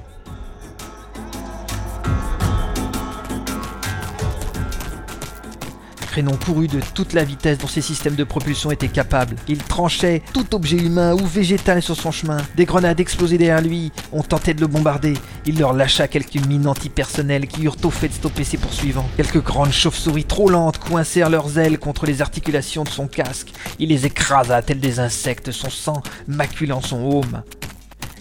Crénon 6.18 6.36
courut 6.36 6.68
de 6.68 6.80
toute 6.96 7.14
la 7.14 7.24
vitesse 7.24 7.60
dont 7.60 7.68
ses 7.68 7.82
systèmes 7.82 8.16
de 8.16 8.24
propulsion 8.24 8.72
étaient 8.72 8.88
capables. 8.88 9.36
Il 9.48 9.60
tranchait 9.60 10.24
tout 10.34 10.56
objet 10.56 10.78
humain 10.78 11.14
ou 11.14 11.24
végétal 11.24 11.84
sur 11.84 11.96
son 11.96 12.10
chemin. 12.12 12.38
Des 12.56 12.66
grenades 12.66 13.00
explosaient 13.00 13.38
derrière 13.38 13.62
lui. 13.62 13.92
On 14.12 14.24
tentait 14.24 14.56
de 14.56 14.62
le 14.62 14.66
bombarder. 14.66 15.14
Il 15.46 15.60
leur 15.60 15.74
lâcha 15.74 16.08
quelques 16.08 16.44
mines 16.48 16.66
antipersonnelles 16.66 17.46
qui 17.46 17.66
eurent 17.66 17.78
au 17.84 17.92
fait 17.92 18.08
de 18.08 18.14
stopper 18.14 18.44
ses 18.44 18.58
poursuivants. 18.58 19.08
Quelques 19.16 19.44
grandes 19.44 19.72
chauves-souris 19.72 20.24
trop 20.24 20.50
lentes 20.50 20.80
coincèrent 20.80 21.30
leurs 21.30 21.60
ailes 21.60 21.78
contre 21.78 22.08
les 22.08 22.24
articulations 22.24 22.84
de 22.84 22.90
son 22.90 23.06
casque. 23.06 23.52
Il 23.78 23.90
les 23.90 24.08
écrasa 24.08 24.64
tels 24.64 24.80
des 24.80 25.00
insectes, 25.00 25.52
son 25.52 25.70
sang 25.70 26.02
maculant 26.28 26.82
son 26.82 27.00
haume. 27.04 27.44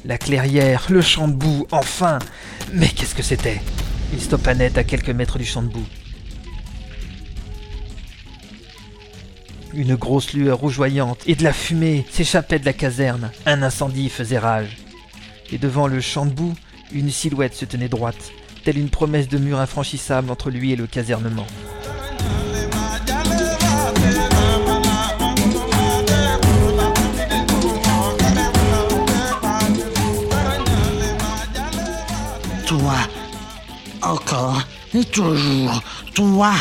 La 0.05 0.19
clairière, 0.19 0.85
le 0.91 1.01
champ 1.01 1.29
de 1.29 1.33
boue, 1.33 1.67
enfin 1.71 2.19
Mais 2.75 2.89
qu'est-ce 2.89 3.15
que 3.15 3.23
c'était? 3.23 3.63
Il 4.13 4.21
stoppa 4.21 4.55
net 4.55 4.77
à 4.77 4.85
quelques 4.85 5.09
mètres 5.09 5.39
du 5.39 5.47
champ 5.47 5.63
de 5.63 5.69
boue. 5.69 5.87
Une 9.77 9.95
grosse 9.95 10.33
lueur 10.33 10.59
rougeoyante 10.59 11.19
et 11.27 11.35
de 11.35 11.45
la 11.45 11.53
fumée 11.53 12.07
s'échappait 12.11 12.59
de 12.59 12.65
la 12.65 12.73
caserne. 12.73 13.31
Un 13.45 13.63
incendie 13.63 14.09
faisait 14.09 14.39
rage. 14.39 14.79
Et 15.53 15.59
devant 15.59 15.87
le 15.87 16.01
champ 16.01 16.25
de 16.25 16.31
boue, 16.31 16.55
une 16.93 17.11
silhouette 17.11 17.55
se 17.55 17.67
tenait 17.67 17.91
droite. 17.91 18.33
telle 18.65 18.79
une 18.79 18.89
promesse 18.89 19.29
de 19.29 19.37
mur 19.37 19.61
infranchissable 19.61 20.31
entre 20.31 20.49
lui 20.49 20.73
et 20.73 20.77
le 20.77 20.87
casernement. 20.87 21.47
Toi, 32.67 32.97
encore 34.01 34.63
et 34.95 35.05
toujours, 35.05 35.83
toi. 36.15 36.55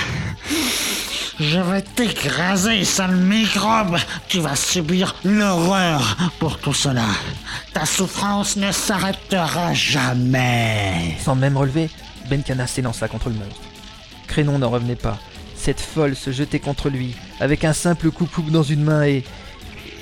Je 1.39 1.59
vais 1.59 1.81
t'écraser, 1.81 2.85
sale 2.85 3.17
microbe. 3.17 3.97
Tu 4.29 4.39
vas 4.39 4.55
subir 4.55 5.15
l'horreur 5.25 6.15
pour 6.39 6.59
tout 6.59 6.73
cela. 6.73 7.07
Ta 7.73 7.85
souffrance 7.85 8.55
ne 8.55 8.71
s'arrêtera 8.71 9.73
jamais. 9.73 11.17
Sans 11.19 11.35
même 11.35 11.57
relever, 11.57 11.89
Benkana 12.29 12.67
s'élança 12.67 13.09
contre 13.09 13.29
le 13.29 13.35
monstre. 13.35 13.61
Crénon 14.27 14.59
n'en 14.59 14.69
revenait 14.69 14.95
pas. 14.95 15.17
Cette 15.55 15.81
folle 15.81 16.15
se 16.15 16.31
jetait 16.31 16.59
contre 16.59 16.89
lui, 16.89 17.15
avec 17.39 17.65
un 17.65 17.73
simple 17.73 18.11
coucou 18.11 18.43
dans 18.43 18.63
une 18.63 18.83
main 18.83 19.03
et 19.03 19.23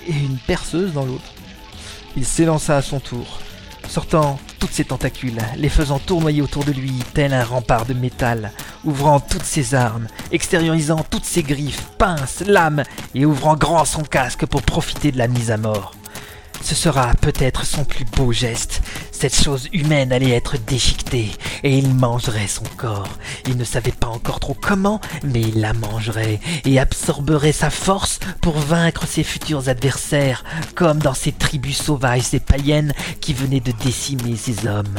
une 0.07 0.37
perceuse 0.45 0.93
dans 0.93 1.05
l'autre. 1.05 1.33
Il 2.15 2.25
s'élança 2.25 2.77
à 2.77 2.81
son 2.83 2.99
tour, 2.99 3.39
sortant 3.87 4.39
toutes 4.59 4.71
ses 4.71 4.85
tentacules, 4.85 5.41
les 5.57 5.69
faisant 5.69 5.99
tournoyer 5.99 6.41
autour 6.41 6.63
de 6.63 6.71
lui, 6.71 6.93
tel 7.13 7.33
un 7.33 7.43
rempart 7.43 7.85
de 7.85 7.93
métal, 7.93 8.51
ouvrant 8.83 9.19
toutes 9.19 9.43
ses 9.43 9.75
armes, 9.75 10.07
extériorisant 10.31 11.05
toutes 11.09 11.25
ses 11.25 11.43
griffes, 11.43 11.87
pinces, 11.97 12.43
lames, 12.45 12.83
et 13.15 13.25
ouvrant 13.25 13.55
grand 13.55 13.85
son 13.85 14.03
casque 14.03 14.45
pour 14.45 14.61
profiter 14.61 15.11
de 15.11 15.17
la 15.17 15.27
mise 15.27 15.51
à 15.51 15.57
mort. 15.57 15.93
Ce 16.63 16.75
sera 16.75 17.13
peut-être 17.15 17.65
son 17.65 17.83
plus 17.83 18.05
beau 18.05 18.31
geste. 18.31 18.81
Cette 19.11 19.35
chose 19.35 19.67
humaine 19.73 20.13
allait 20.13 20.31
être 20.31 20.57
déchiquetée, 20.57 21.29
et 21.61 21.77
il 21.77 21.93
mangerait 21.93 22.47
son 22.47 22.63
corps. 22.77 23.19
Il 23.47 23.57
ne 23.57 23.65
savait 23.65 23.91
pas 23.91 24.07
encore 24.07 24.39
trop 24.39 24.53
comment, 24.53 25.01
mais 25.25 25.41
il 25.41 25.59
la 25.59 25.73
mangerait, 25.73 26.39
et 26.63 26.79
absorberait 26.79 27.51
sa 27.51 27.69
force 27.69 28.19
pour 28.41 28.57
vaincre 28.57 29.05
ses 29.05 29.23
futurs 29.23 29.67
adversaires, 29.67 30.45
comme 30.73 30.99
dans 30.99 31.13
ces 31.13 31.33
tribus 31.33 31.81
sauvages 31.81 32.33
et 32.33 32.39
païennes 32.39 32.93
qui 33.19 33.33
venaient 33.33 33.59
de 33.59 33.73
décimer 33.83 34.37
ses 34.37 34.65
hommes. 34.65 34.95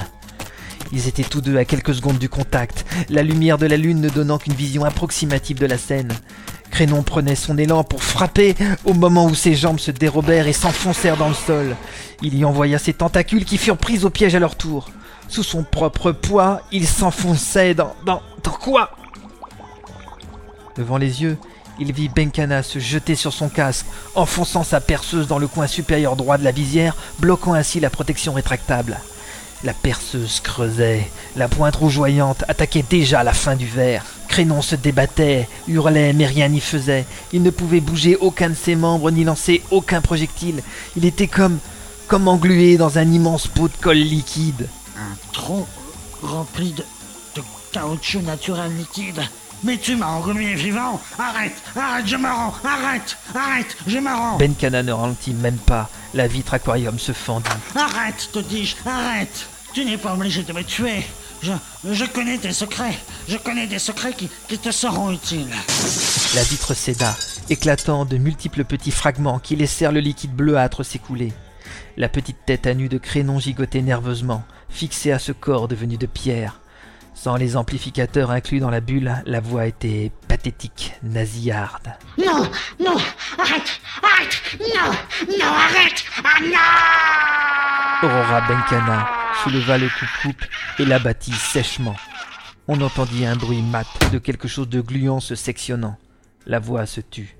Ils 0.92 1.08
étaient 1.08 1.24
tous 1.24 1.40
deux 1.40 1.56
à 1.56 1.64
quelques 1.64 1.94
secondes 1.94 2.18
du 2.18 2.28
contact, 2.28 2.84
la 3.08 3.22
lumière 3.22 3.56
de 3.56 3.66
la 3.66 3.78
lune 3.78 4.02
ne 4.02 4.10
donnant 4.10 4.36
qu'une 4.36 4.52
vision 4.52 4.84
approximative 4.84 5.58
de 5.58 5.66
la 5.66 5.78
scène. 5.78 6.12
Crénon 6.74 7.04
prenait 7.04 7.36
son 7.36 7.56
élan 7.56 7.84
pour 7.84 8.02
frapper 8.02 8.56
au 8.84 8.94
moment 8.94 9.26
où 9.26 9.34
ses 9.36 9.54
jambes 9.54 9.78
se 9.78 9.92
dérobèrent 9.92 10.48
et 10.48 10.52
s'enfoncèrent 10.52 11.16
dans 11.16 11.28
le 11.28 11.34
sol. 11.34 11.76
Il 12.20 12.36
y 12.36 12.44
envoya 12.44 12.80
ses 12.80 12.92
tentacules 12.92 13.44
qui 13.44 13.58
furent 13.58 13.76
prises 13.76 14.04
au 14.04 14.10
piège 14.10 14.34
à 14.34 14.40
leur 14.40 14.56
tour. 14.56 14.88
Sous 15.28 15.44
son 15.44 15.62
propre 15.62 16.10
poids, 16.10 16.62
il 16.72 16.88
s'enfonçait 16.88 17.74
dans, 17.74 17.94
dans... 18.04 18.22
dans 18.42 18.50
quoi? 18.50 18.90
Devant 20.76 20.96
les 20.96 21.22
yeux, 21.22 21.38
il 21.78 21.92
vit 21.92 22.08
Benkana 22.08 22.64
se 22.64 22.80
jeter 22.80 23.14
sur 23.14 23.32
son 23.32 23.48
casque, 23.48 23.86
enfonçant 24.16 24.64
sa 24.64 24.80
perceuse 24.80 25.28
dans 25.28 25.38
le 25.38 25.46
coin 25.46 25.68
supérieur 25.68 26.16
droit 26.16 26.38
de 26.38 26.44
la 26.44 26.50
visière, 26.50 26.96
bloquant 27.20 27.54
ainsi 27.54 27.78
la 27.78 27.88
protection 27.88 28.32
rétractable. 28.32 28.98
La 29.64 29.72
perceuse 29.72 30.40
creusait, 30.40 31.10
la 31.36 31.48
pointe 31.48 31.76
rougeoyante 31.76 32.44
attaquait 32.48 32.84
déjà 32.88 33.24
la 33.24 33.32
fin 33.32 33.56
du 33.56 33.64
verre. 33.64 34.04
Crénon 34.28 34.60
se 34.60 34.76
débattait, 34.76 35.48
hurlait, 35.68 36.12
mais 36.12 36.26
rien 36.26 36.48
n'y 36.48 36.60
faisait. 36.60 37.06
Il 37.32 37.42
ne 37.42 37.48
pouvait 37.48 37.80
bouger 37.80 38.14
aucun 38.16 38.50
de 38.50 38.54
ses 38.54 38.76
membres 38.76 39.10
ni 39.10 39.24
lancer 39.24 39.62
aucun 39.70 40.02
projectile. 40.02 40.62
Il 40.96 41.06
était 41.06 41.28
comme, 41.28 41.58
comme 42.08 42.28
englué 42.28 42.76
dans 42.76 42.98
un 42.98 43.10
immense 43.10 43.46
pot 43.46 43.68
de 43.68 43.76
colle 43.80 43.96
liquide. 43.96 44.68
Un 44.98 45.16
trou 45.32 45.66
rempli 46.22 46.72
de, 46.72 46.84
de 47.34 47.42
caoutchouc 47.72 48.20
naturel 48.20 48.70
liquide. 48.76 49.22
Mais 49.62 49.78
tu 49.78 49.96
m'as 49.96 50.08
englué 50.08 50.56
vivant 50.56 51.00
Arrête 51.18 51.56
Arrête, 51.74 52.06
je 52.06 52.16
me 52.16 52.28
rends 52.28 52.52
Arrête 52.64 53.16
Arrête, 53.34 53.76
je 53.86 53.96
me 53.96 54.10
rends 54.10 54.36
Benkana 54.36 54.82
ne 54.82 54.92
ralentit 54.92 55.32
même 55.32 55.56
pas. 55.56 55.88
La 56.12 56.26
vitre 56.26 56.52
aquarium 56.52 56.98
se 56.98 57.12
fendit. 57.12 57.48
Arrête, 57.74 58.28
te 58.30 58.40
dis-je 58.40 58.76
Arrête 58.84 59.48
Tu 59.74 59.84
n'es 59.84 59.98
pas 59.98 60.14
obligé 60.14 60.44
de 60.44 60.52
me 60.52 60.62
tuer 60.62 61.04
je, 61.42 61.52
je 61.92 62.04
connais 62.04 62.38
tes 62.38 62.52
secrets. 62.52 62.96
Je 63.28 63.36
connais 63.36 63.66
des 63.66 63.80
secrets 63.80 64.12
qui, 64.12 64.30
qui 64.48 64.56
te 64.56 64.70
seront 64.70 65.10
utiles. 65.10 65.50
La 66.34 66.42
vitre 66.44 66.74
céda, 66.74 67.14
éclatant 67.50 68.04
de 68.04 68.16
multiples 68.16 68.64
petits 68.64 68.92
fragments 68.92 69.40
qui 69.40 69.56
laissèrent 69.56 69.92
le 69.92 70.00
liquide 70.00 70.32
bleuâtre 70.34 70.84
s'écouler. 70.84 71.32
La 71.96 72.08
petite 72.08 72.46
tête 72.46 72.66
à 72.66 72.74
nu 72.74 72.88
de 72.88 72.98
Crénon 72.98 73.40
gigotait 73.40 73.82
nerveusement, 73.82 74.44
fixée 74.70 75.12
à 75.12 75.18
ce 75.18 75.32
corps 75.32 75.68
devenu 75.68 75.96
de 75.96 76.06
pierre. 76.06 76.60
Sans 77.14 77.36
les 77.36 77.56
amplificateurs 77.56 78.30
inclus 78.30 78.60
dans 78.60 78.70
la 78.70 78.80
bulle, 78.80 79.22
la 79.26 79.40
voix 79.40 79.66
était 79.66 80.12
pathétique, 80.28 80.94
nasillarde. 81.02 81.92
Non, 82.16 82.48
non, 82.80 82.96
arrête, 83.38 83.80
arrête, 84.02 84.40
non, 84.60 84.92
non, 85.38 85.52
arrête, 85.52 86.04
ah 86.24 86.40
non 86.42 88.08
Aurora 88.08 88.40
Benkana 88.42 89.23
souleva 89.42 89.78
le 89.78 89.88
coupe-coupe 89.88 90.44
et 90.78 90.84
l'abattit 90.84 91.32
sèchement. 91.32 91.96
On 92.68 92.80
entendit 92.80 93.26
un 93.26 93.36
bruit 93.36 93.62
mat 93.62 93.86
de 94.12 94.18
quelque 94.18 94.48
chose 94.48 94.68
de 94.68 94.80
gluant 94.80 95.20
se 95.20 95.34
sectionnant. 95.34 95.98
La 96.46 96.58
voix 96.58 96.86
se 96.86 97.00
tut. 97.00 97.36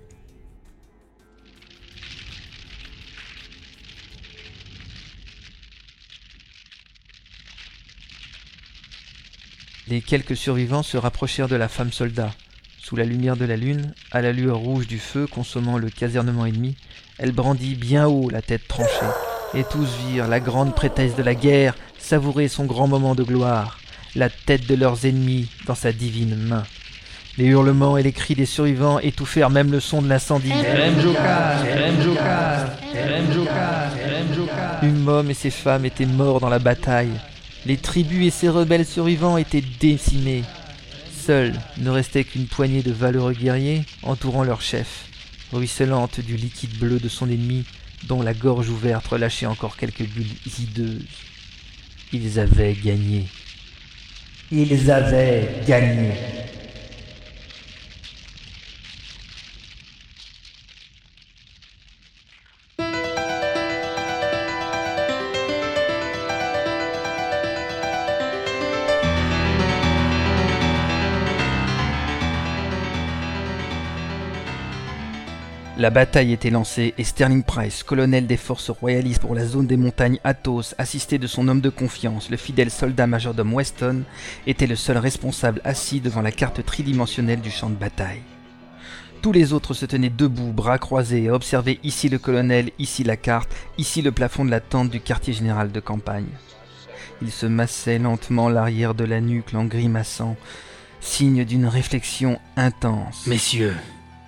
Les 9.87 10.01
quelques 10.01 10.37
survivants 10.37 10.83
se 10.83 10.97
rapprochèrent 10.97 11.49
de 11.49 11.57
la 11.57 11.69
femme 11.69 11.93
soldat. 11.93 12.31
Sous 12.79 12.97
la 12.97 13.05
lumière 13.05 13.37
de 13.37 13.45
la 13.45 13.57
lune, 13.57 13.95
à 14.13 14.23
la 14.23 14.33
lueur 14.33 14.59
rouge 14.59 14.87
du 14.87 14.99
feu 14.99 15.27
consommant 15.27 15.79
le 15.79 15.91
casernement 15.91 16.47
ennemi, 16.47 16.77
elle 17.19 17.33
brandit 17.33 17.75
bien 17.75 18.07
haut 18.07 18.29
la 18.31 18.43
tête 18.43 18.67
tranchée, 18.69 18.89
et 19.55 19.65
tous 19.65 19.89
virent 20.09 20.29
la 20.29 20.41
grande 20.41 20.75
prêtresse 20.75 21.17
de 21.17 21.23
la 21.23 21.35
guerre 21.35 21.75
savourer 21.99 22.49
son 22.49 22.65
grand 22.65 22.87
moment 22.87 23.15
de 23.15 23.23
gloire, 23.23 23.79
la 24.15 24.29
tête 24.29 24.67
de 24.67 24.75
leurs 24.75 25.07
ennemis 25.07 25.49
dans 25.67 25.75
sa 25.75 25.93
divine 25.93 26.37
main. 26.37 26.65
Les 27.37 27.47
hurlements 27.47 27.97
et 27.97 28.03
les 28.03 28.13
cris 28.13 28.35
des 28.35 28.47
survivants 28.47 29.01
étouffèrent 29.01 29.51
même 29.51 29.73
le 29.73 29.81
son 29.81 30.03
de 30.03 30.09
l'incendie. 30.09 30.53
Humom 34.83 35.31
et 35.31 35.35
ses 35.35 35.51
femmes 35.51 35.85
étaient 35.85 36.07
morts 36.07 36.39
dans 36.39 36.49
la 36.49 36.61
bataille. 36.61 37.11
Les 37.67 37.77
tribus 37.77 38.27
et 38.27 38.31
ses 38.31 38.49
rebelles 38.49 38.87
survivants 38.87 39.37
étaient 39.37 39.65
décimés. 39.81 40.45
Seul 41.13 41.55
ne 41.79 41.91
restait 41.91 42.25
qu'une 42.25 42.47
poignée 42.47 42.83
de 42.83 42.93
valeureux 42.93 43.33
guerriers 43.33 43.85
entourant 44.03 44.45
leur 44.45 44.61
chef, 44.61 45.07
ruisselante 45.55 46.21
du 46.21 46.37
liquide 46.37 46.79
bleu 46.79 46.99
de 46.99 47.09
son 47.09 47.31
ennemi, 47.31 47.65
dont 48.09 48.23
la 48.23 48.35
gorge 48.35 48.69
ouverte 48.69 49.07
relâchait 49.07 49.47
encore 49.47 49.77
quelques 49.77 50.07
bulles 50.07 50.37
hideuses. 50.59 51.07
Ils 52.13 52.39
avaient 52.39 52.75
gagné. 52.75 53.27
Ils 54.51 54.91
avaient 54.91 55.63
gagné. 55.67 56.13
La 75.77 75.91
bataille 75.91 76.33
était 76.33 76.51
lancée 76.51 76.95
et 76.99 77.03
Sterling 77.03 77.43
Price, 77.43 77.83
colonel 77.83 78.29
des 78.29 78.37
forces 78.37 78.71
royalistes 78.71 79.21
pour 79.21 79.35
la 79.35 79.45
zone 79.45 79.67
des 79.67 79.77
montagnes 79.77 80.21
Athos, 80.23 80.73
assisté 80.79 81.19
de 81.19 81.27
son 81.27 81.49
homme 81.49 81.61
de 81.61 81.69
confiance, 81.69 82.31
le 82.31 82.37
fidèle 82.37 82.71
soldat 82.71 83.09
majordome 83.09 83.53
Weston, 83.53 84.05
était 84.47 84.69
le 84.69 84.77
seul 84.77 84.99
responsable 84.99 85.61
assis 85.65 86.01
devant 86.01 86.23
la 86.23 86.31
carte 86.31 86.65
tridimensionnelle 86.65 87.41
du 87.41 87.51
champ 87.51 87.71
de 87.71 87.75
bataille. 87.75 88.23
Tous 89.21 89.33
les 89.33 89.53
autres 89.53 89.75
se 89.75 89.85
tenaient 89.85 90.11
debout, 90.11 90.53
bras 90.53 90.79
croisés, 90.79 91.25
et 91.25 91.31
observaient 91.31 91.81
ici 91.83 92.09
le 92.09 92.21
colonel, 92.21 92.71
ici 92.79 93.03
la 93.03 93.17
carte, 93.17 93.51
ici 93.77 94.01
le 94.01 94.13
plafond 94.13 94.45
de 94.45 94.53
la 94.53 94.61
tente 94.61 94.91
du 94.91 95.01
quartier 95.01 95.33
général 95.33 95.73
de 95.73 95.81
campagne. 95.81 96.29
Il 97.21 97.33
se 97.33 97.47
massait 97.47 97.99
lentement 97.99 98.49
l'arrière 98.49 98.95
de 98.95 99.05
la 99.05 99.21
nuque 99.21 99.55
en 99.55 99.65
grimaçant, 99.65 100.37
signe 101.01 101.45
d'une 101.45 101.67
réflexion 101.67 102.39
intense. 102.57 103.27
Messieurs, 103.27 103.75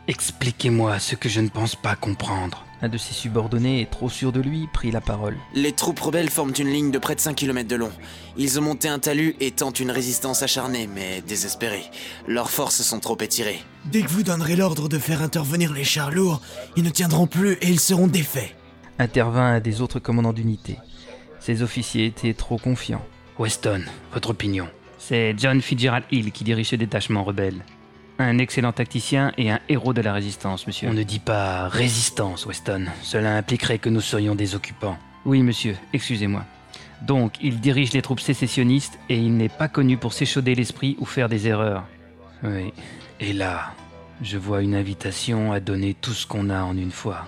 Expliquez-moi 0.08 1.00
ce 1.00 1.16
que 1.16 1.28
je 1.28 1.40
ne 1.40 1.48
pense 1.48 1.74
pas 1.74 1.96
comprendre. 1.96 2.64
Un 2.80 2.88
de 2.88 2.96
ses 2.96 3.12
subordonnés, 3.12 3.88
trop 3.90 4.08
sûr 4.08 4.30
de 4.30 4.40
lui, 4.40 4.68
prit 4.72 4.92
la 4.92 5.00
parole. 5.00 5.36
Les 5.52 5.72
troupes 5.72 5.98
rebelles 5.98 6.30
forment 6.30 6.52
une 6.56 6.68
ligne 6.68 6.90
de 6.92 6.98
près 6.98 7.16
de 7.16 7.20
5 7.20 7.34
km 7.34 7.66
de 7.66 7.74
long. 7.74 7.90
Ils 8.36 8.58
ont 8.60 8.62
monté 8.62 8.86
un 8.86 9.00
talus 9.00 9.34
et 9.40 9.50
tentent 9.50 9.80
une 9.80 9.90
résistance 9.90 10.42
acharnée, 10.42 10.86
mais 10.86 11.22
désespérée. 11.26 11.86
Leurs 12.28 12.50
forces 12.50 12.82
sont 12.82 13.00
trop 13.00 13.18
étirées. 13.20 13.64
Dès 13.86 14.02
que 14.02 14.10
vous 14.10 14.22
donnerez 14.22 14.54
l'ordre 14.54 14.88
de 14.88 14.98
faire 14.98 15.22
intervenir 15.22 15.72
les 15.72 15.84
chars 15.84 16.12
lourds, 16.12 16.40
ils 16.76 16.84
ne 16.84 16.90
tiendront 16.90 17.26
plus 17.26 17.54
et 17.54 17.68
ils 17.68 17.80
seront 17.80 18.06
défaits. 18.06 18.54
Intervint 19.00 19.54
un 19.54 19.60
des 19.60 19.80
autres 19.80 19.98
commandants 19.98 20.32
d'unité. 20.32 20.76
Ces 21.40 21.62
officiers 21.62 22.06
étaient 22.06 22.34
trop 22.34 22.58
confiants. 22.58 23.04
Weston, 23.38 23.82
votre 24.12 24.30
opinion 24.30 24.68
C'est 24.98 25.34
John 25.36 25.60
Fitzgerald 25.60 26.04
Hill 26.12 26.30
qui 26.30 26.44
dirige 26.44 26.68
ce 26.68 26.76
détachement 26.76 27.24
rebelle. 27.24 27.64
Un 28.18 28.38
excellent 28.38 28.72
tacticien 28.72 29.32
et 29.36 29.50
un 29.50 29.60
héros 29.68 29.92
de 29.92 30.00
la 30.00 30.12
résistance, 30.14 30.66
monsieur. 30.66 30.88
On 30.88 30.94
ne 30.94 31.02
dit 31.02 31.18
pas 31.18 31.68
résistance, 31.68 32.46
Weston. 32.46 32.86
Cela 33.02 33.36
impliquerait 33.36 33.78
que 33.78 33.90
nous 33.90 34.00
serions 34.00 34.34
des 34.34 34.54
occupants. 34.54 34.96
Oui, 35.26 35.42
monsieur, 35.42 35.76
excusez-moi. 35.92 36.44
Donc, 37.02 37.34
il 37.42 37.60
dirige 37.60 37.92
les 37.92 38.00
troupes 38.00 38.20
sécessionnistes 38.20 38.98
et 39.10 39.18
il 39.18 39.36
n'est 39.36 39.50
pas 39.50 39.68
connu 39.68 39.98
pour 39.98 40.14
s'échauder 40.14 40.54
l'esprit 40.54 40.96
ou 40.98 41.04
faire 41.04 41.28
des 41.28 41.46
erreurs. 41.46 41.84
Oui. 42.42 42.72
Et 43.20 43.34
là, 43.34 43.72
je 44.22 44.38
vois 44.38 44.62
une 44.62 44.74
invitation 44.74 45.52
à 45.52 45.60
donner 45.60 45.92
tout 45.94 46.14
ce 46.14 46.26
qu'on 46.26 46.48
a 46.48 46.62
en 46.62 46.76
une 46.76 46.92
fois. 46.92 47.26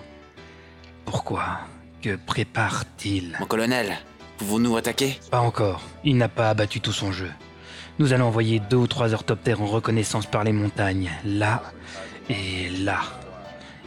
Pourquoi 1.05 1.59
Que 2.01 2.15
prépare-t-il? 2.15 3.37
Mon 3.39 3.45
colonel, 3.45 3.97
pouvons-nous 4.37 4.75
attaquer 4.75 5.19
Pas 5.29 5.39
encore. 5.41 5.81
Il 6.03 6.17
n'a 6.17 6.29
pas 6.29 6.49
abattu 6.49 6.81
tout 6.81 6.93
son 6.93 7.11
jeu. 7.11 7.29
Nous 7.99 8.13
allons 8.13 8.27
envoyer 8.27 8.61
deux 8.61 8.77
ou 8.77 8.87
trois 8.87 9.13
orthoptères 9.13 9.61
en 9.61 9.65
reconnaissance 9.65 10.25
par 10.25 10.45
les 10.45 10.53
montagnes, 10.53 11.11
là 11.25 11.61
et 12.29 12.69
là. 12.69 13.01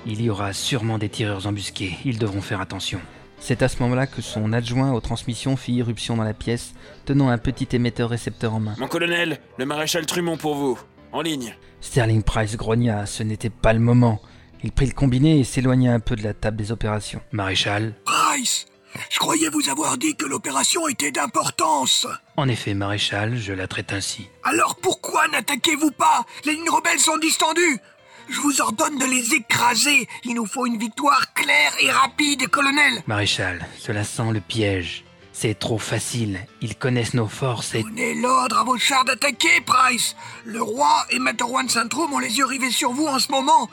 Il 0.05 0.21
y 0.21 0.29
aura 0.29 0.53
sûrement 0.53 0.99
des 0.99 1.09
tireurs 1.09 1.47
embusqués, 1.47 1.97
ils 2.05 2.19
devront 2.19 2.43
faire 2.43 2.61
attention. 2.61 3.01
C'est 3.39 3.63
à 3.63 3.69
ce 3.69 3.83
moment-là 3.83 4.07
que 4.07 4.21
son 4.21 4.53
adjoint 4.53 4.93
aux 4.93 5.01
transmissions 5.01 5.57
fit 5.57 5.73
irruption 5.73 6.19
dans 6.19 6.25
la 6.25 6.35
pièce, 6.35 6.75
tenant 7.07 7.31
un 7.31 7.39
petit 7.39 7.75
émetteur-récepteur 7.75 8.53
en 8.53 8.61
main. 8.61 8.75
Mon 8.79 8.87
colonel, 8.87 9.41
le 9.57 9.65
maréchal 9.65 10.05
Trumont 10.05 10.37
pour 10.37 10.57
vous. 10.57 10.79
En 11.13 11.23
ligne. 11.23 11.55
Sterling 11.81 12.23
Price 12.23 12.59
grogna, 12.59 13.07
ce 13.07 13.23
n'était 13.23 13.49
pas 13.49 13.73
le 13.73 13.81
moment. 13.81 14.21
Il 14.63 14.73
prit 14.73 14.87
le 14.87 14.93
combiné 14.93 15.41
et 15.41 15.45
s'éloigna 15.45 15.95
un 15.95 16.01
peu 16.01 16.17
de 16.17 16.23
la 16.23 16.35
table 16.35 16.59
des 16.59 16.71
opérations. 16.71 17.23
Maréchal 17.33 17.95
Price 18.05 18.67
Je 19.11 19.19
croyais 19.19 19.49
vous 19.49 19.69
avoir 19.69 19.99
dit 19.99 20.15
que 20.17 20.27
l'opération 20.27 20.89
était 20.89 21.11
d'importance. 21.11 22.07
En 22.37 22.49
effet, 22.49 22.75
maréchal, 22.75 23.37
je 23.37 23.53
la 23.53 23.67
traite 23.67 23.93
ainsi. 23.93 24.29
Alors 24.45 24.77
pourquoi 24.77 25.29
n'attaquez-vous 25.29 25.93
pas? 25.93 26.25
Les 26.45 26.55
lignes 26.55 26.71
rebelles 26.71 27.01
sont 27.01 27.19
distendues 27.19 27.81
je 28.29 28.41
vous 28.41 28.61
ordonne 28.61 28.99
de 28.99 29.05
les 29.05 29.35
écraser. 29.35 30.09
Il 30.25 30.35
nous 30.35 30.47
faut 30.47 30.67
une 30.67 30.79
victoire 30.79 31.33
claire 31.35 31.73
et 31.81 31.91
rapide, 31.91 32.49
colonel. 32.49 33.03
Maréchal, 33.07 33.67
cela 33.79 34.05
sent 34.05 34.33
le 34.33 34.41
piège. 34.41 35.05
C'est 35.33 35.59
trop 35.59 35.79
facile. 35.79 36.41
Ils 36.61 36.77
connaissent 36.77 37.15
nos 37.15 37.27
forces 37.27 37.75
et... 37.75 37.83
Donnez 37.83 38.15
l'ordre 38.15 38.59
à 38.59 38.65
vos 38.65 38.79
chars 38.79 39.05
d'attaquer, 39.05 39.61
Price. 39.65 40.15
Le 40.45 40.63
roi 40.63 41.07
et 41.11 41.19
Materwan 41.19 41.69
Saint-Trôme 41.69 42.13
ont 42.13 42.19
les 42.19 42.37
yeux 42.39 42.45
rivés 42.45 42.71
sur 42.71 42.93
vous 42.93 43.07
en 43.07 43.19
ce 43.19 43.31
moment. 43.31 43.69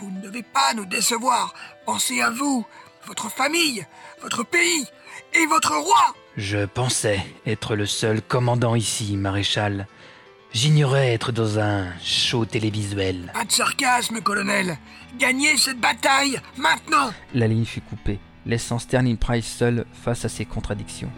Vous 0.00 0.10
ne 0.10 0.20
devez 0.20 0.42
pas 0.42 0.74
nous 0.74 0.86
décevoir. 0.86 1.54
Pensez 1.86 2.20
à 2.20 2.30
vous, 2.30 2.66
votre 3.06 3.30
famille, 3.30 3.86
votre 4.22 4.44
pays 4.44 4.86
et 5.34 5.46
votre 5.46 5.74
roi. 5.76 6.14
Je 6.36 6.64
pensais 6.64 7.20
être 7.46 7.76
le 7.76 7.86
seul 7.86 8.22
commandant 8.22 8.74
ici, 8.74 9.16
maréchal. 9.16 9.86
J'ignorais 10.52 11.12
être 11.12 11.32
dans 11.32 11.58
un 11.58 11.86
show 12.00 12.44
télévisuel. 12.44 13.30
Pas 13.34 13.44
de 13.44 13.52
sarcasme, 13.52 14.20
colonel. 14.20 14.78
Gagnez 15.18 15.56
cette 15.56 15.80
bataille, 15.80 16.40
maintenant 16.56 17.12
La 17.34 17.48
ligne 17.48 17.64
fut 17.64 17.80
coupée, 17.80 18.20
laissant 18.46 18.78
Sterling 18.78 19.16
Price 19.16 19.46
seul 19.46 19.84
face 19.92 20.24
à 20.24 20.28
ses 20.28 20.44
contradictions. 20.44 21.10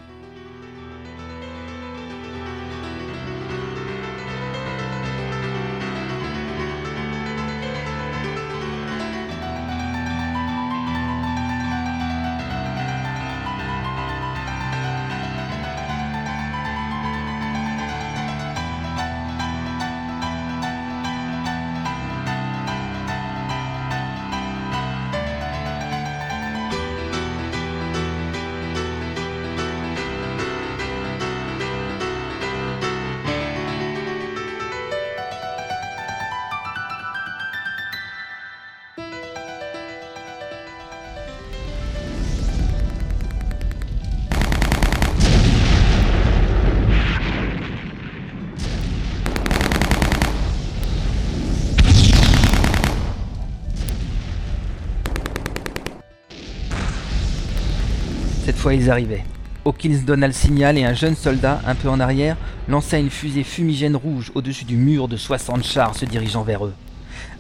Ils 58.75 58.91
arrivaient. 58.91 59.25
Hawkins 59.65 60.03
donna 60.07 60.29
le 60.29 60.33
signal 60.33 60.79
et 60.79 60.85
un 60.85 60.95
jeune 60.95 61.17
soldat, 61.17 61.61
un 61.67 61.75
peu 61.75 61.89
en 61.89 61.99
arrière, 61.99 62.37
lança 62.69 62.99
une 62.99 63.11
fusée 63.11 63.43
fumigène 63.43 63.97
rouge 63.97 64.31
au-dessus 64.35 64.65
du 64.65 64.77
mur 64.77 65.09
de 65.09 65.17
60 65.17 65.65
chars 65.65 65.97
se 65.97 66.05
dirigeant 66.05 66.43
vers 66.43 66.67
eux. 66.67 66.75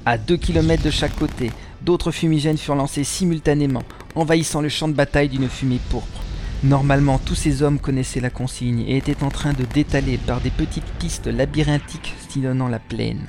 À 0.05 0.19
2 0.19 0.37
km 0.37 0.83
de 0.83 0.91
chaque 0.91 1.17
côté, 1.17 1.53
d'autres 1.83 2.11
fumigènes 2.11 2.59
furent 2.59 2.75
lancés 2.75 3.05
simultanément, 3.05 3.83
envahissant 4.15 4.61
le 4.61 4.69
champ 4.69 4.89
de 4.89 4.95
bataille 4.95 5.29
d'une 5.29 5.49
fumée 5.49 5.81
pourpre. 5.91 6.23
Normalement, 6.65 7.19
tous 7.19 7.35
ces 7.35 7.63
hommes 7.63 7.79
connaissaient 7.79 8.21
la 8.21 8.31
consigne 8.31 8.81
et 8.81 8.97
étaient 8.97 9.23
en 9.23 9.29
train 9.29 9.53
de 9.53 9.65
détaler 9.65 10.17
par 10.17 10.41
des 10.41 10.51
petites 10.51 10.91
pistes 10.99 11.27
labyrinthiques 11.27 12.15
sillonnant 12.29 12.69
la 12.69 12.79
plaine. 12.79 13.27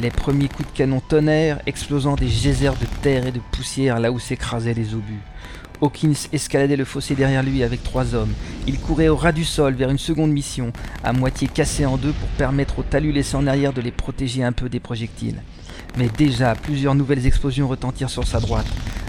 Les 0.00 0.10
premiers 0.10 0.48
coups 0.48 0.70
de 0.70 0.76
canon 0.76 1.00
tonnèrent, 1.00 1.60
explosant 1.66 2.16
des 2.16 2.26
geysers 2.26 2.74
de 2.78 2.86
terre 3.00 3.26
et 3.26 3.32
de 3.32 3.40
poussière 3.52 4.00
là 4.00 4.12
où 4.12 4.18
s'écrasaient 4.18 4.74
les 4.74 4.94
obus. 4.94 5.22
Hawkins 5.82 6.28
escaladait 6.32 6.76
le 6.76 6.84
fossé 6.84 7.14
derrière 7.14 7.42
lui 7.42 7.62
avec 7.62 7.82
trois 7.82 8.14
hommes. 8.14 8.32
Il 8.66 8.78
courait 8.78 9.08
au 9.08 9.16
ras 9.16 9.32
du 9.32 9.44
sol 9.44 9.74
vers 9.74 9.90
une 9.90 9.98
seconde 9.98 10.32
mission, 10.32 10.72
à 11.04 11.12
moitié 11.12 11.48
cassée 11.48 11.86
en 11.86 11.96
deux 11.96 12.12
pour 12.12 12.28
permettre 12.30 12.78
aux 12.78 12.82
talus 12.82 13.12
laissés 13.12 13.36
en 13.36 13.46
arrière 13.46 13.72
de 13.72 13.80
les 13.80 13.90
protéger 13.90 14.42
un 14.42 14.52
peu 14.52 14.68
des 14.68 14.80
projectiles. 14.80 15.42
Mais 15.96 16.08
déjà, 16.08 16.54
plusieurs 16.54 16.94
nouvelles 16.94 17.26
explosions 17.26 17.68
retentirent 17.68 18.10
sur 18.10 18.26
sa 18.26 18.40
droite. 18.40 18.66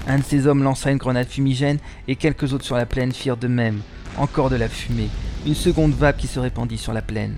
Un 0.08 0.20
de 0.20 0.24
ces 0.24 0.48
hommes 0.48 0.64
lança 0.64 0.92
une 0.92 0.98
grenade 0.98 1.28
fumigène 1.28 1.80
et 2.08 2.16
quelques 2.16 2.54
autres 2.54 2.66
sur 2.66 2.78
la 2.78 2.86
plaine 2.86 3.12
firent 3.12 3.38
de 3.38 3.48
même. 3.48 3.82
Encore 4.18 4.50
de 4.50 4.56
la 4.56 4.70
fumée, 4.70 5.10
une 5.46 5.56
seconde 5.56 5.94
vague 5.94 6.16
qui 6.18 6.28
se 6.28 6.40
répandit 6.40 6.78
sur 6.78 6.94
la 6.94 7.02
plaine. 7.02 7.36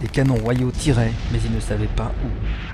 Des 0.00 0.08
canons 0.08 0.36
royaux 0.36 0.70
tiraient, 0.70 1.12
mais 1.32 1.38
ils 1.44 1.54
ne 1.54 1.60
savaient 1.60 1.86
pas 1.86 2.12
où. 2.24 2.71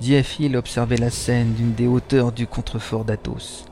Hill 0.00 0.56
observait 0.56 0.96
la 0.96 1.10
scène 1.10 1.54
d'une 1.54 1.74
des 1.74 1.86
hauteurs 1.86 2.32
du 2.32 2.46
contrefort 2.46 3.04
d'Athos. 3.04 3.64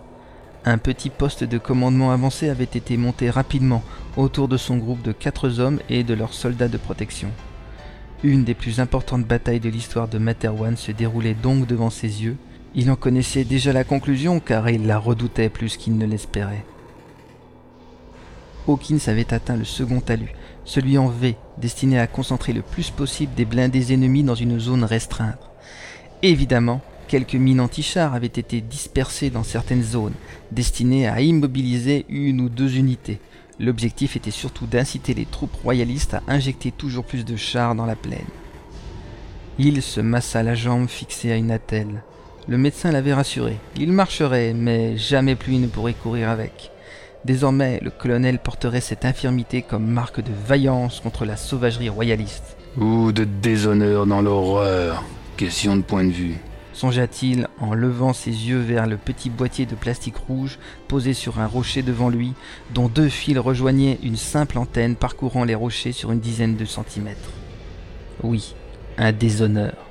Un 0.64 0.78
petit 0.78 1.10
poste 1.10 1.44
de 1.44 1.58
commandement 1.58 2.10
avancé 2.10 2.48
avait 2.48 2.64
été 2.64 2.96
monté 2.96 3.30
rapidement 3.30 3.84
autour 4.16 4.48
de 4.48 4.56
son 4.56 4.76
groupe 4.76 5.02
de 5.02 5.12
quatre 5.12 5.60
hommes 5.60 5.78
et 5.88 6.02
de 6.02 6.14
leurs 6.14 6.34
soldats 6.34 6.68
de 6.68 6.78
protection. 6.78 7.30
Une 8.24 8.42
des 8.42 8.54
plus 8.54 8.80
importantes 8.80 9.24
batailles 9.24 9.60
de 9.60 9.68
l'histoire 9.68 10.08
de 10.08 10.18
Materwan 10.18 10.76
se 10.76 10.90
déroulait 10.90 11.34
donc 11.34 11.66
devant 11.66 11.90
ses 11.90 12.24
yeux. 12.24 12.36
Il 12.74 12.90
en 12.90 12.96
connaissait 12.96 13.44
déjà 13.44 13.72
la 13.72 13.84
conclusion 13.84 14.40
car 14.40 14.68
il 14.68 14.86
la 14.86 14.98
redoutait 14.98 15.48
plus 15.48 15.76
qu'il 15.76 15.96
ne 15.96 16.06
l'espérait. 16.06 16.64
Hawkins 18.66 18.98
avait 19.06 19.32
atteint 19.32 19.56
le 19.56 19.64
second 19.64 20.00
talus, 20.00 20.34
celui 20.64 20.98
en 20.98 21.06
V, 21.06 21.36
destiné 21.58 22.00
à 22.00 22.08
concentrer 22.08 22.52
le 22.52 22.62
plus 22.62 22.90
possible 22.90 23.34
des 23.34 23.44
blindés 23.44 23.92
ennemis 23.92 24.24
dans 24.24 24.34
une 24.34 24.58
zone 24.58 24.82
restreinte. 24.82 25.38
Évidemment, 26.22 26.80
quelques 27.08 27.34
mines 27.34 27.60
anti-chars 27.60 28.14
avaient 28.14 28.26
été 28.26 28.60
dispersées 28.60 29.30
dans 29.30 29.42
certaines 29.44 29.82
zones, 29.82 30.14
destinées 30.50 31.08
à 31.08 31.20
immobiliser 31.20 32.06
une 32.08 32.40
ou 32.40 32.48
deux 32.48 32.76
unités. 32.76 33.20
L'objectif 33.58 34.16
était 34.16 34.30
surtout 34.30 34.66
d'inciter 34.66 35.14
les 35.14 35.26
troupes 35.26 35.56
royalistes 35.62 36.14
à 36.14 36.22
injecter 36.28 36.70
toujours 36.70 37.04
plus 37.04 37.24
de 37.24 37.36
chars 37.36 37.74
dans 37.74 37.86
la 37.86 37.96
plaine. 37.96 38.26
Il 39.58 39.80
se 39.82 40.00
massa 40.00 40.42
la 40.42 40.54
jambe 40.54 40.88
fixée 40.88 41.32
à 41.32 41.36
une 41.36 41.50
attelle. 41.50 42.02
Le 42.48 42.58
médecin 42.58 42.92
l'avait 42.92 43.14
rassuré. 43.14 43.56
Il 43.76 43.92
marcherait, 43.92 44.52
mais 44.52 44.96
jamais 44.96 45.34
plus 45.34 45.54
il 45.54 45.62
ne 45.62 45.66
pourrait 45.66 45.94
courir 45.94 46.28
avec. 46.28 46.70
Désormais, 47.24 47.80
le 47.82 47.90
colonel 47.90 48.38
porterait 48.38 48.80
cette 48.80 49.04
infirmité 49.04 49.62
comme 49.62 49.86
marque 49.86 50.20
de 50.20 50.30
vaillance 50.46 51.00
contre 51.00 51.24
la 51.24 51.36
sauvagerie 51.36 51.88
royaliste. 51.88 52.56
Ou 52.78 53.10
de 53.12 53.24
déshonneur 53.24 54.06
dans 54.06 54.22
l'horreur. 54.22 55.02
Question 55.36 55.76
de 55.76 55.82
point 55.82 56.04
de 56.04 56.10
vue. 56.10 56.36
Songea-t-il 56.72 57.46
en 57.60 57.74
levant 57.74 58.14
ses 58.14 58.30
yeux 58.30 58.60
vers 58.60 58.86
le 58.86 58.96
petit 58.96 59.28
boîtier 59.28 59.66
de 59.66 59.74
plastique 59.74 60.16
rouge 60.16 60.58
posé 60.88 61.12
sur 61.12 61.40
un 61.40 61.46
rocher 61.46 61.82
devant 61.82 62.08
lui, 62.08 62.32
dont 62.72 62.88
deux 62.88 63.10
fils 63.10 63.38
rejoignaient 63.38 63.98
une 64.02 64.16
simple 64.16 64.56
antenne 64.56 64.96
parcourant 64.96 65.44
les 65.44 65.54
rochers 65.54 65.92
sur 65.92 66.10
une 66.10 66.20
dizaine 66.20 66.56
de 66.56 66.64
centimètres? 66.64 67.30
Oui, 68.22 68.54
un 68.96 69.12
déshonneur. 69.12 69.85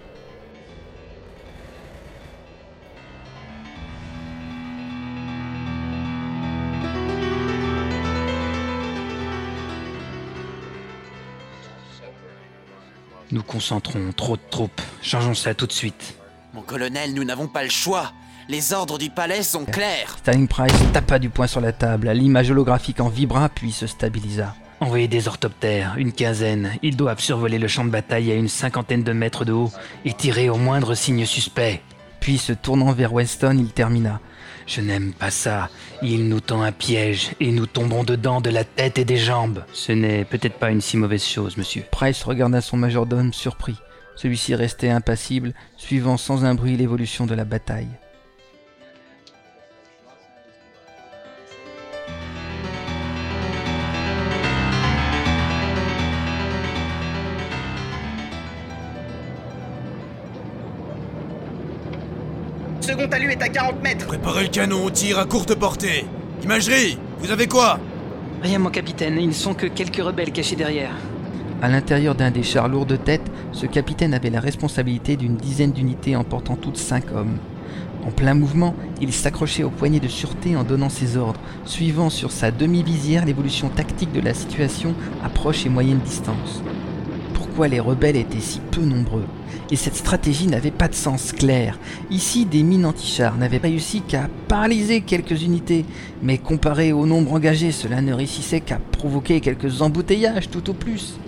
Nous 13.36 13.44
concentrons 13.44 14.14
trop 14.16 14.38
de 14.38 14.42
troupes. 14.50 14.82
Changeons 15.02 15.34
ça 15.34 15.54
tout 15.54 15.68
de 15.68 15.74
suite. 15.74 16.16
Mon 16.54 16.62
colonel, 16.62 17.14
nous 17.14 17.26
n'avons 17.26 17.48
pas 17.48 17.66
le 17.66 17.70
choix. 17.70 18.14
Les 18.48 18.72
ordres 18.72 18.98
du 18.98 19.10
palais 19.10 19.44
sont 19.44 19.66
clairs. 19.66 20.16
Sterling 20.20 20.48
Price 20.48 20.72
tapa 20.94 21.20
du 21.20 21.28
poing 21.28 21.46
sur 21.46 21.60
la 21.60 21.74
table. 21.74 22.10
L'image 22.12 22.50
holographique 22.50 23.02
en 23.02 23.10
vibra 23.10 23.50
puis 23.50 23.74
se 23.74 23.88
stabilisa. 23.88 24.56
Envoyez 24.80 25.10
des 25.10 25.28
orthoptères, 25.28 25.96
une 25.98 26.14
quinzaine. 26.14 26.78
Ils 26.82 26.96
doivent 26.96 27.20
survoler 27.20 27.60
le 27.60 27.68
champ 27.68 27.84
de 27.84 27.90
bataille 27.90 28.32
à 28.32 28.36
une 28.36 28.48
cinquantaine 28.48 29.04
de 29.04 29.12
mètres 29.12 29.44
de 29.44 29.52
haut 29.52 29.72
et 30.06 30.14
tirer 30.14 30.50
au 30.50 30.56
moindre 30.56 30.96
signe 30.96 31.26
suspect. 31.26 31.82
Puis, 32.22 32.38
se 32.38 32.54
tournant 32.54 32.94
vers 32.94 33.12
Weston, 33.12 33.58
il 33.60 33.74
termina. 33.74 34.22
Je 34.68 34.82
n'aime 34.82 35.14
pas 35.14 35.32
ça. 35.32 35.70
Il 36.02 36.28
nous 36.28 36.40
tend 36.40 36.62
un 36.62 36.72
piège 36.72 37.32
et 37.40 37.52
nous 37.52 37.66
tombons 37.66 38.04
dedans 38.04 38.42
de 38.42 38.50
la 38.50 38.64
tête 38.64 38.98
et 38.98 39.06
des 39.06 39.18
jambes. 39.18 39.64
Ce 39.74 39.92
n'est 39.92 40.26
peut-être 40.26 40.58
pas 40.58 40.72
une 40.72 40.82
si 40.82 40.98
mauvaise 40.98 41.24
chose, 41.24 41.58
monsieur. 41.58 41.84
Price 41.92 42.24
regarda 42.24 42.62
son 42.62 42.78
majordome 42.78 43.34
surpris. 43.34 43.78
Celui-ci 44.16 44.56
restait 44.56 44.90
impassible, 44.90 45.54
suivant 45.78 46.18
sans 46.18 46.46
un 46.46 46.56
bruit 46.56 46.78
l'évolution 46.78 47.26
de 47.26 47.36
la 47.36 47.46
bataille. 47.46 47.90
Second 62.96 63.10
talus 63.10 63.32
est 63.32 63.42
à 63.42 63.50
40 63.50 63.84
mètres. 63.84 64.08
Préparez 64.08 64.44
le 64.44 64.50
canon 64.50 64.86
au 64.86 64.90
tir 64.90 65.20
à 65.20 65.26
courte 65.26 65.54
portée. 65.54 66.06
Imagerie, 66.46 66.98
vous 67.20 67.30
avez 67.30 67.46
quoi? 67.46 67.78
Rien, 68.42 68.58
mon 68.58 68.70
capitaine, 68.70 69.18
ils 69.20 69.28
ne 69.28 69.34
sont 69.34 69.54
que 69.54 69.66
quelques 69.66 69.98
rebelles 69.98 70.32
cachés 70.32 70.56
derrière. 70.56 70.96
À 71.62 71.68
l'intérieur 71.68 72.16
d'un 72.16 72.32
des 72.32 72.42
chars 72.42 72.70
lourds 72.70 72.86
de 72.86 72.96
tête, 72.96 73.30
ce 73.52 73.66
capitaine 73.66 74.14
avait 74.14 74.30
la 74.30 74.40
responsabilité 74.40 75.18
d'une 75.18 75.36
dizaine 75.36 75.74
d'unités 75.74 76.16
emportant 76.16 76.56
toutes 76.56 76.78
cinq 76.78 77.12
hommes. 77.14 77.38
En 78.08 78.12
plein 78.12 78.34
mouvement, 78.34 78.74
il 79.02 79.12
s'accrochait 79.12 79.64
au 79.64 79.72
poignet 79.72 80.00
de 80.00 80.08
sûreté 80.08 80.56
en 80.56 80.64
donnant 80.64 80.88
ses 80.88 81.18
ordres, 81.18 81.42
suivant 81.66 82.10
sur 82.10 82.32
sa 82.32 82.50
demi-visière 82.50 83.26
l'évolution 83.26 83.68
tactique 83.68 84.14
de 84.14 84.22
la 84.22 84.34
situation 84.34 84.96
à 85.22 85.28
proche 85.28 85.66
et 85.66 85.70
moyenne 85.70 86.00
distance. 86.00 86.64
Pourquoi 87.36 87.68
les 87.68 87.82
rebelles 87.82 88.16
étaient 88.16 88.40
si 88.40 88.60
peu 88.72 88.82
nombreux 88.82 89.26
Et 89.70 89.76
cette 89.76 89.96
stratégie 89.96 90.48
n'avait 90.48 90.72
pas 90.72 90.88
de 90.88 90.96
sens 90.96 91.34
clair. 91.34 91.78
Ici, 92.10 92.46
des 92.46 92.64
mines 92.64 92.86
anti-chars 92.86 93.38
n'avaient 93.38 93.58
réussi 93.58 94.02
qu'à 94.02 94.30
paralyser 94.48 95.02
quelques 95.02 95.44
unités, 95.44 95.86
mais 96.24 96.38
comparé 96.38 96.94
au 96.94 97.06
nombre 97.06 97.34
engagé, 97.34 97.72
cela 97.72 98.02
ne 98.02 98.14
réussissait 98.14 98.62
qu'à 98.62 98.80
provoquer 98.94 99.42
quelques 99.42 99.82
embouteillages 99.82 100.50
tout 100.50 100.70
au 100.70 100.74
plus. 100.74 101.20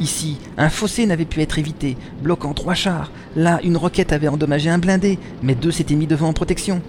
Ici, 0.00 0.38
un 0.56 0.70
fossé 0.70 1.04
n'avait 1.04 1.26
pu 1.26 1.42
être 1.42 1.58
évité, 1.58 1.96
bloquant 2.22 2.54
trois 2.54 2.74
chars. 2.74 3.12
Là, 3.36 3.60
une 3.62 3.76
roquette 3.76 4.14
avait 4.14 4.28
endommagé 4.28 4.70
un 4.70 4.78
blindé, 4.78 5.18
mais 5.42 5.54
deux 5.54 5.70
s'étaient 5.70 5.94
mis 5.94 6.06
devant 6.06 6.28
en 6.28 6.32
protection. 6.32 6.80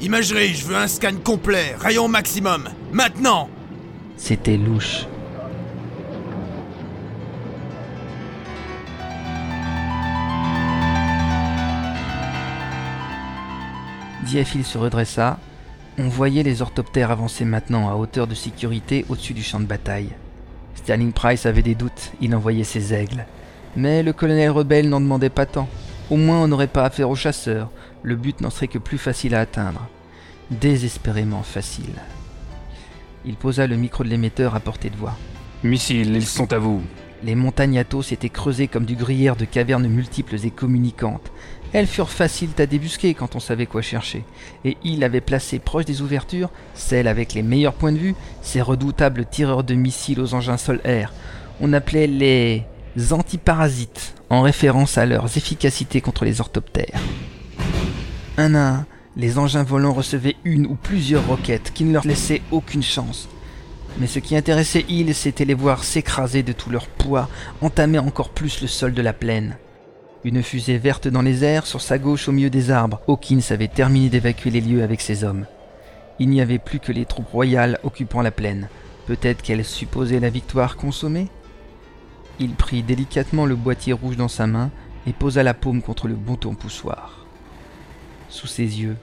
Imagerie, 0.00 0.52
je 0.52 0.66
veux 0.66 0.76
un 0.76 0.88
scan 0.88 1.14
complet, 1.22 1.76
rayon 1.78 2.08
maximum, 2.08 2.64
maintenant 2.92 3.48
C'était 4.16 4.56
louche. 4.56 5.06
Diafil 14.26 14.64
se 14.64 14.76
redressa. 14.76 15.38
On 15.98 16.08
voyait 16.08 16.42
les 16.42 16.60
orthoptères 16.60 17.12
avancer 17.12 17.44
maintenant 17.44 17.88
à 17.88 17.94
hauteur 17.94 18.26
de 18.26 18.34
sécurité 18.34 19.04
au-dessus 19.08 19.34
du 19.34 19.42
champ 19.44 19.60
de 19.60 19.66
bataille. 19.66 20.10
Sterling 20.74 21.12
Price 21.12 21.46
avait 21.46 21.62
des 21.62 21.76
doutes, 21.76 22.12
il 22.20 22.34
envoyait 22.34 22.64
ses 22.64 22.92
aigles. 22.92 23.24
Mais 23.76 24.02
le 24.02 24.12
colonel 24.12 24.50
rebelle 24.50 24.88
n'en 24.88 25.00
demandait 25.00 25.30
pas 25.30 25.46
tant. 25.46 25.68
Au 26.10 26.16
moins 26.16 26.42
on 26.42 26.48
n'aurait 26.48 26.66
pas 26.66 26.84
affaire 26.84 27.08
aux 27.08 27.14
chasseurs, 27.14 27.70
le 28.02 28.16
but 28.16 28.40
n'en 28.40 28.50
serait 28.50 28.66
que 28.66 28.78
plus 28.78 28.98
facile 28.98 29.34
à 29.34 29.40
atteindre. 29.40 29.88
Désespérément 30.50 31.44
facile. 31.44 31.94
Il 33.24 33.36
posa 33.36 33.68
le 33.68 33.76
micro 33.76 34.02
de 34.02 34.08
l'émetteur 34.08 34.56
à 34.56 34.60
portée 34.60 34.90
de 34.90 34.96
voix. 34.96 35.16
Missiles, 35.62 36.16
ils 36.16 36.26
sont 36.26 36.52
à 36.52 36.58
vous. 36.58 36.82
Les 37.22 37.34
montagnes 37.34 37.78
Athos 37.78 38.02
s'étaient 38.02 38.28
creusées 38.28 38.68
comme 38.68 38.84
du 38.84 38.94
gruyère 38.94 39.36
de 39.36 39.46
cavernes 39.46 39.88
multiples 39.88 40.36
et 40.44 40.50
communicantes. 40.50 41.32
Elles 41.76 41.86
furent 41.86 42.08
faciles 42.08 42.48
à 42.56 42.64
débusquer 42.64 43.12
quand 43.12 43.36
on 43.36 43.38
savait 43.38 43.66
quoi 43.66 43.82
chercher, 43.82 44.24
et 44.64 44.78
il 44.82 45.04
avait 45.04 45.20
placé 45.20 45.58
proche 45.58 45.84
des 45.84 46.00
ouvertures, 46.00 46.48
celles 46.72 47.06
avec 47.06 47.34
les 47.34 47.42
meilleurs 47.42 47.74
points 47.74 47.92
de 47.92 47.98
vue, 47.98 48.14
ces 48.40 48.62
redoutables 48.62 49.26
tireurs 49.26 49.62
de 49.62 49.74
missiles 49.74 50.22
aux 50.22 50.32
engins 50.32 50.56
sol-air. 50.56 51.12
On 51.60 51.74
appelait 51.74 52.06
les 52.06 52.62
antiparasites, 53.12 54.14
en 54.30 54.40
référence 54.40 54.96
à 54.96 55.04
leurs 55.04 55.36
efficacités 55.36 56.00
contre 56.00 56.24
les 56.24 56.40
orthoptères. 56.40 56.98
Un 58.38 58.54
à 58.54 58.68
un, 58.76 58.86
les 59.14 59.36
engins 59.36 59.62
volants 59.62 59.92
recevaient 59.92 60.36
une 60.44 60.64
ou 60.64 60.76
plusieurs 60.76 61.26
roquettes 61.26 61.74
qui 61.74 61.84
ne 61.84 61.92
leur 61.92 62.06
laissaient 62.06 62.40
aucune 62.52 62.82
chance. 62.82 63.28
Mais 64.00 64.06
ce 64.06 64.18
qui 64.18 64.34
intéressait 64.34 64.86
Hill, 64.88 65.14
c'était 65.14 65.44
les 65.44 65.52
voir 65.52 65.84
s'écraser 65.84 66.42
de 66.42 66.52
tout 66.52 66.70
leur 66.70 66.86
poids, 66.86 67.28
entamer 67.60 67.98
encore 67.98 68.30
plus 68.30 68.62
le 68.62 68.66
sol 68.66 68.94
de 68.94 69.02
la 69.02 69.12
plaine. 69.12 69.58
Une 70.26 70.42
fusée 70.42 70.76
verte 70.76 71.06
dans 71.06 71.22
les 71.22 71.44
airs, 71.44 71.68
sur 71.68 71.80
sa 71.80 71.98
gauche 71.98 72.26
au 72.26 72.32
milieu 72.32 72.50
des 72.50 72.72
arbres, 72.72 73.00
Hawkins 73.06 73.38
avait 73.50 73.68
terminé 73.68 74.08
d'évacuer 74.08 74.50
les 74.50 74.60
lieux 74.60 74.82
avec 74.82 75.00
ses 75.00 75.22
hommes. 75.22 75.46
Il 76.18 76.30
n'y 76.30 76.40
avait 76.40 76.58
plus 76.58 76.80
que 76.80 76.90
les 76.90 77.04
troupes 77.04 77.30
royales 77.30 77.78
occupant 77.84 78.22
la 78.22 78.32
plaine. 78.32 78.68
Peut-être 79.06 79.40
qu'elles 79.40 79.64
supposaient 79.64 80.18
la 80.18 80.28
victoire 80.28 80.76
consommée? 80.76 81.28
Il 82.40 82.56
prit 82.56 82.82
délicatement 82.82 83.46
le 83.46 83.54
boîtier 83.54 83.92
rouge 83.92 84.16
dans 84.16 84.26
sa 84.26 84.48
main 84.48 84.72
et 85.06 85.12
posa 85.12 85.44
la 85.44 85.54
paume 85.54 85.80
contre 85.80 86.08
le 86.08 86.16
bouton 86.16 86.56
poussoir. 86.56 87.24
Sous 88.28 88.48
ses 88.48 88.80
yeux, 88.80 88.96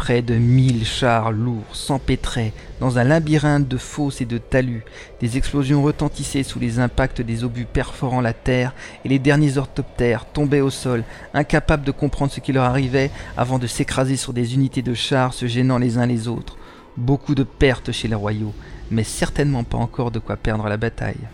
Près 0.00 0.22
de 0.22 0.36
mille 0.36 0.86
chars 0.86 1.30
lourds 1.30 1.76
s'empêtraient 1.76 2.54
dans 2.80 2.98
un 2.98 3.04
labyrinthe 3.04 3.68
de 3.68 3.76
fosses 3.76 4.22
et 4.22 4.24
de 4.24 4.38
talus. 4.38 4.82
Des 5.20 5.36
explosions 5.36 5.82
retentissaient 5.82 6.42
sous 6.42 6.58
les 6.58 6.78
impacts 6.78 7.20
des 7.20 7.44
obus 7.44 7.66
perforant 7.66 8.22
la 8.22 8.32
terre, 8.32 8.72
et 9.04 9.10
les 9.10 9.18
derniers 9.18 9.58
orthoptères 9.58 10.24
tombaient 10.24 10.62
au 10.62 10.70
sol, 10.70 11.04
incapables 11.34 11.84
de 11.84 11.90
comprendre 11.90 12.32
ce 12.32 12.40
qui 12.40 12.54
leur 12.54 12.64
arrivait, 12.64 13.10
avant 13.36 13.58
de 13.58 13.66
s'écraser 13.66 14.16
sur 14.16 14.32
des 14.32 14.54
unités 14.54 14.80
de 14.80 14.94
chars 14.94 15.34
se 15.34 15.46
gênant 15.46 15.76
les 15.76 15.98
uns 15.98 16.06
les 16.06 16.28
autres. 16.28 16.56
Beaucoup 16.96 17.34
de 17.34 17.44
pertes 17.44 17.92
chez 17.92 18.08
les 18.08 18.14
royaux, 18.14 18.54
mais 18.90 19.04
certainement 19.04 19.64
pas 19.64 19.76
encore 19.76 20.10
de 20.10 20.18
quoi 20.18 20.38
perdre 20.38 20.66
la 20.66 20.78
bataille. 20.78 21.28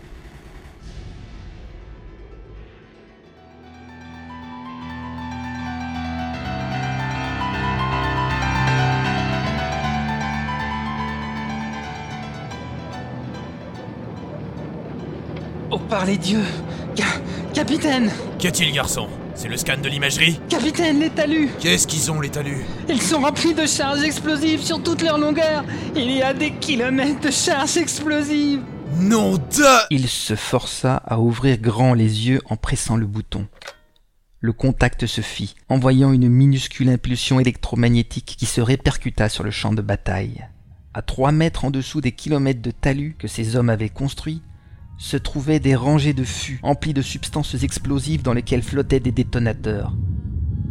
Oh, 15.77 15.79
par 15.89 16.05
les 16.05 16.17
dieux 16.17 16.43
Ca- 16.95 17.05
Capitaine. 17.53 18.09
Qu'y 18.39 18.47
a-t-il, 18.47 18.73
garçon? 18.73 19.07
C'est 19.35 19.47
le 19.47 19.57
scan 19.57 19.77
de 19.79 19.87
l'imagerie? 19.87 20.39
Capitaine, 20.49 20.99
les 20.99 21.11
talus. 21.11 21.49
Qu'est-ce 21.59 21.85
qu'ils 21.85 22.09
ont, 22.11 22.19
les 22.19 22.29
talus? 22.29 22.65
Ils 22.89 22.99
sont 23.01 23.21
remplis 23.21 23.53
de 23.53 23.67
charges 23.67 24.01
explosives 24.01 24.63
sur 24.63 24.81
toute 24.81 25.03
leur 25.03 25.19
longueur. 25.19 25.63
Il 25.95 26.09
y 26.11 26.23
a 26.23 26.33
des 26.33 26.51
kilomètres 26.53 27.19
de 27.21 27.29
charges 27.29 27.77
explosives. 27.77 28.61
Non 28.99 29.33
de... 29.33 29.85
Il 29.91 30.07
se 30.07 30.35
força 30.35 30.95
à 31.05 31.19
ouvrir 31.19 31.59
grand 31.59 31.93
les 31.93 32.27
yeux 32.27 32.41
en 32.49 32.55
pressant 32.55 32.95
le 32.95 33.05
bouton. 33.05 33.45
Le 34.39 34.53
contact 34.53 35.05
se 35.05 35.21
fit, 35.21 35.53
envoyant 35.69 36.11
une 36.11 36.27
minuscule 36.29 36.89
impulsion 36.89 37.39
électromagnétique 37.39 38.35
qui 38.37 38.47
se 38.47 38.61
répercuta 38.61 39.29
sur 39.29 39.43
le 39.43 39.51
champ 39.51 39.73
de 39.73 39.81
bataille. 39.83 40.43
À 40.95 41.03
trois 41.03 41.31
mètres 41.31 41.65
en 41.65 41.69
dessous 41.69 42.01
des 42.01 42.13
kilomètres 42.13 42.63
de 42.63 42.71
talus 42.71 43.15
que 43.19 43.27
ces 43.27 43.55
hommes 43.55 43.69
avaient 43.69 43.89
construits, 43.89 44.41
se 44.97 45.17
trouvaient 45.17 45.59
des 45.59 45.75
rangées 45.75 46.13
de 46.13 46.23
fûts 46.23 46.59
emplis 46.63 46.93
de 46.93 47.01
substances 47.01 47.63
explosives 47.63 48.23
dans 48.23 48.33
lesquelles 48.33 48.63
flottaient 48.63 48.99
des 48.99 49.11
détonateurs. 49.11 49.93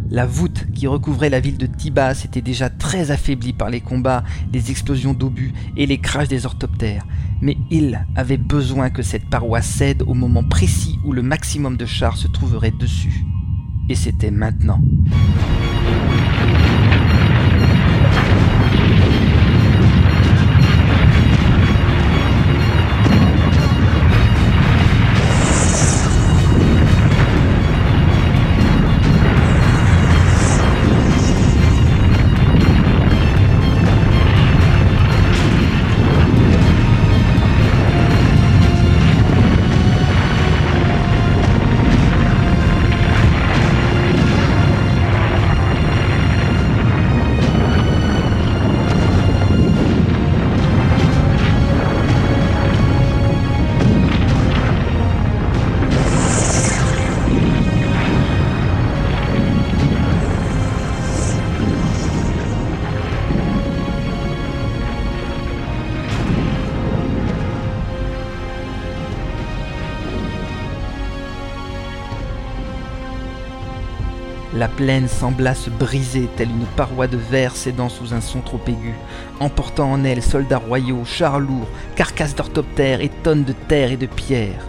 La 0.08 0.24
voûte 0.24 0.66
qui 0.72 0.86
recouvrait 0.86 1.30
la 1.30 1.40
ville 1.40 1.58
de 1.58 1.66
Tibas 1.66 2.22
était 2.24 2.40
déjà 2.40 2.70
très 2.70 3.10
affaiblie 3.10 3.52
par 3.52 3.70
les 3.70 3.80
combats, 3.80 4.22
les 4.52 4.70
explosions 4.70 5.14
d'obus 5.14 5.52
et 5.76 5.86
les 5.86 5.98
crashs 5.98 6.28
des 6.28 6.46
orthoptères, 6.46 7.06
mais 7.40 7.56
il 7.70 8.06
avait 8.14 8.36
besoin 8.36 8.90
que 8.90 9.02
cette 9.02 9.28
paroi 9.28 9.62
cède 9.62 10.02
au 10.02 10.14
moment 10.14 10.44
précis 10.44 10.98
où 11.04 11.12
le 11.12 11.22
maximum 11.22 11.76
de 11.76 11.86
chars 11.86 12.16
se 12.16 12.28
trouverait 12.28 12.72
dessus. 12.78 13.24
Et 13.88 13.94
c'était 13.94 14.30
maintenant. 14.30 14.80
Plaine 74.76 75.08
sembla 75.08 75.54
se 75.54 75.70
briser 75.70 76.28
telle 76.36 76.50
une 76.50 76.66
paroi 76.76 77.06
de 77.06 77.16
verre 77.16 77.56
cédant 77.56 77.88
sous 77.88 78.12
un 78.12 78.20
son 78.20 78.40
trop 78.40 78.60
aigu, 78.66 78.94
emportant 79.40 79.90
en 79.90 80.04
elle 80.04 80.22
soldats 80.22 80.58
royaux, 80.58 81.04
chars 81.04 81.40
lourds, 81.40 81.68
carcasses 81.96 82.34
d'orthoptères 82.34 83.00
et 83.00 83.10
tonnes 83.22 83.44
de 83.44 83.54
terre 83.68 83.92
et 83.92 83.96
de 83.96 84.06
pierre. 84.06 84.68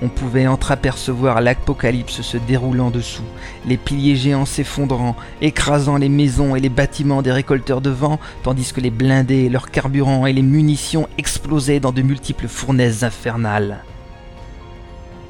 On 0.00 0.08
pouvait 0.08 0.46
entreapercevoir 0.46 1.40
l'apocalypse 1.40 2.22
se 2.22 2.36
déroulant 2.36 2.90
dessous, 2.90 3.22
les 3.66 3.76
piliers 3.76 4.16
géants 4.16 4.46
s'effondrant, 4.46 5.16
écrasant 5.40 5.96
les 5.96 6.08
maisons 6.08 6.56
et 6.56 6.60
les 6.60 6.68
bâtiments 6.68 7.22
des 7.22 7.32
récolteurs 7.32 7.80
de 7.80 7.90
vent, 7.90 8.18
tandis 8.42 8.72
que 8.72 8.80
les 8.80 8.90
blindés, 8.90 9.48
leurs 9.48 9.70
carburants 9.70 10.26
et 10.26 10.32
les 10.32 10.42
munitions 10.42 11.08
explosaient 11.18 11.80
dans 11.80 11.92
de 11.92 12.02
multiples 12.02 12.48
fournaises 12.48 13.04
infernales. 13.04 13.84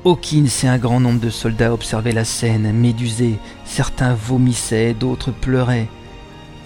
Hawkins 0.04 0.48
et 0.64 0.66
un 0.66 0.78
grand 0.78 0.98
nombre 0.98 1.20
de 1.20 1.30
soldats 1.30 1.72
observaient 1.72 2.12
la 2.12 2.24
scène, 2.24 2.72
médusés, 2.72 3.38
certains 3.64 4.14
vomissaient, 4.14 4.94
d'autres 4.94 5.30
pleuraient. 5.30 5.86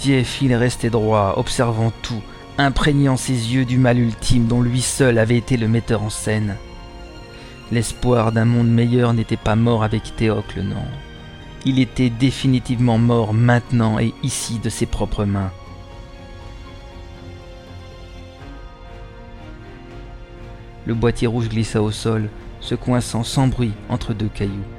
Diefil 0.00 0.54
restait 0.54 0.88
droit, 0.88 1.34
observant 1.36 1.92
tout, 2.00 2.22
imprégnant 2.56 3.18
ses 3.18 3.54
yeux 3.54 3.66
du 3.66 3.76
mal 3.76 3.98
ultime 3.98 4.46
dont 4.46 4.62
lui 4.62 4.80
seul 4.80 5.18
avait 5.18 5.36
été 5.36 5.58
le 5.58 5.68
metteur 5.68 6.02
en 6.02 6.08
scène. 6.08 6.56
L'espoir 7.70 8.32
d'un 8.32 8.46
monde 8.46 8.70
meilleur 8.70 9.12
n'était 9.12 9.36
pas 9.36 9.56
mort 9.56 9.82
avec 9.82 10.16
Théocle, 10.16 10.62
non. 10.62 10.84
Il 11.66 11.78
était 11.78 12.10
définitivement 12.10 12.96
mort 12.96 13.34
maintenant 13.34 13.98
et 13.98 14.14
ici 14.22 14.60
de 14.60 14.70
ses 14.70 14.86
propres 14.86 15.26
mains. 15.26 15.50
Le 20.86 20.94
boîtier 20.94 21.26
rouge 21.26 21.48
glissa 21.50 21.82
au 21.82 21.90
sol, 21.90 22.30
se 22.66 22.74
coinçant 22.74 23.22
sans 23.22 23.46
bruit 23.46 23.72
entre 23.88 24.12
deux 24.12 24.28
cailloux. 24.28 24.75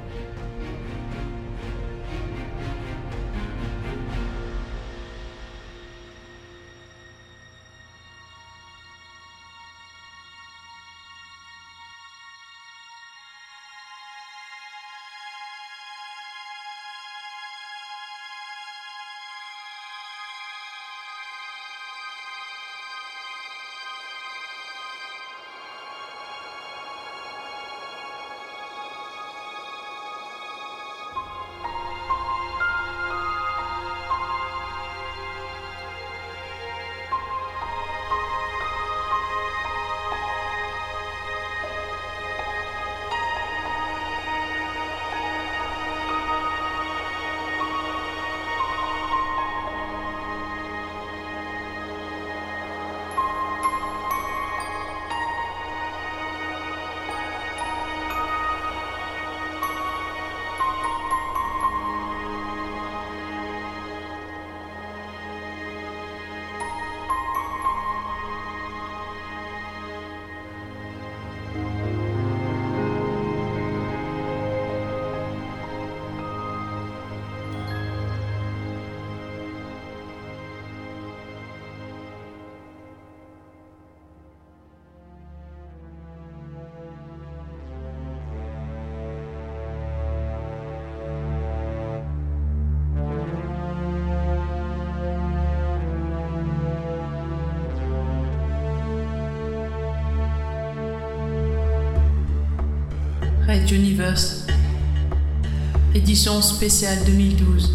Édition 106.08 106.42
spéciale 106.42 107.04
2012. 107.04 107.70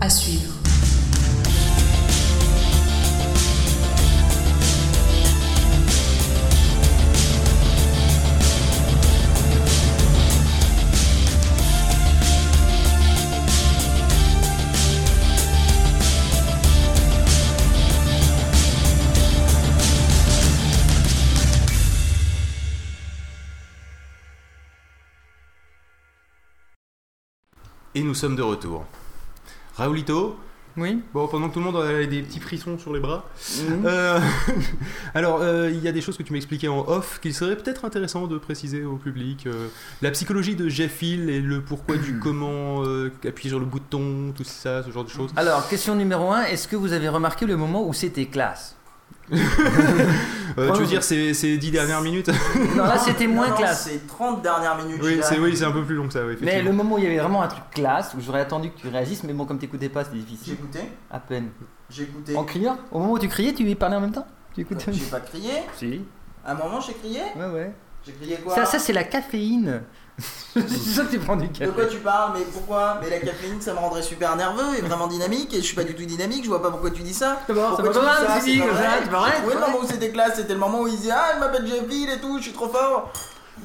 À 0.00 0.08
suivre. 0.08 0.59
Nous 28.10 28.14
sommes 28.16 28.34
de 28.34 28.42
retour. 28.42 28.84
Raoulito 29.76 30.36
Oui. 30.76 31.00
Bon, 31.14 31.28
pendant 31.28 31.48
que 31.48 31.54
tout 31.54 31.60
le 31.60 31.66
monde 31.66 31.76
a 31.76 32.04
des 32.06 32.22
petits 32.22 32.40
frissons 32.40 32.76
sur 32.76 32.92
les 32.92 32.98
bras. 32.98 33.24
Mhm. 33.60 33.86
Euh, 33.86 34.18
alors, 35.14 35.38
euh, 35.42 35.70
il 35.70 35.78
y 35.78 35.86
a 35.86 35.92
des 35.92 36.00
choses 36.00 36.16
que 36.18 36.24
tu 36.24 36.32
m'expliquais 36.32 36.66
en 36.66 36.80
off 36.88 37.20
qu'il 37.22 37.32
serait 37.32 37.54
peut-être 37.54 37.84
intéressant 37.84 38.26
de 38.26 38.36
préciser 38.36 38.82
au 38.82 38.96
public. 38.96 39.46
euh, 39.46 39.68
la 40.02 40.10
psychologie 40.10 40.56
de 40.56 40.68
Jeff 40.68 41.00
Hill 41.02 41.30
et 41.30 41.40
le 41.40 41.60
pourquoi 41.60 41.98
du 41.98 42.18
comment, 42.18 42.82
euh, 42.84 43.12
appuyer 43.24 43.50
sur 43.50 43.60
le 43.60 43.64
bouton, 43.66 44.32
tout 44.36 44.42
ça, 44.42 44.82
ce 44.82 44.90
genre 44.90 45.04
de 45.04 45.10
choses. 45.10 45.30
Alors, 45.36 45.68
question 45.68 45.94
numéro 45.94 46.32
1, 46.32 46.46
est-ce 46.46 46.66
que 46.66 46.74
vous 46.74 46.92
avez 46.92 47.08
remarqué 47.08 47.46
le 47.46 47.56
moment 47.56 47.86
où 47.86 47.92
c'était 47.92 48.26
classe? 48.26 48.74
Euh, 50.58 50.72
tu 50.72 50.80
veux 50.80 50.86
dire 50.86 51.02
ces, 51.02 51.32
ces 51.32 51.56
dix 51.58 51.70
dernières 51.70 52.00
minutes 52.00 52.28
Non, 52.76 52.84
là 52.84 52.98
c'était 52.98 53.28
moins 53.28 53.50
Non, 53.50 53.54
classe. 53.56 53.88
C'est 53.88 54.06
30 54.06 54.42
dernières 54.42 54.76
minutes. 54.76 55.00
Oui, 55.02 55.16
je 55.18 55.22
c'est 55.22 55.38
oui, 55.38 55.56
c'est 55.56 55.64
un 55.64 55.70
peu 55.70 55.84
plus 55.84 55.94
long 55.94 56.08
que 56.08 56.12
ça, 56.12 56.26
oui, 56.26 56.36
Mais 56.40 56.60
le 56.60 56.72
moment 56.72 56.96
où 56.96 56.98
il 56.98 57.04
y 57.04 57.06
avait 57.06 57.18
vraiment 57.18 57.42
un 57.42 57.48
truc 57.48 57.62
classe, 57.70 58.14
où 58.18 58.20
j'aurais 58.20 58.40
attendu 58.40 58.70
que 58.70 58.78
tu 58.80 58.88
réagisses, 58.88 59.22
mais 59.22 59.32
bon, 59.32 59.44
comme 59.44 59.58
t'écoutais 59.58 59.88
pas, 59.88 60.04
c'était 60.04 60.16
difficile. 60.16 60.56
J'écoutais 60.58 60.88
À 61.10 61.20
peine. 61.20 61.50
J'écoutais. 61.88 62.36
En 62.36 62.44
criant 62.44 62.78
Au 62.90 62.98
moment 62.98 63.12
où 63.12 63.18
tu 63.18 63.28
criais, 63.28 63.52
tu 63.52 63.62
lui 63.62 63.74
parlais 63.76 63.96
en 63.96 64.00
même 64.00 64.12
temps 64.12 64.26
Tu 64.54 64.62
écoutais 64.62 64.92
J'ai 64.92 65.04
pas 65.04 65.20
crié 65.20 65.52
Si. 65.76 66.02
À 66.44 66.52
un 66.52 66.54
moment, 66.54 66.80
j'ai 66.80 66.94
crié 66.94 67.20
Ouais, 67.36 67.46
ouais. 67.54 67.72
J'ai 68.04 68.12
crié 68.12 68.36
quoi 68.36 68.54
Ça, 68.54 68.64
ça 68.64 68.78
c'est 68.78 68.92
la 68.92 69.04
caféine. 69.04 69.82
Je 70.56 70.60
suis 70.66 70.78
sûr 70.94 71.06
que 71.06 71.10
tu 71.12 71.18
prends 71.18 71.36
du 71.36 71.48
café. 71.48 71.66
De 71.66 71.70
quoi 71.70 71.86
tu 71.86 71.98
parles 71.98 72.32
Mais 72.38 72.44
pourquoi? 72.52 72.98
Mais 73.02 73.10
la 73.10 73.18
caféine, 73.18 73.60
ça 73.60 73.72
me 73.72 73.78
rendrait 73.78 74.02
super 74.02 74.34
nerveux 74.36 74.78
et 74.78 74.82
vraiment 74.82 75.06
dynamique. 75.06 75.52
Et 75.54 75.58
je 75.58 75.62
suis 75.66 75.74
pas 75.76 75.84
du 75.84 75.94
tout 75.94 76.04
dynamique. 76.04 76.44
Je 76.44 76.48
vois 76.48 76.62
pas 76.62 76.70
pourquoi 76.70 76.90
tu 76.90 77.02
dis 77.02 77.14
ça. 77.14 77.40
C'est 77.46 77.52
bon, 77.52 77.68
Pourquoi 77.68 77.92
ça? 77.92 78.00
va 78.26 78.40
tu 78.40 78.50
dis 78.52 78.58
pas 78.58 78.66
ça 78.66 78.80
C'est 79.04 79.10
pas 79.10 79.12
ça, 79.12 79.18
vrai. 79.20 79.32
Oui, 79.46 79.52
le 79.54 79.60
moment 79.60 79.78
où 79.82 79.86
c'était 79.86 80.10
classe, 80.10 80.36
c'était 80.36 80.54
le 80.54 80.58
moment 80.60 80.80
où 80.82 80.88
il 80.88 80.96
disait 80.96 81.12
Ah, 81.12 81.32
il 81.36 81.40
m'appelle 81.40 81.66
Jeffy 81.66 82.04
et 82.10 82.18
tout. 82.20 82.38
Je 82.38 82.42
suis 82.44 82.52
trop 82.52 82.68
fort. 82.68 83.12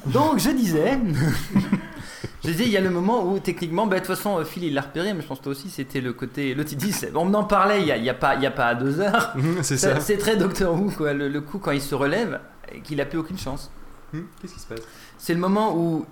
Donc 0.06 0.38
je 0.38 0.50
disais. 0.50 0.98
je 2.44 2.50
disais, 2.50 2.64
il 2.64 2.70
y 2.70 2.76
a 2.76 2.80
le 2.80 2.90
moment 2.90 3.24
où 3.24 3.38
techniquement, 3.38 3.86
bah, 3.86 3.96
de 4.00 4.06
toute 4.06 4.14
façon, 4.14 4.38
euh, 4.38 4.44
Phil 4.44 4.64
il 4.64 4.74
l'a 4.74 4.82
repéré, 4.82 5.12
mais 5.14 5.22
je 5.22 5.26
pense 5.26 5.38
que 5.38 5.44
toi 5.44 5.52
aussi, 5.52 5.68
c'était 5.70 6.00
le 6.00 6.12
côté. 6.12 6.54
L'autre 6.54 6.70
il 6.72 6.78
dit, 6.78 6.92
c'est- 6.92 7.10
on 7.14 7.32
en 7.34 7.44
parlait 7.44 7.80
il 7.80 7.86
y 7.88 7.92
a, 7.92 7.96
y 7.96 8.08
a 8.10 8.14
pas, 8.14 8.34
il 8.36 8.42
y 8.42 8.46
a 8.46 8.50
pas 8.50 8.74
deux 8.74 9.00
heures. 9.00 9.32
Mhm, 9.36 9.62
c'est 9.62 9.76
ça. 9.76 9.98
C'est 10.00 10.18
très 10.18 10.36
Doctor 10.36 10.74
Who, 10.74 10.90
quoi. 10.96 11.12
Le, 11.12 11.28
le 11.28 11.40
coup 11.40 11.58
quand 11.58 11.72
il 11.72 11.82
se 11.82 11.94
relève 11.94 12.40
et 12.72 12.80
qu'il 12.80 13.00
a 13.00 13.06
plus 13.06 13.18
aucune 13.18 13.38
chance. 13.38 13.70
Hmm, 14.12 14.20
Qu'est-ce 14.40 14.54
qui 14.54 14.60
se 14.60 14.66
passe? 14.66 14.80
C'est 15.18 15.34
le 15.34 15.40
moment 15.40 15.74
où. 15.76 16.06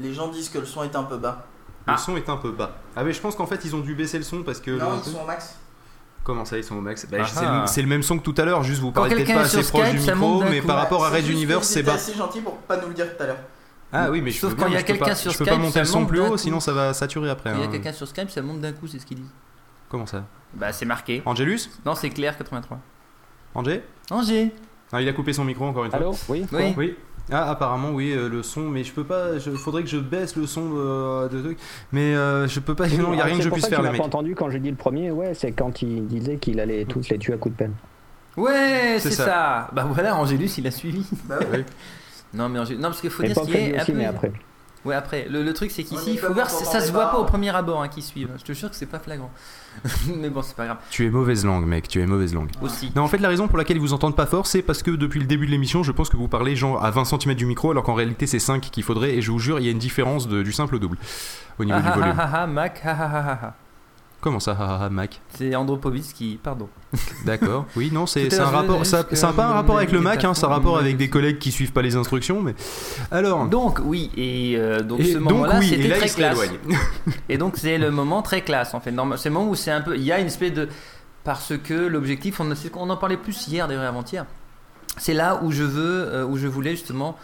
Les 0.00 0.12
gens 0.14 0.28
disent 0.28 0.48
que 0.48 0.58
le 0.58 0.66
son 0.66 0.82
est 0.82 0.96
un 0.96 1.02
peu 1.04 1.16
bas. 1.16 1.46
Le 1.86 1.96
son 1.96 2.16
est 2.16 2.28
un 2.28 2.36
peu 2.36 2.50
bas. 2.52 2.76
Ah, 2.96 3.04
mais 3.04 3.12
je 3.12 3.20
pense 3.20 3.34
qu'en 3.34 3.46
fait, 3.46 3.64
ils 3.64 3.74
ont 3.74 3.80
dû 3.80 3.94
baisser 3.94 4.18
le 4.18 4.24
son 4.24 4.42
parce 4.42 4.60
que. 4.60 4.70
Non, 4.70 5.00
ils 5.04 5.10
sont 5.10 5.20
au 5.22 5.26
max. 5.26 5.56
Comment 6.22 6.44
ça, 6.44 6.58
ils 6.58 6.64
sont 6.64 6.76
au 6.76 6.80
max? 6.80 7.06
Bah, 7.10 7.18
Ah 7.22 7.26
c'est 7.26 7.44
ah. 7.46 7.60
le- 7.62 7.66
C'est 7.66 7.82
le 7.82 7.88
même 7.88 8.02
son 8.02 8.18
que 8.18 8.22
tout 8.22 8.34
à 8.36 8.44
l'heure, 8.44 8.62
juste 8.62 8.80
vous 8.80 8.92
parlez 8.92 9.14
peut-être 9.16 9.32
pas 9.34 9.40
assez 9.40 9.62
proche 9.62 9.90
du 9.90 9.98
micro, 9.98 10.42
mais 10.44 10.60
coup. 10.60 10.66
par 10.66 10.76
rapport 10.76 11.04
à 11.04 11.10
C'est 11.10 11.16
Red 11.16 11.28
Universe, 11.28 11.66
c'est 11.66 11.82
bas. 11.82 11.94
assez 11.94 12.14
gentil 12.14 12.40
pour 12.42 12.56
pas 12.58 12.76
nous 12.76 12.88
le 12.88 12.94
dire 12.94 13.06
tout 13.16 13.22
à 13.22 13.26
l'heure. 13.26 13.38
Ah 13.92 14.10
oui, 14.10 14.20
mais 14.20 14.30
je 14.30 14.38
Sauf 14.38 14.54
quand 14.54 14.66
il 14.68 14.74
y 14.74 14.76
a 14.76 14.80
peux 14.80 14.84
quelqu'un 14.86 15.04
pas- 15.06 15.14
sur 15.16 15.32
Je 15.32 15.38
peux 15.38 15.44
pas 15.46 15.50
Skype, 15.52 15.62
monter 15.62 15.72
ça 15.74 15.80
le 15.80 15.86
son 15.86 16.00
monte 16.00 16.08
plus 16.10 16.18
d'un 16.18 16.26
haut, 16.26 16.30
coup. 16.32 16.36
sinon 16.36 16.60
ça 16.60 16.72
va 16.72 16.94
saturer 16.94 17.30
après. 17.30 17.50
Il 17.52 17.58
y 17.58 17.62
a 17.62 17.64
hein. 17.66 17.68
quelqu'un 17.72 17.92
sur 17.92 18.06
Skype, 18.06 18.30
ça 18.30 18.42
monte 18.42 18.60
d'un 18.60 18.72
coup, 18.72 18.86
c'est 18.86 18.98
ce 19.00 19.06
qu'ils 19.06 19.16
disent. 19.16 19.30
Comment 19.88 20.06
ça? 20.06 20.24
Bah, 20.54 20.72
c'est 20.72 20.84
marqué. 20.84 21.22
Angelus 21.26 21.60
Non, 21.84 21.94
c'est 21.96 22.10
Claire 22.10 22.36
83. 22.38 22.78
Angers? 23.54 23.82
Angers 24.10 24.52
Ah, 24.92 25.00
il 25.02 25.08
a 25.08 25.12
coupé 25.12 25.32
son 25.32 25.44
micro 25.44 25.64
encore 25.64 25.84
une 25.86 25.90
fois. 25.90 25.98
Allô? 26.00 26.14
Oui, 26.28 26.46
Oui. 26.76 26.94
Ah, 27.32 27.50
apparemment, 27.50 27.90
oui, 27.92 28.12
euh, 28.12 28.28
le 28.28 28.42
son, 28.42 28.62
mais 28.62 28.82
je 28.84 28.92
peux 28.92 29.04
pas. 29.04 29.28
Il 29.44 29.56
faudrait 29.56 29.82
que 29.82 29.88
je 29.88 29.98
baisse 29.98 30.36
le 30.36 30.46
son 30.46 30.70
de, 30.70 31.28
de 31.28 31.40
trucs. 31.42 31.58
Mais 31.92 32.14
euh, 32.14 32.48
je 32.48 32.58
peux 32.60 32.74
pas. 32.74 32.84
Oui, 32.84 32.98
non, 32.98 33.12
il 33.12 33.18
y 33.18 33.20
a 33.20 33.24
rien 33.24 33.36
que 33.38 33.42
je 33.44 33.48
puisse 33.50 33.64
ça 33.64 33.70
faire, 33.70 33.82
les 33.82 33.90
mecs. 33.90 33.98
pas 34.00 34.06
entendu 34.06 34.34
quand 34.34 34.50
j'ai 34.50 34.58
dit 34.60 34.70
le 34.70 34.76
premier, 34.76 35.10
ouais, 35.10 35.34
c'est 35.34 35.52
quand 35.52 35.82
il 35.82 36.06
disait 36.06 36.36
qu'il 36.38 36.58
allait 36.60 36.84
tous 36.84 37.08
les 37.08 37.18
tuer 37.18 37.34
à 37.34 37.36
coups 37.36 37.54
de 37.54 37.58
pelle. 37.58 37.72
Ouais, 38.36 38.96
C'est 38.98 39.10
ça. 39.10 39.24
ça. 39.24 39.70
Bah 39.72 39.86
voilà, 39.90 40.16
Angélus, 40.16 40.50
il 40.58 40.66
a 40.66 40.70
suivi. 40.70 41.04
Bah 41.24 41.38
oui. 41.52 41.64
Non, 42.32 42.48
mais 42.48 42.60
Angélus- 42.60 42.76
non, 42.78 42.88
parce 42.90 43.00
qu'il 43.00 43.10
faut 43.10 43.24
Et 43.24 43.26
dire 43.26 43.34
pas 43.34 43.42
ce 43.42 43.46
qui 43.48 43.56
est 43.56 43.60
Freddy 43.60 43.76
un 43.76 43.82
aussi, 43.82 43.92
peu- 43.92 43.98
mais 43.98 44.04
après. 44.06 44.32
Ouais, 44.84 44.94
après. 44.94 45.26
Le, 45.28 45.42
le 45.42 45.52
truc, 45.52 45.70
c'est 45.70 45.82
qu'ici, 45.84 46.12
il 46.12 46.18
faut 46.18 46.32
voir, 46.32 46.48
ça 46.48 46.80
se 46.80 46.90
voit 46.90 47.10
pas 47.10 47.18
au 47.18 47.24
premier 47.24 47.50
abord 47.54 47.82
hein, 47.82 47.88
qui 47.88 48.00
suivent. 48.00 48.30
Je 48.38 48.44
te 48.44 48.52
jure 48.52 48.70
que 48.70 48.76
c'est 48.76 48.86
pas 48.86 48.98
flagrant. 48.98 49.30
mais 50.16 50.30
bon, 50.30 50.40
c'est 50.42 50.56
pas 50.56 50.64
grave. 50.64 50.78
Tu 50.90 51.04
es 51.06 51.10
mauvaise 51.10 51.44
langue, 51.44 51.66
mec, 51.66 51.86
tu 51.86 52.00
es 52.00 52.06
mauvaise 52.06 52.32
langue. 52.34 52.50
Aussi. 52.62 52.90
Non, 52.96 53.02
en 53.02 53.08
fait, 53.08 53.18
la 53.18 53.28
raison 53.28 53.46
pour 53.46 53.58
laquelle 53.58 53.76
ils 53.76 53.80
vous 53.80 53.92
entendent 53.92 54.16
pas 54.16 54.26
fort, 54.26 54.46
c'est 54.46 54.62
parce 54.62 54.82
que 54.82 54.90
depuis 54.90 55.20
le 55.20 55.26
début 55.26 55.44
de 55.46 55.50
l'émission, 55.50 55.82
je 55.82 55.92
pense 55.92 56.08
que 56.08 56.16
vous 56.16 56.28
parlez 56.28 56.56
genre 56.56 56.82
à 56.84 56.90
20 56.90 57.04
cm 57.04 57.34
du 57.34 57.44
micro, 57.46 57.70
alors 57.70 57.82
qu'en 57.84 57.94
réalité, 57.94 58.26
c'est 58.26 58.38
5 58.38 58.62
qu'il 58.70 58.82
faudrait, 58.82 59.16
et 59.16 59.22
je 59.22 59.30
vous 59.30 59.38
jure, 59.38 59.58
il 59.60 59.66
y 59.66 59.68
a 59.68 59.72
une 59.72 59.78
différence 59.78 60.28
de- 60.28 60.42
du 60.42 60.52
simple 60.52 60.76
au 60.76 60.78
double 60.78 60.96
au 61.58 61.64
niveau 61.64 61.76
Ah 61.78 61.82
du 61.82 61.88
ah 61.88 61.98
volume. 61.98 62.14
ah 62.18 62.30
ah 62.32 62.40
ah, 62.42 62.46
Mac, 62.46 62.82
Comment 64.20 64.40
ça, 64.40 64.54
ah, 64.58 64.66
ah, 64.68 64.80
ah, 64.84 64.90
Mac 64.90 65.20
C'est 65.34 65.54
Andropovitz 65.54 66.12
qui. 66.12 66.38
Pardon. 66.42 66.68
D'accord. 67.24 67.64
Oui, 67.74 67.90
non, 67.92 68.06
c'est 68.06 68.38
un 68.38 68.44
rapport. 68.44 68.84
Ça, 68.84 68.98
n'a 68.98 69.32
pas 69.32 69.44
un 69.44 69.48
vous 69.48 69.54
rapport 69.54 69.76
avec 69.78 69.92
le 69.92 70.00
Mac, 70.00 70.24
hein, 70.24 70.34
ça 70.34 70.46
a 70.46 70.50
plateformes, 70.50 70.52
rapport 70.52 70.78
avec 70.78 70.96
des 70.98 71.08
collègues 71.08 71.38
qui 71.38 71.50
suivent 71.52 71.72
pas 71.72 71.80
les 71.82 71.96
instructions, 71.96 72.42
mais 72.42 72.54
alors. 73.10 73.46
Donc 73.46 73.80
oui, 73.82 74.10
et 74.16 74.56
euh, 74.58 74.80
donc 74.80 75.00
Et 75.00 75.12
ce 75.12 75.18
moment-là, 75.18 75.58
oui, 75.58 75.66
et 75.66 75.76
c'était 75.76 75.88
là, 75.88 75.96
très 75.96 76.06
il 76.06 76.10
se 76.10 76.16
classe. 76.16 76.38
l'éloigne. 76.38 76.58
et 77.28 77.38
donc 77.38 77.56
c'est 77.56 77.78
le 77.78 77.90
moment 77.90 78.20
très 78.20 78.42
classe 78.42 78.74
en 78.74 78.80
fait. 78.80 78.90
Normal- 78.90 79.18
C'est 79.18 79.30
le 79.30 79.34
moment 79.34 79.50
où 79.50 79.54
c'est 79.54 79.70
un 79.70 79.80
peu, 79.80 79.96
il 79.96 80.02
y 80.02 80.12
a 80.12 80.18
une 80.20 80.26
espèce 80.26 80.52
de, 80.52 80.68
parce 81.24 81.54
que 81.56 81.74
l'objectif, 81.74 82.40
on, 82.40 82.90
en 82.90 82.96
parlait 82.96 83.16
plus 83.16 83.48
hier 83.48 83.68
d'ailleurs 83.68 83.84
avant-hier. 83.84 84.26
C'est 84.98 85.14
là 85.14 85.40
où 85.42 85.50
je 85.50 85.62
veux, 85.62 86.08
euh, 86.08 86.26
où 86.26 86.36
je 86.36 86.46
voulais 86.46 86.72
justement. 86.72 87.16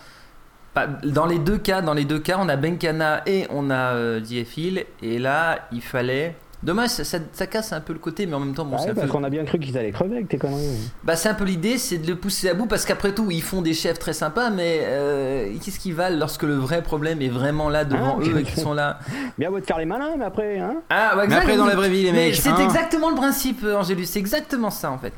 Dans 1.04 1.24
les 1.24 1.38
deux 1.38 1.56
cas, 1.56 1.80
dans 1.80 1.94
les 1.94 2.04
deux 2.04 2.18
cas, 2.18 2.36
on 2.38 2.50
a 2.50 2.56
Benkana 2.56 3.22
et 3.26 3.46
on 3.48 3.70
a 3.70 3.94
euh, 3.94 4.20
Diefil, 4.20 4.84
et 5.02 5.18
là, 5.18 5.66
il 5.72 5.80
fallait. 5.80 6.36
Dommage, 6.66 6.90
ça, 6.90 7.04
ça- 7.04 7.18
ça 7.32 7.46
casse 7.46 7.72
un 7.72 7.80
peu 7.80 7.92
le 7.92 7.98
côté, 8.00 8.26
mais 8.26 8.34
en 8.34 8.40
même 8.40 8.52
temps, 8.52 8.64
bon, 8.64 8.74
Ah 8.76 8.78
c'est 8.82 8.88
ouais, 8.88 8.94
parce 8.94 9.06
peu- 9.06 9.12
qu'on 9.12 9.22
a 9.24 9.30
bien 9.30 9.44
cru 9.44 9.58
qu'ils 9.60 9.78
allaient 9.78 9.92
crever 9.92 10.16
avec 10.16 10.28
tes 10.28 10.36
conneries. 10.36 10.90
bah, 11.04 11.14
c'est 11.14 11.28
un 11.28 11.34
peu 11.34 11.44
l'idée, 11.44 11.78
c'est 11.78 11.98
de 11.98 12.08
le 12.08 12.16
pousser 12.16 12.48
à 12.50 12.54
bout 12.54 12.66
parce 12.66 12.84
qu'après 12.84 13.12
tout, 13.14 13.30
ils 13.30 13.40
font 13.42 13.62
des 13.62 13.72
chefs 13.72 14.00
très 14.00 14.12
sympas, 14.12 14.50
mais 14.50 14.80
euh, 14.82 15.54
qu'est-ce 15.64 15.78
qu'ils 15.78 15.94
valent 15.94 16.18
lorsque 16.18 16.42
le 16.42 16.56
vrai 16.56 16.82
problème 16.82 17.22
est 17.22 17.28
vraiment 17.28 17.68
là 17.68 17.84
devant 17.84 18.18
Hein 18.18 18.22
eux 18.24 18.40
et 18.40 18.42
qu'ils 18.42 18.60
sont 18.60 18.74
là? 18.74 18.98
Bien 19.38 19.50
beau 19.50 19.60
de 19.60 19.64
faire 19.64 19.78
les 19.78 19.84
malins, 19.86 20.16
mais 20.18 20.24
après, 20.24 20.58
hein 20.58 20.74
Ah, 20.90 21.16
ouais, 21.16 21.28
Mais 21.28 21.36
après, 21.36 21.56
dans 21.56 21.66
la 21.66 21.76
vraie 21.76 21.88
vie, 21.88 22.02
les 22.02 22.10
Mais 22.12 22.26
mecs, 22.30 22.34
C'est 22.36 22.48
hein. 22.48 22.56
exactement 22.58 23.10
le 23.10 23.16
principe, 23.16 23.62
euh, 23.62 23.76
Angélus, 23.78 24.06
c'est 24.06 24.18
exactement 24.18 24.70
ça 24.70 24.90
en 24.90 24.98
fait. 24.98 25.12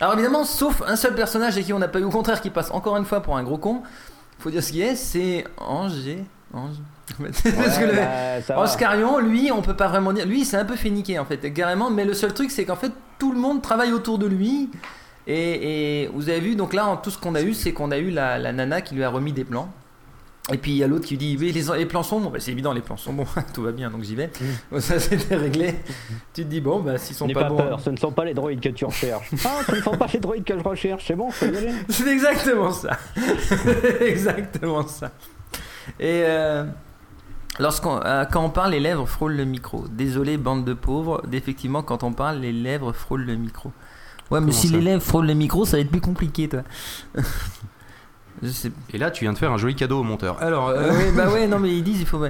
Alors 0.00 0.14
évidemment, 0.14 0.44
sauf 0.44 0.82
un 0.88 0.96
seul 0.96 1.14
personnage 1.14 1.56
et 1.58 1.62
qui 1.62 1.72
on 1.74 1.78
n'a 1.78 1.88
pas 1.88 2.00
eu, 2.00 2.04
au 2.04 2.10
contraire, 2.10 2.40
qui 2.40 2.48
passe 2.50 2.70
encore 2.70 2.96
une 2.96 3.04
fois 3.04 3.20
pour 3.20 3.36
un 3.36 3.42
gros 3.44 3.58
con, 3.58 3.82
faut 4.38 4.50
dire 4.50 4.62
ce 4.62 4.72
qui 4.72 4.80
est, 4.80 4.96
c'est 4.96 5.44
Angers. 5.58 6.24
Ange. 6.54 6.76
Parce 7.18 7.42
que 7.78 7.84
le- 7.84 7.92
bah, 7.96 8.40
ça 8.42 8.54
va. 8.54 8.60
Ange 8.62 8.76
Carion, 8.76 9.18
lui, 9.18 9.50
on 9.52 9.62
peut 9.62 9.76
pas 9.76 9.88
vraiment 9.88 10.12
dire. 10.12 10.26
Lui, 10.26 10.44
c'est 10.44 10.56
un 10.56 10.64
peu 10.64 10.76
fait 10.76 10.90
niquer 10.90 11.18
en 11.18 11.24
fait, 11.24 11.38
carrément. 11.52 11.90
Mais 11.90 12.04
le 12.04 12.14
seul 12.14 12.32
truc, 12.32 12.50
c'est 12.50 12.64
qu'en 12.64 12.76
fait, 12.76 12.92
tout 13.18 13.32
le 13.32 13.38
monde 13.38 13.60
travaille 13.62 13.92
autour 13.92 14.18
de 14.18 14.26
lui. 14.26 14.70
Et, 15.26 16.02
et 16.02 16.06
vous 16.12 16.28
avez 16.28 16.40
vu, 16.40 16.54
donc 16.56 16.74
là, 16.74 17.00
tout 17.02 17.10
ce 17.10 17.18
qu'on 17.18 17.34
a 17.34 17.42
eu, 17.42 17.54
c'est 17.54 17.72
qu'on 17.72 17.90
a 17.90 17.98
eu 17.98 18.10
la, 18.10 18.38
la 18.38 18.52
nana 18.52 18.80
qui 18.82 18.94
lui 18.94 19.04
a 19.04 19.08
remis 19.10 19.32
des 19.32 19.44
plans. 19.44 19.70
Et 20.52 20.58
puis 20.58 20.72
il 20.72 20.76
y 20.76 20.84
a 20.84 20.86
l'autre 20.86 21.06
qui 21.06 21.16
dit 21.16 21.38
les, 21.38 21.52
les 21.78 21.86
plans 21.86 22.02
sont 22.02 22.20
bons. 22.20 22.28
Bah, 22.28 22.38
c'est 22.38 22.50
évident, 22.52 22.74
les 22.74 22.82
plans 22.82 22.98
sont 22.98 23.14
bons. 23.14 23.24
tout 23.54 23.62
va 23.62 23.72
bien, 23.72 23.90
donc 23.90 24.02
j'y 24.02 24.14
vais. 24.14 24.30
Bon, 24.70 24.78
ça 24.78 24.98
c'était 25.00 25.36
réglé. 25.36 25.74
tu 26.34 26.42
te 26.44 26.48
dis 26.48 26.60
bon, 26.60 26.80
bah 26.80 26.98
s'ils 26.98 27.16
sont 27.16 27.26
pas, 27.28 27.44
pas 27.44 27.48
bons. 27.48 27.56
peur, 27.56 27.80
ce 27.80 27.88
ne 27.88 27.96
sont 27.96 28.12
pas 28.12 28.26
les 28.26 28.34
droïdes 28.34 28.60
que 28.60 28.68
tu 28.68 28.84
recherches. 28.84 29.30
Ah, 29.46 29.60
ce 29.66 29.74
ne 29.76 29.80
sont 29.80 29.96
pas 29.96 30.06
les 30.12 30.18
droïdes 30.20 30.44
que 30.44 30.58
je 30.58 30.62
recherche, 30.62 31.04
c'est 31.06 31.16
bon, 31.16 31.30
faut 31.30 31.46
y 31.46 31.56
aller. 31.56 31.72
C'est 31.88 32.06
exactement 32.08 32.70
ça. 32.72 32.90
exactement 34.00 34.86
ça. 34.86 35.12
Et 35.98 36.22
euh, 36.24 36.64
lorsqu'on, 37.58 38.00
euh, 38.04 38.24
quand 38.24 38.44
on 38.44 38.50
parle, 38.50 38.72
les 38.72 38.80
lèvres 38.80 39.06
frôlent 39.06 39.36
le 39.36 39.44
micro. 39.44 39.84
Désolé, 39.88 40.36
bande 40.36 40.64
de 40.64 40.74
pauvres. 40.74 41.22
Effectivement, 41.32 41.82
quand 41.82 42.02
on 42.02 42.12
parle, 42.12 42.38
les 42.38 42.52
lèvres 42.52 42.92
frôlent 42.92 43.24
le 43.24 43.36
micro. 43.36 43.72
Ouais, 44.30 44.40
mais 44.40 44.46
Comment 44.46 44.52
si 44.52 44.68
les 44.68 44.80
lèvres 44.80 45.02
frôlent 45.02 45.26
le 45.26 45.34
micro, 45.34 45.64
ça 45.64 45.76
va 45.76 45.80
être 45.80 45.90
plus 45.90 46.00
compliqué, 46.00 46.48
toi. 46.48 46.62
Et 48.92 48.98
là, 48.98 49.10
tu 49.10 49.24
viens 49.24 49.32
de 49.32 49.38
faire 49.38 49.52
un 49.52 49.56
joli 49.58 49.74
cadeau 49.74 50.00
au 50.00 50.02
monteur. 50.02 50.42
Alors, 50.42 50.68
euh, 50.68 50.90
oui, 50.92 51.04
bah 51.16 51.30
ouais, 51.30 51.46
non, 51.46 51.58
mais 51.58 51.70
ils 51.70 51.82
disent, 51.82 52.00
il 52.00 52.06
faut. 52.06 52.22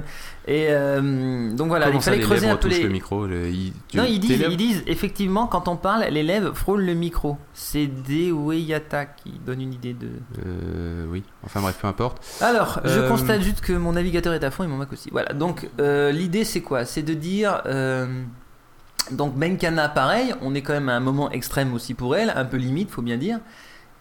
Et 0.47 0.67
euh, 0.69 1.51
donc 1.51 1.67
voilà, 1.67 1.87
comment 1.87 1.99
il 1.99 2.01
ça, 2.01 2.11
fallait 2.11 2.21
les 2.21 2.27
creuser 2.27 2.47
un 2.47 2.55
peu 2.57 2.67
les. 2.69 2.83
le 2.83 2.89
micro 2.89 3.25
le- 3.25 3.49
Non, 3.95 4.03
ils 4.07 4.19
disent, 4.19 4.45
ils 4.49 4.57
disent, 4.57 4.83
effectivement, 4.87 5.47
quand 5.47 5.67
on 5.67 5.75
parle, 5.75 6.05
les 6.11 6.23
lèvres 6.23 6.53
frôlent 6.55 6.85
le 6.85 6.93
micro. 6.93 7.37
C'est 7.53 7.87
Deweyata 7.87 9.05
qui 9.05 9.31
donne 9.45 9.61
une 9.61 9.73
idée 9.73 9.93
de. 9.93 10.07
Euh, 10.45 11.05
oui, 11.09 11.23
enfin 11.43 11.59
bref, 11.61 11.77
peu 11.81 11.87
importe. 11.87 12.23
Alors, 12.41 12.79
je 12.85 12.99
Euh, 12.99 13.09
constate 13.09 13.41
juste 13.41 13.61
que 13.61 13.73
mon 13.73 13.93
navigateur 13.93 14.33
est 14.33 14.43
à 14.43 14.51
fond 14.51 14.63
et 14.63 14.67
mon 14.67 14.77
Mac 14.77 14.93
aussi. 14.93 15.09
Voilà, 15.11 15.33
donc 15.33 15.67
l'idée 15.79 16.43
c'est 16.43 16.61
quoi? 16.61 16.85
C'est 16.85 17.03
de 17.03 17.13
dire. 17.13 17.61
donc 19.11 19.35
Benkana, 19.35 19.89
pareil, 19.89 20.33
on 20.41 20.55
est 20.55 20.61
quand 20.61 20.73
même 20.73 20.89
à 20.89 20.95
un 20.95 20.99
moment 20.99 21.29
extrême 21.31 21.73
aussi 21.73 21.93
pour 21.93 22.15
elle, 22.15 22.31
un 22.35 22.45
peu 22.45 22.57
limite, 22.57 22.89
faut 22.91 23.01
bien 23.01 23.17
dire. 23.17 23.39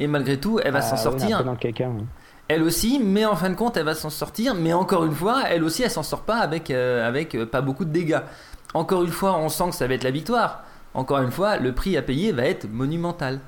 Et 0.00 0.06
malgré 0.06 0.38
tout, 0.38 0.58
elle 0.62 0.72
va 0.72 0.78
Ah, 0.78 0.82
s'en 0.82 0.96
sortir. 0.96 1.36
un 1.36 1.38
peu 1.40 1.44
dans 1.44 1.52
le 1.52 1.56
caca, 1.58 1.86
hein. 1.86 2.04
Elle 2.48 2.62
aussi, 2.62 3.00
mais 3.02 3.24
en 3.24 3.36
fin 3.36 3.48
de 3.48 3.54
compte, 3.54 3.76
elle 3.78 3.86
va 3.86 3.94
s'en 3.94 4.10
sortir. 4.10 4.54
Mais 4.54 4.72
encore 4.72 5.04
une 5.04 5.14
fois, 5.14 5.44
elle 5.48 5.64
aussi, 5.64 5.82
elle 5.82 5.90
s'en 5.90 6.02
sort 6.02 6.22
pas 6.22 6.36
avec, 6.38 6.70
euh, 6.70 7.06
avec 7.08 7.34
euh, 7.34 7.46
pas 7.46 7.62
beaucoup 7.62 7.84
de 7.86 7.90
dégâts. 7.90 8.20
Encore 8.74 9.02
une 9.02 9.10
fois, 9.12 9.36
on 9.38 9.48
sent 9.48 9.70
que 9.70 9.74
ça 9.76 9.86
va 9.86 9.94
être 9.94 10.04
la 10.04 10.10
victoire. 10.10 10.62
Encore 10.92 11.18
une 11.20 11.30
fois, 11.30 11.56
le 11.56 11.72
prix 11.72 11.96
à 11.96 12.02
payer 12.02 12.32
va 12.32 12.44
être 12.44 12.68
monumental. 12.70 13.40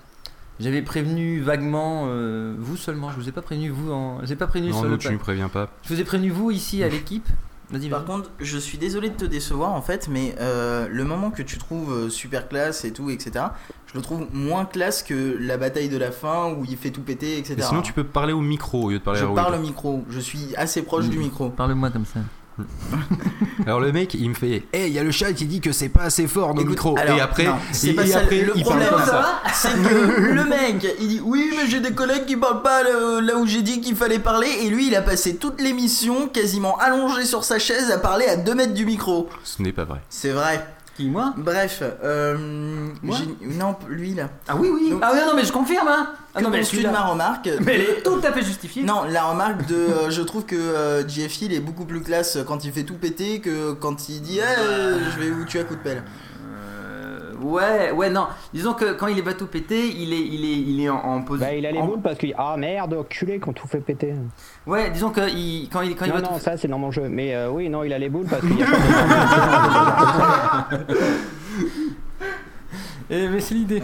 J'avais 0.59 0.81
prévenu 0.81 1.41
vaguement 1.41 2.05
euh, 2.07 2.55
vous 2.59 2.77
seulement. 2.79 3.11
Je 3.11 3.17
vous 3.17 3.29
ai 3.29 3.33
pas 3.33 3.43
prévenu 3.43 3.69
vous. 3.69 3.93
En... 3.93 4.25
J'ai 4.25 4.37
pas 4.37 4.47
prévenu 4.47 4.71
Non, 4.71 4.77
sur 4.77 4.85
nous, 4.85 4.93
le 4.93 4.99
tu 4.99 5.11
ne 5.13 5.19
préviens 5.19 5.49
pas. 5.51 5.69
Je 5.83 5.93
vous 5.95 6.01
ai 6.01 6.05
prévenu 6.05 6.31
vous 6.31 6.51
ici 6.51 6.83
à 6.83 6.89
l'équipe. 6.89 7.29
Vas-y, 7.71 7.89
Par 7.89 8.01
vas-y. 8.01 8.07
contre, 8.07 8.31
je 8.39 8.59
suis 8.59 8.79
désolé 8.79 9.11
de 9.11 9.17
te 9.17 9.25
décevoir 9.25 9.73
en 9.73 9.83
fait, 9.83 10.09
mais 10.09 10.37
euh, 10.41 10.87
le 10.91 11.05
moment 11.05 11.31
que 11.31 11.43
tu 11.43 11.59
trouves 11.59 11.93
euh, 11.93 12.09
super 12.11 12.49
classe 12.49 12.85
et 12.85 12.93
tout, 12.93 13.11
etc., 13.11 13.47
je 13.87 13.95
le 13.95 14.03
trouve 14.03 14.27
moins 14.33 14.65
classe 14.65 15.03
que 15.03 15.37
la 15.41 15.57
bataille 15.57 15.89
de 15.89 15.97
la 15.97 16.13
fin 16.13 16.53
où 16.53 16.65
il 16.69 16.77
fait 16.77 16.91
tout 16.91 17.03
péter, 17.03 17.39
etc. 17.39 17.57
Et 17.59 17.63
sinon, 17.63 17.83
tu 17.83 17.93
peux 17.93 18.05
parler 18.05 18.33
au 18.33 18.41
micro 18.41 18.85
au 18.85 18.91
lieu 18.91 18.99
de 18.99 19.05
parler 19.05 19.21
Je 19.21 19.27
à 19.27 19.35
parle 19.35 19.55
au 19.55 19.61
micro, 19.61 20.05
je 20.11 20.21
suis 20.21 20.55
assez 20.57 20.83
proche 20.83 21.09
du 21.09 21.19
micro. 21.19 21.51
Parle-moi 21.51 21.91
comme 21.91 22.07
ça. 22.07 22.21
Alors 23.67 23.81
le 23.81 23.93
mec, 23.93 24.15
il 24.15 24.29
me 24.31 24.35
fait 24.35 24.63
Eh, 24.73 24.87
il 24.87 24.93
y 24.93 24.99
a 24.99 25.03
le 25.03 25.11
chat 25.11 25.33
qui 25.33 25.47
dit 25.47 25.61
que 25.61 25.73
c'est 25.73 25.89
pas 25.89 26.03
assez 26.05 26.27
fort 26.27 26.55
nos 26.55 26.65
micros. 26.65 26.97
Alors, 26.99 27.19
et 27.19 27.21
après, 27.21 27.45
non, 27.45 27.57
et- 27.85 27.93
pas 27.93 28.05
et 28.05 28.07
ça. 28.07 28.19
après, 28.21 28.43
le 28.43 28.53
il 28.57 28.65
parle 28.65 28.79
problème, 28.81 28.91
comme 28.91 29.05
ça. 29.05 29.43
c'est 29.53 29.73
que 29.83 30.33
le 30.33 30.45
mec, 30.45 30.87
il 31.01 31.09
dit 31.09 31.21
oui, 31.25 31.51
mais 31.57 31.69
j'ai 31.69 31.81
des 31.81 31.93
collègues 31.93 32.27
qui 32.27 32.37
parlent 32.37 32.63
pas 32.63 32.83
là, 32.83 33.21
là 33.21 33.37
où 33.37 33.47
j'ai 33.47 33.63
dit 33.63 33.81
qu'il 33.81 33.97
fallait 33.97 34.19
parler, 34.19 34.49
et 34.63 34.69
lui, 34.71 34.87
il 34.89 34.95
a 34.95 35.03
passé 35.03 35.37
toute 35.37 35.61
l'émission 35.61 36.29
quasiment 36.29 36.77
allongé 36.79 37.25
sur 37.25 37.45
sa 37.45 37.59
chaise 37.59 37.91
à 37.91 37.99
parler 37.99 38.27
à 38.27 38.37
2 38.37 38.55
mètres 38.55 38.75
du 38.75 38.87
micro. 38.87 39.29
Ce 39.45 39.61
n'est 39.63 39.73
pas 39.73 39.85
vrai. 39.85 40.01
C'est 40.09 40.31
vrai. 40.31 40.65
Qui 40.97 41.09
moi 41.09 41.35
Bref, 41.37 41.83
euh, 42.03 42.89
j'ai- 43.05 43.47
non, 43.47 43.77
lui 43.89 44.15
là. 44.15 44.31
Ah 44.49 44.57
oui, 44.57 44.69
oui. 44.73 44.91
Donc- 44.91 45.01
ah 45.03 45.11
oui, 45.13 45.19
non, 45.27 45.35
mais 45.37 45.45
je 45.45 45.53
confirme, 45.53 45.89
hein. 45.89 46.09
Ah 46.35 46.41
non, 46.43 46.51
mais 46.51 46.61
de 46.63 46.89
ma 46.91 47.03
remarque 47.07 47.49
Mais 47.65 47.75
elle 47.75 47.81
est 47.83 48.03
tout 48.03 48.21
à 48.23 48.33
fait 48.33 48.43
justifiée. 48.43 48.83
Non, 48.83 49.05
la 49.05 49.25
remarque 49.25 49.67
de 49.67 49.75
euh, 49.75 50.11
je 50.11 50.23
trouve 50.23 50.45
que 50.45 50.55
euh, 50.57 51.07
JF 51.07 51.41
Hill 51.43 51.53
est 51.55 51.61
beaucoup 51.61 51.85
plus 51.85 52.01
classe 52.03 52.39
quand 52.47 52.65
il 52.65 52.73
fait 52.73 52.83
tout 52.85 52.95
péter 52.95 53.41
que 53.41 53.73
quand 53.73 54.09
il 54.09 54.21
dit 54.23 54.39
Eh, 54.39 55.11
je 55.15 55.19
vais 55.21 55.31
vous 55.31 55.45
tuer 55.45 55.61
à 55.61 55.65
coup 55.65 55.75
de 55.75 55.81
pelle. 55.81 56.03
Ouais, 57.43 57.91
ouais, 57.93 58.11
non. 58.11 58.27
Disons 58.55 58.75
que 58.75 58.93
quand 58.95 59.07
il 59.09 59.19
est 59.19 59.23
pas 59.23 59.35
tout 59.35 59.47
pété, 59.47 59.89
il 59.89 60.13
est, 60.13 60.21
il 60.21 60.45
est, 60.45 60.59
il 60.71 60.81
est 60.83 60.89
en, 60.89 60.97
en 60.97 61.23
position. 61.23 61.51
Bah, 61.53 61.57
il 61.57 61.67
a 61.67 61.73
les 61.73 61.83
boules 61.83 62.01
parce 62.03 62.19
qu'il. 62.19 62.35
Ah 62.39 62.57
merde, 62.57 63.07
culé 63.09 63.39
quand 63.39 63.53
tout 63.53 63.67
fait 63.69 63.81
péter. 63.81 64.15
Ouais, 64.67 64.91
disons 64.91 65.11
que 65.11 65.29
il, 65.29 65.69
quand 65.73 65.83
il, 65.83 65.95
quand 65.97 66.05
il 66.07 66.11
non, 66.11 66.15
va 66.17 66.23
non, 66.23 66.29
tout- 66.35 66.41
ça 66.41 66.57
c'est 66.57 66.69
dans 66.69 66.79
mon 66.79 66.91
jeu. 66.91 67.09
Mais 67.09 67.35
euh, 67.35 67.51
oui, 67.51 67.69
non, 67.69 67.85
il 67.85 67.93
a 67.93 67.99
les 67.99 68.09
boules 68.09 68.27
parce 68.29 68.43
qu'il 68.43 68.63
a 68.63 68.67
Eh, 73.09 73.29
mais 73.29 73.41
c'est 73.41 73.55
l'idée. 73.55 73.83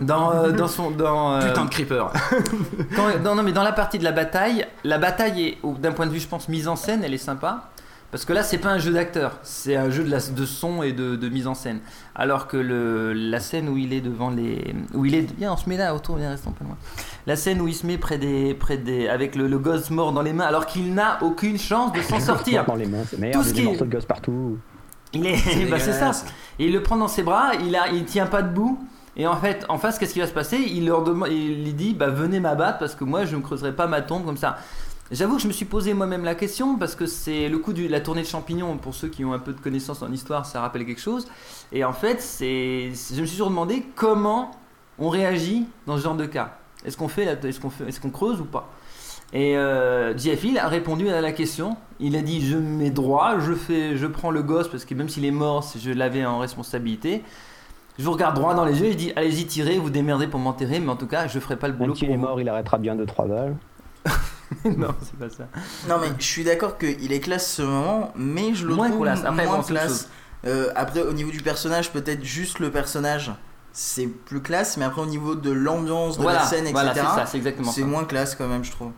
Dans, 0.00 0.32
euh, 0.32 0.50
dans 0.50 0.66
son. 0.66 0.90
Dans, 0.90 1.34
euh, 1.34 1.48
Putain 1.48 1.66
de 1.66 1.70
creeper. 1.70 2.10
quand- 2.96 3.18
non, 3.22 3.34
non, 3.34 3.42
mais 3.42 3.52
dans 3.52 3.62
la 3.62 3.72
partie 3.72 3.98
de 3.98 4.04
la 4.04 4.12
bataille, 4.12 4.66
la 4.82 4.96
bataille 4.96 5.48
est, 5.48 5.58
d'un 5.80 5.92
point 5.92 6.06
de 6.06 6.10
vue, 6.10 6.20
je 6.20 6.26
pense, 6.28 6.48
mise 6.48 6.66
en 6.66 6.74
scène, 6.76 7.02
elle 7.04 7.12
est 7.12 7.18
sympa. 7.18 7.68
Parce 8.10 8.24
que 8.24 8.32
là, 8.32 8.42
c'est 8.42 8.58
pas 8.58 8.70
un 8.70 8.78
jeu 8.78 8.92
d'acteur, 8.92 9.38
c'est 9.44 9.76
un 9.76 9.88
jeu 9.88 10.02
de, 10.02 10.10
la- 10.10 10.18
de 10.18 10.44
son 10.44 10.82
et 10.82 10.92
de, 10.92 11.14
de 11.14 11.28
mise 11.28 11.46
en 11.46 11.54
scène. 11.54 11.78
Alors 12.16 12.48
que 12.48 12.56
le, 12.56 13.12
la 13.12 13.38
scène 13.38 13.68
où 13.68 13.76
il 13.76 13.92
est 13.92 14.00
devant 14.00 14.30
les. 14.30 14.74
Où 14.94 15.04
il 15.06 15.14
est. 15.14 15.32
Viens, 15.38 15.52
on 15.52 15.56
se 15.56 15.68
met 15.68 15.76
là 15.76 15.94
autour, 15.94 16.16
viens, 16.16 16.30
restons 16.30 16.50
pas 16.50 16.64
loin. 16.64 16.76
La 17.28 17.36
scène 17.36 17.60
où 17.60 17.68
il 17.68 17.74
se 17.74 17.86
met 17.86 17.98
près 17.98 18.18
des. 18.18 18.52
Près 18.54 18.78
des 18.78 19.06
avec 19.08 19.36
le, 19.36 19.46
le 19.46 19.58
gosse 19.60 19.90
mort 19.90 20.12
dans 20.12 20.22
les 20.22 20.32
mains, 20.32 20.46
alors 20.46 20.66
qu'il 20.66 20.92
n'a 20.92 21.18
aucune 21.22 21.56
chance 21.58 21.92
de 21.92 22.02
s'en 22.02 22.18
sortir. 22.20 22.64
dans 22.64 22.74
les 22.74 22.86
mains, 22.86 23.04
c'est 23.08 23.30
Tout 23.30 23.44
ce 23.44 23.48
des 23.50 23.54
qui 23.54 23.60
est- 23.60 23.64
morceaux 23.64 23.84
de 23.84 23.90
gosse 23.92 24.06
partout. 24.06 24.58
Il 25.12 25.26
est, 25.26 25.36
C'est 25.36 25.64
bah, 25.70 25.78
c'est 25.78 25.92
ça. 25.92 26.10
Et 26.58 26.66
il 26.66 26.72
le 26.72 26.82
prend 26.82 26.96
dans 26.96 27.08
ses 27.08 27.22
bras, 27.22 27.52
il 27.64 27.76
a, 27.76 27.88
il 27.92 28.04
tient 28.06 28.26
pas 28.26 28.42
debout. 28.42 28.78
Et 29.16 29.26
en 29.26 29.36
fait, 29.36 29.66
en 29.68 29.76
face, 29.78 29.98
qu'est-ce 29.98 30.14
qui 30.14 30.20
va 30.20 30.26
se 30.26 30.32
passer? 30.32 30.56
Il 30.56 30.86
leur 30.86 31.02
demande, 31.04 31.28
il 31.30 31.64
lui 31.64 31.74
dit, 31.74 31.94
bah 31.94 32.08
venez 32.08 32.38
m'abattre 32.40 32.78
parce 32.78 32.94
que 32.94 33.02
moi 33.04 33.24
je 33.24 33.34
ne 33.36 33.40
creuserai 33.42 33.72
pas 33.74 33.86
ma 33.86 34.02
tombe 34.02 34.24
comme 34.24 34.36
ça. 34.36 34.58
J'avoue 35.10 35.36
que 35.36 35.42
je 35.42 35.48
me 35.48 35.52
suis 35.52 35.64
posé 35.64 35.92
moi-même 35.92 36.24
la 36.24 36.36
question 36.36 36.76
parce 36.76 36.94
que 36.94 37.06
c'est 37.06 37.48
le 37.48 37.58
coup 37.58 37.72
de 37.72 37.88
la 37.88 38.00
tournée 38.00 38.22
de 38.22 38.26
champignons. 38.28 38.76
Pour 38.76 38.94
ceux 38.94 39.08
qui 39.08 39.24
ont 39.24 39.32
un 39.32 39.40
peu 39.40 39.52
de 39.52 39.60
connaissances 39.60 40.02
en 40.02 40.12
histoire, 40.12 40.46
ça 40.46 40.60
rappelle 40.60 40.86
quelque 40.86 41.00
chose. 41.00 41.26
Et 41.72 41.84
en 41.84 41.92
fait, 41.92 42.22
c'est, 42.22 42.92
je 43.12 43.20
me 43.20 43.26
suis 43.26 43.36
toujours 43.36 43.50
demandé 43.50 43.84
comment 43.96 44.52
on 45.00 45.08
réagit 45.08 45.66
dans 45.86 45.96
ce 45.96 46.02
genre 46.02 46.14
de 46.14 46.26
cas. 46.26 46.58
Est-ce 46.84 46.96
qu'on 46.96 47.08
fait, 47.08 47.24
est-ce 47.24 47.58
qu'on 47.58 47.70
fait, 47.70 47.88
est-ce 47.88 48.00
qu'on 48.00 48.10
creuse 48.10 48.40
ou 48.40 48.44
pas? 48.44 48.70
Et 49.32 49.56
euh, 49.56 50.16
Jeff 50.16 50.44
Hill 50.44 50.58
a 50.58 50.68
répondu 50.68 51.08
à 51.08 51.20
la 51.20 51.32
question. 51.32 51.76
Il 51.98 52.16
a 52.16 52.22
dit 52.22 52.46
je 52.46 52.56
me 52.56 52.78
mets 52.78 52.90
droit, 52.90 53.40
je 53.40 53.52
fais, 53.52 53.96
je 53.96 54.06
prends 54.06 54.30
le 54.30 54.42
gosse 54.42 54.68
parce 54.68 54.84
que 54.84 54.94
même 54.94 55.08
s'il 55.08 55.24
est 55.24 55.32
mort, 55.32 55.68
je 55.76 55.90
l'avais 55.90 56.24
en 56.24 56.38
responsabilité. 56.38 57.22
Je 57.98 58.04
vous 58.04 58.12
regarde 58.12 58.36
droit 58.36 58.54
dans 58.54 58.64
les 58.64 58.80
yeux 58.80 58.86
et 58.86 58.92
je 58.92 58.96
dis 58.96 59.12
allez-y 59.16 59.46
tirez, 59.46 59.78
vous 59.78 59.90
démerdez 59.90 60.28
pour 60.28 60.40
m'enterrer, 60.40 60.78
mais 60.78 60.90
en 60.90 60.96
tout 60.96 61.06
cas 61.06 61.26
je 61.26 61.38
ferai 61.40 61.56
pas 61.56 61.66
le 61.66 61.74
boulot. 61.74 61.88
Même 61.88 61.96
s'il 61.96 62.10
est 62.10 62.16
mort, 62.16 62.40
il 62.40 62.48
arrêtera 62.48 62.78
bien 62.78 62.94
de 62.94 63.04
trois 63.04 63.26
balles. 63.26 63.56
non, 64.64 64.88
c'est 65.02 65.16
pas 65.18 65.30
ça. 65.30 65.44
Non 65.88 65.96
mais 66.00 66.08
je 66.18 66.24
suis 66.24 66.44
d'accord 66.44 66.76
qu'il 66.78 67.12
est 67.12 67.20
classe 67.20 67.52
ce 67.54 67.62
moment, 67.62 68.12
mais 68.16 68.54
je 68.54 68.66
le 68.66 68.74
Moins 68.74 68.88
trouve 68.90 69.02
classe. 69.02 69.24
Après, 69.24 69.46
moins 69.46 69.58
bon, 69.58 69.62
classe. 69.62 70.08
Euh, 70.46 70.70
après 70.74 71.02
au 71.02 71.12
niveau 71.12 71.30
du 71.30 71.40
personnage, 71.42 71.92
peut-être 71.92 72.24
juste 72.24 72.58
le 72.58 72.70
personnage, 72.70 73.30
c'est 73.72 74.06
plus 74.06 74.40
classe, 74.42 74.76
mais 74.76 74.84
après 74.84 75.02
au 75.02 75.06
niveau 75.06 75.34
de 75.34 75.50
l'ambiance 75.50 76.16
de 76.16 76.22
Voilà, 76.22 76.40
la 76.40 76.44
scène, 76.46 76.62
etc. 76.66 76.72
voilà, 76.72 76.94
c'est 76.94 77.00
ça, 77.00 77.26
c'est 77.26 77.36
exactement 77.38 77.70
ça. 77.70 77.84
moins 77.84 78.04
classe 78.04 78.34
quand 78.34 78.48
même, 78.48 78.64
je 78.64 78.70
trouve. 78.72 78.90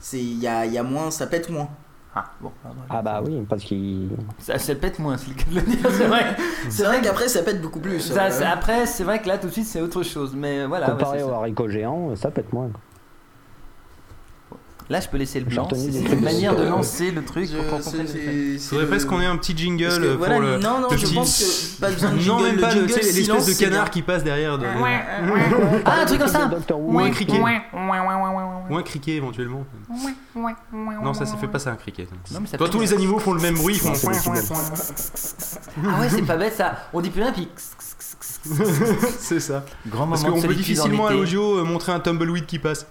C'est 0.00 0.18
il 0.18 0.38
y 0.38 0.46
a, 0.48 0.64
il 0.66 0.72
y 0.72 0.78
a 0.78 0.82
moins, 0.82 1.10
ça 1.10 1.26
pète 1.26 1.50
moins. 1.50 1.68
Ah 2.12 2.24
bon. 2.40 2.50
Ah 2.88 3.02
bah 3.02 3.22
oui, 3.24 3.44
parce 3.48 3.62
qu'il. 3.62 4.08
Ça, 4.40 4.58
ça 4.58 4.74
pète 4.74 4.98
moins, 4.98 5.16
c'est 5.16 5.28
le 5.28 5.34
cas 5.34 5.44
de 5.48 5.54
le 5.54 5.60
dire, 5.62 5.78
c'est 5.92 6.06
vrai. 6.08 6.36
C'est 6.68 6.82
vrai 6.84 7.00
qu'après 7.00 7.28
ça 7.28 7.42
pète 7.42 7.62
beaucoup 7.62 7.78
plus. 7.78 8.00
Ça, 8.00 8.24
euh, 8.24 8.30
c'est- 8.32 8.44
après, 8.44 8.86
c'est 8.86 9.04
vrai 9.04 9.20
que 9.22 9.28
là 9.28 9.38
tout 9.38 9.46
de 9.46 9.52
suite 9.52 9.66
c'est 9.66 9.80
autre 9.80 10.02
chose, 10.02 10.34
mais 10.34 10.66
voilà. 10.66 10.86
ouais, 10.88 10.92
Comparé 10.94 11.18
c'est 11.18 11.24
au 11.24 11.30
haricot 11.30 11.68
géant, 11.68 12.16
ça 12.16 12.30
pète 12.32 12.52
moins. 12.52 12.70
Là, 14.90 14.98
je 15.00 15.08
peux 15.08 15.18
laisser 15.18 15.38
le 15.38 15.46
blanc. 15.46 15.68
C'est 15.72 16.00
une 16.14 16.20
manière 16.20 16.56
de 16.56 16.64
lancer 16.64 17.12
le 17.12 17.24
truc 17.24 17.46
c'est- 17.46 18.58
Faudrait 18.58 18.86
presque 18.88 19.06
qu'on 19.06 19.20
ait 19.20 19.26
un 19.26 19.36
petit 19.36 19.56
jingle 19.56 19.86
que, 19.88 20.08
pour 20.16 20.18
voilà, 20.18 20.38
le. 20.40 20.58
non, 20.58 20.80
non, 20.80 20.88
le 20.90 20.96
je 20.96 21.06
petit- 21.06 21.14
pense 21.14 21.38
que 21.38 21.80
pas 21.80 21.90
besoin 21.92 22.10
de 22.10 22.14
Non, 22.16 22.20
jingle, 22.22 22.42
même 22.42 22.54
le 22.56 22.60
pas 22.60 22.74
l'espèce 22.74 23.14
silence, 23.14 23.46
de 23.46 23.52
canard 23.52 23.90
qui 23.90 24.02
passe 24.02 24.24
derrière. 24.24 24.58
de- 24.58 24.66
Ah, 25.84 26.00
un 26.02 26.06
truc 26.06 26.18
comme 26.18 26.28
ça 26.28 26.50
Ou 26.76 26.98
un 26.98 27.10
criquet. 27.10 27.38
Ou 27.38 28.76
un 28.76 28.82
criquet 28.82 29.12
éventuellement. 29.12 29.64
Non, 31.04 31.14
ça, 31.14 31.24
ça 31.24 31.36
fait 31.36 31.46
pas 31.46 31.60
ça 31.60 31.70
un 31.70 31.76
criquet. 31.76 32.08
Non, 32.32 32.40
Toi, 32.58 32.68
tous 32.68 32.80
les 32.80 32.92
animaux 32.92 33.20
font 33.20 33.32
le 33.34 33.40
même 33.40 33.54
bruit. 33.54 33.74
ils 33.76 33.80
font- 33.80 33.92
Ah 35.86 36.00
ouais, 36.00 36.08
c'est 36.10 36.22
pas 36.22 36.36
bête 36.36 36.54
ça. 36.54 36.76
On 36.92 37.00
dit 37.00 37.10
plus 37.10 37.22
rien 37.22 37.32
puis. 37.32 37.48
C'est 39.20 39.38
ça. 39.40 39.64
Grand 39.86 40.06
Parce 40.08 40.24
qu'on 40.24 40.40
peut 40.40 40.54
difficilement 40.54 41.06
à 41.06 41.12
l'audio 41.12 41.58
euh, 41.58 41.64
montrer 41.64 41.92
un 41.92 42.00
tumbleweed 42.00 42.46
qui 42.46 42.58
passe. 42.58 42.86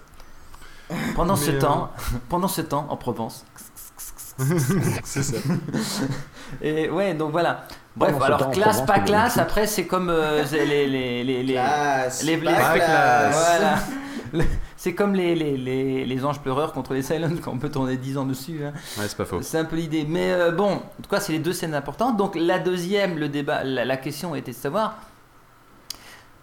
Pendant 1.16 1.36
ce 1.36 1.52
Mais, 1.52 1.58
euh, 1.58 1.60
temps, 1.60 1.92
pendant 2.30 2.48
ce 2.48 2.62
temps 2.62 2.88
en 2.90 2.96
Provence. 2.98 3.46
C'est 5.04 5.24
ça. 5.24 5.38
Et 6.62 6.90
ouais, 6.90 7.14
donc 7.14 7.32
voilà. 7.32 7.66
Bref, 7.96 8.14
Pendant 8.14 8.26
alors 8.26 8.40
temps, 8.40 8.52
classe, 8.52 8.78
Provence, 8.78 8.88
pas 8.88 9.00
classe. 9.02 9.38
Après, 9.38 9.68
c'est 9.68 9.86
comme 9.86 10.10
euh, 10.10 10.44
les 10.52 10.88
les 10.88 11.24
les 11.24 11.44
les 11.44 11.54
Classe, 11.54 12.24
les, 12.24 12.38
pas 12.38 12.76
classe. 12.76 13.36
Voilà. 13.36 14.44
C'est 14.78 14.94
comme 14.94 15.14
les, 15.16 15.36
les, 15.36 15.58
les, 15.58 16.06
les 16.06 16.26
anges 16.26 16.40
pleureurs 16.40 16.72
contre 16.72 16.94
les 16.94 17.02
Silent 17.02 17.32
quand 17.44 17.52
on 17.52 17.58
peut 17.58 17.70
tourner 17.70 17.98
10 17.98 18.18
ans 18.20 18.26
dessus. 18.26 18.62
hein. 18.64 18.72
Ouais, 18.98 19.06
c'est 19.08 19.18
pas 19.18 19.26
faux. 19.26 19.42
C'est 19.42 19.58
un 19.58 19.66
peu 19.66 19.76
l'idée. 19.76 20.06
Mais 20.08 20.32
euh, 20.32 20.52
bon, 20.52 20.74
en 20.76 21.02
tout 21.02 21.10
cas, 21.10 21.20
c'est 21.20 21.34
les 21.34 21.40
deux 21.40 21.52
scènes 21.52 21.74
importantes. 21.74 22.16
Donc 22.16 22.36
la 22.36 22.60
deuxième, 22.60 23.18
le 23.18 23.28
débat, 23.28 23.64
la, 23.66 23.84
la 23.84 23.98
question 23.98 24.36
était 24.36 24.52
de 24.52 24.56
savoir 24.58 24.96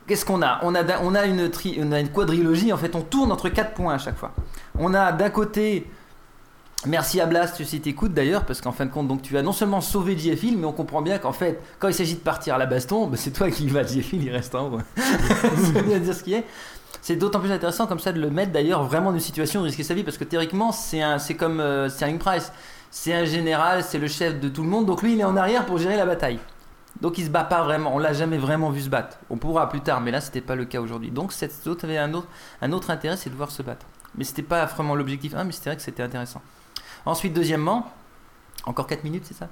qu'est-ce 0.07 0.25
qu'on 0.25 0.43
a 0.43 0.61
on 0.63 0.75
a, 0.75 1.27
une 1.27 2.09
quadrilogie, 2.13 2.73
en 2.73 2.77
fait, 2.77 2.95
on 2.95 3.03
tourne 3.03 3.33
entre 3.33 3.49
quatre 3.49 3.75
points 3.75 3.95
à 3.95 3.99
chaque 3.99 4.17
fois. 4.17 4.33
On 4.79 4.95
a 4.95 5.13
d'un 5.13 5.31
côté. 5.31 5.87
Merci 6.87 7.21
à 7.21 7.27
Blast 7.27 7.65
si 7.65 7.81
t'écoutes 7.81 8.13
d'ailleurs, 8.13 8.45
parce 8.45 8.61
qu'en 8.61 8.71
fin 8.71 8.85
de 8.87 8.91
compte, 8.91 9.09
donc 9.09 9.23
tu 9.23 9.37
as 9.37 9.43
non 9.43 9.53
seulement 9.53 9.81
sauvé 9.81 10.17
JF 10.17 10.43
Hill, 10.45 10.59
mais 10.59 10.67
on 10.67 10.73
comprend 10.73 11.03
bien 11.03 11.19
qu'en 11.19 11.33
fait, 11.33 11.61
quand 11.79 11.89
il 11.89 11.95
s'agit 11.95 12.15
de 12.15 12.21
partir 12.21 12.55
à 12.55 12.59
la 12.59 12.67
baston, 12.67 13.07
bah, 13.07 13.17
c'est 13.17 13.33
toi 13.33 13.51
qui 13.51 13.67
vas, 13.67 13.83
JF 13.83 14.13
Hill, 14.13 14.25
il 14.25 14.31
reste 14.31 14.55
en 14.55 14.69
haut. 14.69 14.79
C'est 17.03 17.15
d'autant 17.15 17.39
plus 17.39 17.53
intéressant 17.53 17.87
comme 17.87 18.01
ça 18.01 18.11
de 18.11 18.21
le 18.21 18.31
mettre 18.31 18.51
d'ailleurs 18.51 18.83
vraiment 18.83 19.11
dans 19.11 19.17
une 19.17 19.23
situation 19.23 19.61
où 19.61 19.63
risquer 19.63 19.85
sa 19.85 19.95
vie, 19.95 20.03
parce 20.03 20.19
que 20.19 20.25
théoriquement, 20.25 20.73
c'est 20.73 21.35
comme 21.35 21.61
euh, 21.61 21.89
Sterling 21.89 22.19
Price, 22.19 22.51
c'est 22.91 23.15
un 23.15 23.25
général, 23.25 23.85
c'est 23.85 23.99
le 23.99 24.09
chef 24.09 24.41
de 24.41 24.49
tout 24.49 24.63
le 24.65 24.69
monde, 24.69 24.87
donc 24.87 25.03
lui 25.03 25.13
il 25.13 25.21
est 25.21 25.25
en 25.25 25.37
arrière 25.37 25.67
pour 25.67 25.79
gérer 25.79 25.97
la 25.97 26.05
bataille. 26.05 26.41
Donc 27.01 27.19
il 27.19 27.25
se 27.27 27.31
bat 27.31 27.45
pas 27.45 27.63
vraiment, 27.63 27.95
on 27.95 27.99
l'a 27.99 28.13
jamais 28.13 28.39
vraiment 28.39 28.71
vu 28.71 28.81
se 28.81 28.89
battre. 28.89 29.19
On 29.31 29.37
pourra 29.37 29.69
plus 29.69 29.81
tard, 29.83 30.01
mais 30.01 30.11
là 30.11 30.21
c'était 30.21 30.41
pas 30.41 30.55
le 30.57 30.65
cas 30.65 30.81
aujourd'hui. 30.81 31.11
Donc 31.11 31.33
cette 31.33 31.67
autre 31.67 31.85
avait 31.85 31.99
un 31.99 32.15
autre, 32.15 32.29
un 32.63 32.73
autre 32.73 32.91
intérêt, 32.91 33.17
c'est 33.17 33.31
de 33.31 33.35
voir 33.35 33.51
se 33.51 33.63
battre. 33.63 33.87
Mais 34.17 34.25
c'était 34.25 34.43
pas 34.43 34.65
vraiment 34.65 34.95
l'objectif 34.95 35.35
1, 35.35 35.45
mais 35.45 35.53
c'était 35.53 35.71
vrai 35.71 35.77
que 35.77 35.83
c'était 35.83 36.03
intéressant. 36.03 36.41
Ensuite, 37.05 37.35
deuxièmement, 37.35 37.91
encore 38.65 38.87
4 38.87 39.05
minutes, 39.05 39.25
c'est 39.27 39.35
ça? 39.37 39.49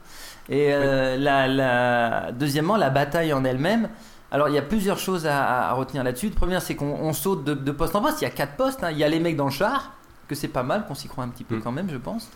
Et 0.48 0.72
euh, 0.72 1.16
la, 1.18 1.46
la- 1.46 2.32
deuxièmement, 2.32 2.76
la 2.76 2.90
bataille 2.90 3.32
en 3.32 3.44
elle-même. 3.44 3.90
Alors, 4.32 4.48
il 4.48 4.54
y 4.54 4.58
a 4.58 4.62
plusieurs 4.62 4.98
choses 4.98 5.26
à, 5.26 5.68
à 5.68 5.72
retenir 5.74 6.02
là-dessus. 6.02 6.30
La 6.30 6.34
première, 6.34 6.62
c'est 6.62 6.74
qu'on 6.74 6.86
on 6.86 7.12
saute 7.12 7.44
de, 7.44 7.54
de 7.54 7.70
poste 7.72 7.94
en 7.94 8.00
poste. 8.00 8.22
Il 8.22 8.24
y 8.24 8.26
a 8.26 8.30
4 8.30 8.56
postes. 8.56 8.82
hein. 8.82 8.90
Il 8.90 8.98
y 8.98 9.04
a 9.04 9.08
les 9.08 9.20
mecs 9.20 9.36
dans 9.36 9.44
le 9.44 9.50
char, 9.52 9.92
que 10.26 10.34
c'est 10.34 10.48
pas 10.48 10.62
mal, 10.64 10.86
qu'on 10.86 10.94
s'y 10.96 11.06
croit 11.06 11.22
un 11.22 11.28
petit 11.28 11.44
peu 11.44 11.60
quand 11.60 11.70
même, 11.70 11.88
je 11.90 11.96
pense. 11.98 12.28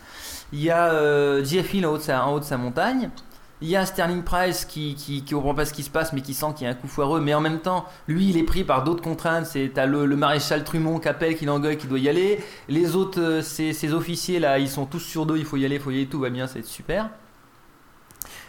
Il 0.53 0.61
y 0.61 0.69
a 0.69 0.93
euh, 0.93 1.43
JF 1.43 1.73
Hill 1.73 1.85
en 1.87 1.93
haut, 1.93 1.97
de 1.97 2.03
sa, 2.03 2.25
en 2.25 2.33
haut 2.35 2.39
de 2.39 2.45
sa 2.45 2.57
montagne. 2.57 3.09
Il 3.61 3.67
y 3.67 3.75
a 3.75 3.85
Sterling 3.85 4.23
Price 4.23 4.63
qui, 4.63 4.95
qui, 4.95 5.21
qui 5.23 5.33
comprend 5.33 5.53
pas 5.53 5.65
ce 5.65 5.73
qui 5.73 5.83
se 5.83 5.89
passe, 5.89 6.13
mais 6.13 6.21
qui 6.21 6.33
sent 6.33 6.47
qu'il 6.55 6.65
y 6.65 6.67
a 6.67 6.71
un 6.71 6.75
coup 6.75 6.87
foireux. 6.87 7.19
Mais 7.19 7.33
en 7.33 7.41
même 7.41 7.59
temps, 7.59 7.85
lui, 8.07 8.29
il 8.29 8.37
est 8.37 8.43
pris 8.43 8.63
par 8.63 8.85
d'autres 8.85 9.03
contraintes. 9.03 9.45
C'est 9.45 9.71
t'as 9.73 9.85
le, 9.85 10.07
maréchal 10.15 10.63
Trumont 10.63 10.99
qui 10.99 11.09
appelle, 11.09 11.35
qui 11.35 11.45
l'engueule, 11.45 11.77
qui 11.77 11.87
doit 11.87 11.99
y 11.99 12.07
aller. 12.07 12.41
Les 12.69 12.95
autres, 12.95 13.19
euh, 13.19 13.41
ces, 13.41 13.93
officiers 13.93 14.39
là, 14.39 14.59
ils 14.59 14.69
sont 14.69 14.85
tous 14.85 14.99
sur 14.99 15.25
dos. 15.25 15.35
Il 15.35 15.43
faut 15.43 15.57
y 15.57 15.65
aller, 15.65 15.75
il 15.75 15.81
faut 15.81 15.91
y 15.91 15.95
aller, 15.95 16.05
tout 16.05 16.19
va 16.19 16.29
bien, 16.29 16.47
c'est 16.47 16.65
super. 16.65 17.09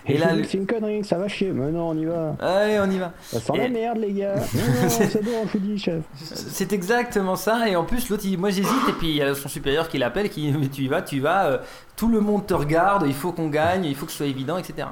Et 0.06 0.16
là, 0.18 0.32
le- 0.34 0.44
c'est 0.44 0.58
une 0.58 0.66
connerie, 0.66 1.04
ça 1.04 1.18
va 1.18 1.28
chier. 1.28 1.52
Mais 1.52 1.70
non, 1.70 1.90
on 1.90 1.96
y 1.96 2.04
va. 2.04 2.34
Allez, 2.40 2.80
on 2.80 2.90
y 2.90 2.98
va. 2.98 3.12
Ça 3.22 3.40
sent 3.40 3.52
Et- 3.54 3.58
la 3.58 3.68
merde, 3.68 3.98
les 3.98 4.12
gars. 4.12 4.34
C'est 4.88 5.22
bon, 5.24 5.46
je 5.52 5.58
dis, 5.58 5.78
chef. 5.78 6.02
C'est 6.16 6.72
exactement 6.72 7.36
ça. 7.36 7.68
Et 7.68 7.76
en 7.76 7.84
plus, 7.84 8.08
l'autre, 8.08 8.24
il- 8.26 8.38
moi 8.38 8.50
j'hésite. 8.50 8.88
Et 8.88 8.92
puis 8.92 9.08
il 9.10 9.16
y 9.16 9.22
a 9.22 9.34
son 9.34 9.48
supérieur 9.48 9.88
qui 9.88 9.98
l'appelle, 9.98 10.28
qui 10.30 10.50
dit 10.50 10.58
Mais 10.58 10.68
tu 10.68 10.82
y 10.82 10.88
vas, 10.88 11.02
tu 11.02 11.16
y 11.16 11.20
vas. 11.20 11.44
euh, 11.46 11.58
tout 11.96 12.08
le 12.08 12.20
monde 12.20 12.46
te 12.46 12.54
regarde. 12.54 13.04
Il 13.06 13.14
faut 13.14 13.32
qu'on 13.32 13.48
gagne. 13.48 13.84
Il 13.84 13.94
faut 13.94 14.06
que 14.06 14.12
ce 14.12 14.18
soit 14.18 14.26
évident, 14.26 14.56
etc. 14.58 14.88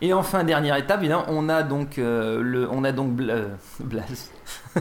Et 0.00 0.12
enfin, 0.12 0.42
dernière 0.42 0.74
étape, 0.76 1.02
on 1.28 1.48
a 1.48 1.62
donc 1.62 1.96
euh, 1.98 2.40
le, 2.42 2.68
on 2.70 2.82
a 2.82 2.90
donc 2.90 3.12
Bla- 3.12 3.34
euh, 3.34 3.48
Blas. 3.78 4.02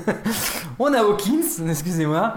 on 0.80 0.92
a 0.94 1.00
Hawkins, 1.02 1.68
excusez-moi. 1.70 2.34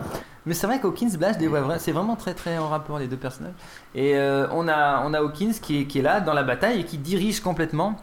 Mais 0.46 0.54
c'est 0.54 0.66
vrai 0.66 0.80
qu'Hawkins, 0.80 1.16
Blas, 1.16 1.32
je 1.34 1.38
les 1.38 1.48
vois 1.48 1.62
vra- 1.62 1.78
c'est 1.78 1.92
vraiment 1.92 2.16
très 2.16 2.34
très 2.34 2.58
en 2.58 2.68
rapport 2.68 2.98
les 2.98 3.06
deux 3.08 3.16
personnages. 3.16 3.54
Et 3.94 4.16
euh, 4.16 4.46
on 4.52 4.68
a 4.68 5.02
on 5.04 5.14
a 5.14 5.20
Hawkins 5.20 5.52
qui 5.60 5.80
est, 5.80 6.02
là 6.02 6.20
dans 6.20 6.34
la 6.34 6.42
bataille 6.42 6.80
et 6.80 6.84
qui 6.84 6.98
dirige 6.98 7.40
complètement 7.40 7.96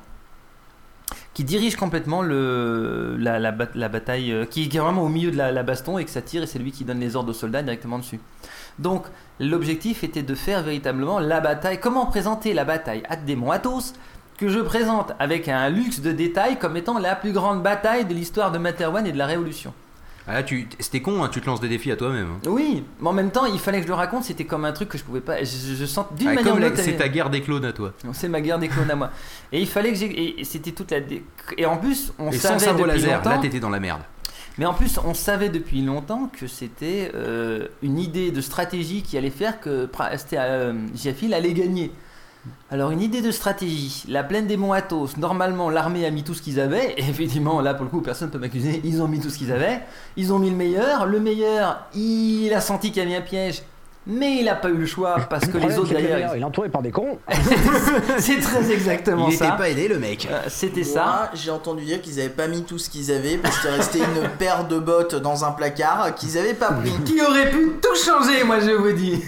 qui 1.34 1.44
dirige 1.44 1.76
complètement 1.76 2.22
le, 2.22 3.16
la, 3.18 3.40
la, 3.40 3.52
bat- 3.52 3.70
la 3.76 3.90
bataille, 3.90 4.32
euh, 4.32 4.46
qui, 4.46 4.64
est 4.64 4.80
vraiment 4.80 5.04
au 5.04 5.10
milieu 5.10 5.32
de 5.32 5.38
la, 5.38 5.64
baston 5.64 5.98
et 5.98 6.06
que 6.06 6.12
ça 6.12 6.22
tire 6.22 6.44
et 6.44 6.48
c'est 6.48 6.60
lui 6.60 6.72
qui 6.72 6.84
donne 6.84 7.00
les 7.00 7.16
ordres 7.16 7.30
aux 7.30 7.34
soldats 7.34 7.64
directement 7.64 7.98
dessus. 8.00 8.20
Donc 8.80 9.06
l'objectif 9.40 10.04
était 10.04 10.24
de 10.24 10.36
faire 10.36 10.62
véritablement 10.62 11.20
la 11.20 11.40
bataille, 11.40 11.80
comment 11.80 12.06
présenter 12.06 12.54
la 12.54 12.66
bataille 12.66 13.04
à 13.10 13.16
des 13.16 13.38
Athos 13.50 13.94
que 14.38 14.50
je 14.50 14.60
présente 14.60 15.14
avec 15.20 15.48
un 15.48 15.70
luxe 15.70 16.02
de 16.02 16.12
détails 16.12 16.58
comme 16.58 16.76
étant 16.76 16.98
la 16.98 17.16
plus 17.16 17.32
grande 17.32 17.62
bataille 17.62 18.06
de 18.06 18.14
l'histoire 18.14 18.52
de 18.52 18.58
Materwan 18.58 19.06
et 19.06 19.12
de 19.12 19.18
la 19.18 19.26
Révolution. 19.26 19.74
Ah, 20.28 20.34
là, 20.34 20.44
tu... 20.44 20.68
c'était 20.80 21.02
con, 21.02 21.24
hein, 21.24 21.30
tu 21.32 21.42
te 21.42 21.48
lances 21.48 21.60
des 21.62 21.68
défis 21.70 21.92
à 21.92 21.96
toi-même. 21.96 22.28
hein. 22.36 22.40
Oui, 22.50 22.84
mais 23.00 23.08
en 23.10 23.14
même 23.14 23.32
temps, 23.32 23.46
il 23.46 23.60
fallait 23.60 23.78
que 23.80 23.84
je 23.84 23.88
le 23.90 23.96
raconte, 23.96 24.24
c'était 24.24 24.46
comme 24.46 24.66
un 24.66 24.72
truc 24.72 24.90
que 24.90 24.98
je 24.98 25.04
pouvais 25.04 25.20
pas. 25.22 25.44
Je, 25.44 25.86
sens 25.86 26.06
d'une 26.18 26.28
Ah, 26.30 26.34
manière 26.36 26.54
ou 26.54 26.60
comme 26.60 26.70
la- 26.70 26.76
c'est 26.76 26.94
ta 26.98 27.10
guerre 27.10 27.30
des 27.30 27.42
clones 27.42 27.66
à 27.66 27.74
toi. 27.74 27.94
Non, 28.06 28.14
C'est 28.14 28.28
ma 28.30 28.40
guerre 28.42 28.60
des 28.60 28.68
clones 28.68 28.92
à 28.92 28.96
moi. 28.96 29.10
Et 29.52 29.60
il 29.60 29.68
fallait 29.68 29.92
que 29.92 29.98
j'ai. 29.98 30.06
Et 30.06 30.42
et 30.42 30.44
c'était 30.44 30.72
toute 30.72 30.92
la. 30.92 31.02
dé- 31.02 31.24
Et 31.58 31.66
en 31.66 31.78
plus, 31.78 32.14
on 32.20 32.30
Et 32.32 32.38
savait 32.38 32.60
sans 32.60 32.66
sabre 32.66 32.80
depuis 32.86 33.02
laser, 33.02 33.18
longtemps. 33.18 33.30
là 33.32 33.38
t'étais 33.40 33.60
dans 33.60 33.70
la 33.70 33.80
merde. 33.80 34.02
Mais 34.58 34.66
en 34.66 34.74
plus, 34.74 35.00
on 35.06 35.14
savait 35.14 35.50
depuis 35.50 35.82
longtemps 35.82 36.30
que 36.38 36.46
c'était 36.46 37.10
euh, 37.16 37.68
une 37.82 37.98
idée 37.98 38.32
de 38.32 38.42
stratégie 38.42 39.02
qui 39.02 39.18
allait 39.18 39.30
faire 39.30 39.60
que 39.62 39.86
Pra- 39.88 40.16
c'était, 40.18 40.38
euh, 40.40 40.74
Giafil 40.94 41.34
allait 41.34 41.54
gagner. 41.54 41.92
Alors, 42.72 42.92
une 42.92 43.02
idée 43.02 43.22
de 43.22 43.30
stratégie, 43.32 44.04
la 44.08 44.24
plaine 44.24 44.48
des 44.48 44.58
Monts 44.58 44.74
Athos, 44.74 45.10
normalement 45.18 45.70
l'armée 45.70 46.06
a 46.06 46.10
mis 46.12 46.24
tout 46.24 46.34
ce 46.34 46.42
qu'ils 46.42 46.60
avaient, 46.60 46.94
et 46.98 47.02
effectivement, 47.02 47.62
là 47.62 47.74
pour 47.74 47.84
le 47.84 47.90
coup, 47.92 48.02
personne 48.02 48.30
ne 48.30 48.34
peut 48.34 48.40
m'accuser, 48.40 48.82
ils 48.84 49.02
ont 49.02 49.08
mis 49.08 49.20
tout 49.20 49.30
ce 49.30 49.38
qu'ils 49.38 49.52
avaient, 49.52 49.82
ils 50.18 50.34
ont 50.34 50.40
mis 50.40 50.50
le 50.50 50.56
meilleur, 50.56 51.06
le 51.06 51.20
meilleur, 51.20 51.86
il 51.94 52.52
a 52.54 52.62
senti 52.62 52.92
qu'il 52.92 53.04
y 53.04 53.06
avait 53.06 53.16
un 53.18 53.22
piège, 53.22 53.62
mais 54.08 54.38
il 54.40 54.46
n'a 54.46 54.56
pas 54.56 54.70
eu 54.70 54.78
le 54.78 54.88
choix 54.88 55.18
parce 55.30 55.46
que 55.46 55.60
Le 55.60 55.68
les 55.68 55.78
autres 55.78 55.94
meilleur, 55.94 56.36
Il 56.36 56.42
est 56.42 56.44
entouré 56.44 56.70
par 56.70 56.82
des 56.82 56.90
cons. 56.90 57.20
c'est 58.18 58.40
très 58.40 58.72
exactement 58.72 59.28
Il 59.30 59.36
ça. 59.38 59.48
était 59.50 59.58
pas 59.58 59.70
aidé 59.70 59.88
le 59.88 60.00
mec. 60.00 60.28
Euh, 60.32 60.40
C'était 60.48 60.84
ça. 60.84 61.30
j'ai 61.36 61.52
entendu 61.52 61.84
dire 61.86 62.02
qu'ils 62.02 62.20
avaient 62.20 62.30
pas 62.30 62.48
mis 62.48 62.64
tout 62.64 62.80
ce 62.80 62.90
qu'ils 62.90 63.12
avaient 63.12 63.38
parce 63.38 63.60
qu'il 63.60 63.70
restait 63.70 64.00
une 64.00 64.28
paire 64.40 64.68
de 64.68 64.80
bottes 64.80 65.14
dans 65.14 65.46
un 65.46 65.52
placard 65.52 66.16
qu'ils 66.16 66.36
avaient 66.40 66.56
pas 66.56 66.72
pris. 66.72 66.92
Qui 67.06 67.22
aurait 67.22 67.52
pu 67.52 67.74
tout 67.80 67.96
changer, 67.96 68.44
moi 68.44 68.60
je 68.60 68.72
vous 68.72 68.92
dis? 68.92 69.22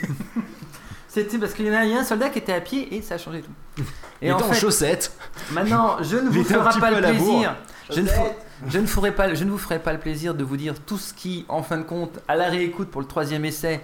C'était 1.14 1.38
parce 1.38 1.54
qu'il 1.54 1.66
y 1.66 1.70
en 1.70 1.74
a 1.76 1.86
il 1.86 1.92
y 1.92 1.96
a 1.96 2.00
un 2.00 2.04
soldat 2.04 2.30
qui 2.30 2.40
était 2.40 2.54
à 2.54 2.62
pied 2.62 2.96
et 2.96 3.02
ça 3.04 3.16
a 3.16 3.18
changé 3.18 3.42
tout. 3.44 3.84
Était 4.22 4.32
en 4.46 4.54
chaussettes. 4.54 5.12
Maintenant, 5.52 5.98
je 6.02 6.16
ne 6.18 6.30
vous 6.30 6.44
ferai 6.44 6.80
pas 6.80 6.90
le 6.92 6.96
plaisir. 7.12 7.56
Je 7.90 8.00
ne, 8.02 8.08
fer- 8.08 8.36
je, 8.68 8.80
ne 8.80 8.86
ferai 8.88 9.12
pas, 9.12 9.34
je 9.36 9.44
ne 9.44 9.52
vous 9.52 9.58
ferai 9.58 9.78
pas 9.80 9.94
le 9.94 10.00
plaisir 10.00 10.34
de 10.34 10.44
vous 10.44 10.58
dire 10.58 10.74
tout 10.86 10.98
ce 10.98 11.14
qui, 11.14 11.46
en 11.50 11.62
fin 11.62 11.78
de 11.78 11.84
compte, 11.84 12.20
à 12.28 12.36
la 12.36 12.50
réécoute 12.50 12.90
pour 12.90 13.02
le 13.02 13.08
troisième 13.08 13.44
essai, 13.46 13.82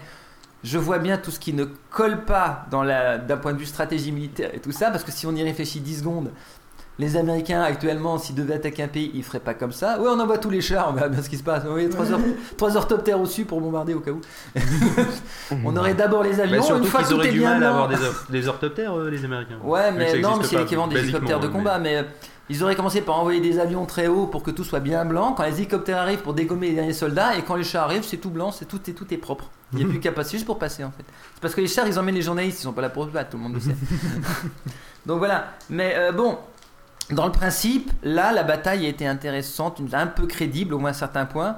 je 0.64 0.78
vois 0.78 1.00
bien 1.00 1.18
tout 1.18 1.32
ce 1.32 1.40
qui 1.40 1.54
ne 1.54 1.66
colle 1.92 2.24
pas 2.26 2.66
dans 2.72 2.82
la- 2.84 3.18
d'un 3.18 3.38
point 3.38 3.54
de 3.54 3.58
vue 3.60 3.66
stratégie 3.66 4.12
militaire 4.12 4.50
et 4.54 4.60
tout 4.60 4.72
ça, 4.72 4.90
parce 4.90 5.04
que 5.04 5.12
si 5.12 5.28
on 5.28 5.36
y 5.36 5.44
réfléchit 5.44 5.82
10 5.82 6.00
secondes, 6.00 6.32
Les 7.00 7.16
Américains, 7.16 7.62
actuellement, 7.62 8.18
s'ils 8.18 8.36
devaient 8.36 8.56
attaquer 8.56 8.84
un 8.84 8.88
pays, 8.90 9.10
ils 9.14 9.24
feraient 9.24 9.40
pas 9.40 9.54
comme 9.54 9.72
ça. 9.72 9.98
Oui, 10.02 10.08
on 10.10 10.20
envoie 10.20 10.38
tous 10.38 10.50
les 10.50 10.60
chars, 10.60 10.90
on 10.90 10.94
verra 10.94 11.08
bien 11.08 11.22
ce 11.24 11.30
qui 11.30 11.38
se 11.38 11.44
passe. 11.44 11.64
Oui, 11.70 11.88
3 11.90 12.12
heures, 12.12 12.20
trois 12.58 12.76
orthoptères 12.76 13.20
au-dessus 13.20 13.46
pour 13.46 13.62
bombarder 13.62 13.94
au 13.94 14.02
cas 14.02 14.12
où. 14.12 14.20
on 15.66 15.76
aurait 15.78 15.94
d'abord 15.94 16.24
les 16.24 16.34
Bah, 16.34 16.44
avions, 16.44 16.58
une 16.58 16.64
surtout 16.64 16.86
fois 16.86 17.04
qu'ils 17.04 17.14
auraient 17.14 17.32
du 17.32 17.40
bien 17.40 17.54
mal 17.54 17.64
à 17.64 17.70
avoir 17.70 17.88
des, 17.88 17.96
des 18.30 18.48
orthoptères, 18.50 18.94
euh, 18.98 19.10
les 19.10 19.24
Américains. 19.24 19.58
Ouais, 19.64 19.92
mais 19.94 20.20
non, 20.20 20.36
mais 20.38 20.44
c'est 20.44 20.58
l'équivalent 20.58 20.88
des 20.88 21.00
hélicoptères 21.00 21.40
de 21.40 21.48
mais- 21.48 21.54
combat. 21.54 21.80
Mais 21.80 21.98
euh, 21.98 22.04
ils 22.50 22.64
auraient 22.64 22.76
commencé 22.76 23.00
par 23.02 23.18
envoyer 23.18 23.40
des 23.40 23.60
avions 23.60 23.86
très 23.86 24.08
hauts 24.08 24.26
pour 24.28 24.44
que 24.44 24.52
tout 24.52 24.64
soit 24.66 24.80
bien 24.82 25.06
blanc. 25.06 25.34
Quand 25.34 25.44
les 25.44 25.54
hélicoptères 25.54 26.00
arrivent 26.00 26.22
pour 26.24 26.34
dégommer 26.34 26.68
les 26.70 26.76
derniers 26.76 26.94
soldats, 26.94 27.38
et 27.38 27.44
quand 27.44 27.56
les 27.56 27.64
chars 27.64 27.86
arrivent, 27.86 28.04
c'est 28.06 28.18
tout 28.18 28.32
blanc, 28.32 28.52
c'est 28.52 28.66
tout, 28.66 28.80
est, 28.90 28.94
tout 28.94 29.12
est 29.14 29.18
propre. 29.18 29.50
Il 29.72 29.80
n'y 29.80 29.86
a 29.86 29.88
plus 29.88 30.00
qu'à 30.02 30.12
passer 30.12 30.32
juste 30.32 30.46
pour 30.46 30.60
passer 30.60 30.84
en 30.84 30.92
fait. 30.92 31.06
C'est 31.36 31.42
parce 31.42 31.56
que 31.56 31.62
les 31.62 31.68
chars, 31.68 31.88
ils 31.88 31.98
emmènent 31.98 32.16
les 32.16 32.24
journalistes, 32.24 32.60
ils 32.60 32.64
sont 32.64 32.74
pas 32.74 32.82
là 32.82 32.90
pour 32.90 33.06
se 33.06 33.10
battre, 33.10 33.30
tout 33.30 33.38
le 33.38 33.44
monde 33.44 33.54
le 33.54 33.60
sait. 33.62 33.76
Donc 35.06 35.20
voilà. 35.20 35.54
Mais 35.70 35.94
euh, 35.96 36.12
bon, 36.12 36.38
dans 37.12 37.26
le 37.26 37.32
principe, 37.32 37.92
là, 38.04 38.32
la 38.32 38.44
bataille 38.44 38.86
a 38.86 38.90
été 38.90 39.08
intéressante, 39.08 39.82
un 39.94 40.08
peu 40.08 40.28
crédible 40.28 40.74
au 40.74 40.80
moins 40.80 40.92
à 40.92 40.94
certains 40.94 41.26
points. 41.26 41.58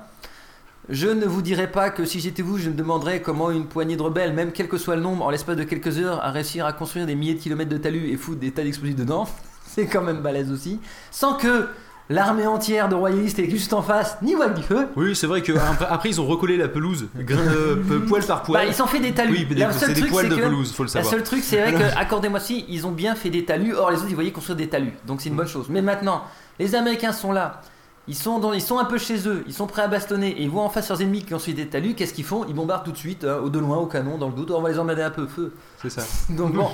Je 0.89 1.07
ne 1.07 1.25
vous 1.25 1.41
dirai 1.41 1.69
pas 1.69 1.89
que 1.89 2.05
si 2.05 2.19
j'étais 2.19 2.41
vous, 2.41 2.57
je 2.57 2.69
me 2.69 2.75
demanderais 2.75 3.21
comment 3.21 3.51
une 3.51 3.65
poignée 3.65 3.95
de 3.95 4.01
rebelles, 4.01 4.33
même 4.33 4.51
quel 4.51 4.67
que 4.67 4.77
soit 4.77 4.95
le 4.95 5.01
nombre, 5.01 5.25
en 5.25 5.29
l'espace 5.29 5.57
de 5.57 5.63
quelques 5.63 5.99
heures, 5.99 6.23
a 6.23 6.31
réussi 6.31 6.61
à 6.61 6.71
construire 6.73 7.05
des 7.05 7.15
milliers 7.15 7.35
de 7.35 7.39
kilomètres 7.39 7.69
de 7.69 7.77
talus 7.77 8.09
et 8.09 8.17
foutre 8.17 8.39
des 8.39 8.51
tas 8.51 8.63
d'explosifs 8.63 8.95
dedans. 8.95 9.27
C'est 9.65 9.87
quand 9.87 10.01
même 10.01 10.21
balèze 10.21 10.51
aussi. 10.51 10.79
Sans 11.11 11.35
que 11.35 11.67
l'armée 12.11 12.45
entière 12.45 12.89
de 12.89 12.95
royalistes 12.95 13.39
est 13.39 13.49
juste 13.49 13.73
en 13.73 13.81
face, 13.81 14.17
ni 14.21 14.35
voile 14.35 14.53
du 14.53 14.61
feu. 14.61 14.87
Oui, 14.95 15.15
c'est 15.15 15.27
vrai 15.27 15.41
qu'après 15.41 15.85
après 15.89 16.09
ils 16.09 16.21
ont 16.21 16.27
recollé 16.27 16.57
la 16.57 16.67
pelouse, 16.67 17.07
euh, 17.29 17.75
poil 18.07 18.23
par 18.25 18.43
poil. 18.43 18.65
Bah, 18.65 18.71
ils 18.71 18.81
ont 18.81 18.87
fait 18.87 18.99
des 18.99 19.13
talus. 19.13 19.31
Oui, 19.33 19.47
Le 19.49 19.55
des- 19.55 19.61
seul 19.61 19.73
c'est 19.73 19.93
des 19.93 19.99
truc, 20.01 20.11
poils 20.11 20.29
de 20.29 20.35
que- 20.35 20.41
pelouse, 20.41 20.71
faut 20.73 20.83
le 20.83 20.87
La 20.87 20.93
savoir. 20.93 21.11
seule 21.11 21.23
truc, 21.23 21.43
c'est 21.43 21.59
vrai 21.61 21.73
que, 21.73 21.97
accordez-moi 21.97 22.39
si, 22.39 22.65
ils 22.69 22.85
ont 22.85 22.91
bien 22.91 23.15
fait 23.15 23.29
des 23.29 23.45
talus. 23.45 23.73
Or, 23.75 23.89
les 23.91 23.97
autres, 23.97 24.07
ils 24.09 24.15
voyaient 24.15 24.31
construire 24.31 24.57
des 24.57 24.67
talus. 24.67 24.93
Donc, 25.07 25.21
c'est 25.21 25.29
une 25.29 25.35
bonne 25.35 25.47
chose. 25.47 25.67
Mais 25.69 25.81
maintenant, 25.81 26.23
les 26.59 26.75
Américains 26.75 27.13
sont 27.13 27.31
là. 27.31 27.61
Ils 28.07 28.15
sont, 28.15 28.39
dans, 28.39 28.51
ils 28.51 28.61
sont 28.61 28.79
un 28.79 28.85
peu 28.85 28.97
chez 28.97 29.27
eux. 29.27 29.43
Ils 29.47 29.53
sont 29.53 29.67
prêts 29.67 29.83
à 29.83 29.87
bastonner. 29.87 30.29
Et 30.31 30.41
ils 30.41 30.49
voient 30.49 30.63
en 30.63 30.69
face 30.69 30.89
leurs 30.89 31.01
ennemis 31.01 31.19
qui 31.23 31.33
ont 31.33 31.37
construit 31.37 31.53
des 31.53 31.67
talus. 31.67 31.93
Qu'est-ce 31.93 32.13
qu'ils 32.15 32.25
font? 32.25 32.45
Ils 32.49 32.55
bombardent 32.55 32.83
tout 32.83 32.91
de 32.91 32.97
suite, 32.97 33.23
euh, 33.23 33.39
au 33.41 33.49
de 33.49 33.59
loin, 33.59 33.77
au 33.77 33.85
canon, 33.85 34.17
dans 34.17 34.27
le 34.27 34.33
doute. 34.33 34.49
On 34.51 34.59
va 34.61 34.69
les 34.69 34.79
emmerder 34.79 35.03
un 35.03 35.11
peu. 35.11 35.27
Feu. 35.27 35.53
C'est 35.81 35.89
ça. 35.91 36.01
Donc, 36.29 36.53
bon. 36.53 36.67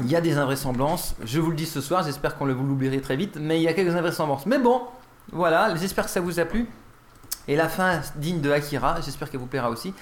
Il 0.00 0.10
y 0.10 0.16
a 0.16 0.20
des 0.20 0.36
invraisemblances. 0.36 1.14
Je 1.24 1.40
vous 1.40 1.50
le 1.50 1.56
dis 1.56 1.66
ce 1.66 1.80
soir. 1.80 2.02
J'espère 2.04 2.36
qu'on 2.36 2.44
le 2.44 2.52
vous 2.52 2.78
très 3.00 3.16
vite. 3.16 3.38
Mais 3.40 3.58
il 3.58 3.62
y 3.62 3.68
a 3.68 3.72
quelques 3.72 3.94
invraisemblances. 3.94 4.46
Mais 4.46 4.58
bon, 4.58 4.82
voilà. 5.32 5.74
J'espère 5.76 6.04
que 6.04 6.10
ça 6.10 6.20
vous 6.20 6.38
a 6.38 6.44
plu. 6.44 6.68
Et 7.48 7.56
la 7.56 7.68
fin 7.68 8.00
digne 8.16 8.40
de 8.40 8.50
Akira, 8.50 9.00
j'espère 9.00 9.30
qu'elle 9.30 9.40
vous 9.40 9.46
plaira 9.46 9.70
aussi. 9.70 9.94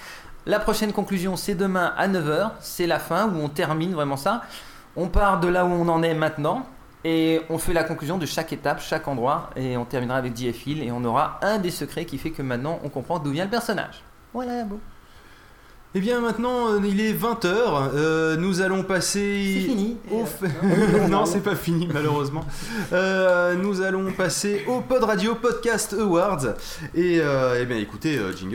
La 0.45 0.59
prochaine 0.59 0.91
conclusion, 0.91 1.35
c'est 1.37 1.55
demain 1.55 1.93
à 1.97 2.07
9h. 2.07 2.51
C'est 2.59 2.87
la 2.87 2.99
fin 2.99 3.29
où 3.29 3.37
on 3.37 3.49
termine 3.49 3.93
vraiment 3.93 4.17
ça. 4.17 4.41
On 4.95 5.07
part 5.07 5.39
de 5.39 5.47
là 5.47 5.65
où 5.65 5.69
on 5.69 5.87
en 5.87 6.03
est 6.03 6.13
maintenant. 6.13 6.65
Et 7.03 7.41
on 7.49 7.57
fait 7.57 7.73
la 7.73 7.83
conclusion 7.83 8.17
de 8.17 8.25
chaque 8.25 8.51
étape, 8.51 8.81
chaque 8.81 9.07
endroit. 9.07 9.49
Et 9.55 9.77
on 9.77 9.85
terminera 9.85 10.17
avec 10.17 10.35
JF 10.35 10.67
Hill. 10.67 10.83
Et 10.83 10.91
on 10.91 11.05
aura 11.05 11.39
un 11.41 11.57
des 11.57 11.71
secrets 11.71 12.05
qui 12.05 12.17
fait 12.17 12.31
que 12.31 12.41
maintenant 12.41 12.79
on 12.83 12.89
comprend 12.89 13.19
d'où 13.19 13.31
vient 13.31 13.45
le 13.45 13.51
personnage. 13.51 14.03
Voilà, 14.33 14.65
bon. 14.65 14.79
Eh 15.97 16.01
bien 16.01 16.19
maintenant 16.19 16.73
euh, 16.73 16.79
il 16.85 16.99
est 16.99 17.13
20h, 17.13 18.35
nous 18.37 18.59
allons 18.61 18.83
passer... 18.83 19.61
C'est 19.61 19.61
fini. 19.69 19.95
au 20.11 20.23
f- 20.25 21.07
non 21.09 21.25
c'est 21.25 21.39
pas 21.39 21.55
fini 21.55 21.87
malheureusement. 21.91 22.45
Euh, 22.91 23.55
nous 23.55 23.79
allons 23.81 24.11
passer 24.11 24.65
au 24.67 24.81
Pod 24.81 25.03
Radio 25.05 25.35
Podcast 25.35 25.95
Awards. 25.97 26.47
Et 26.95 27.19
euh, 27.21 27.59
eh 27.61 27.65
bien 27.65 27.77
écoutez, 27.77 28.17
euh, 28.17 28.33
jingle. 28.35 28.53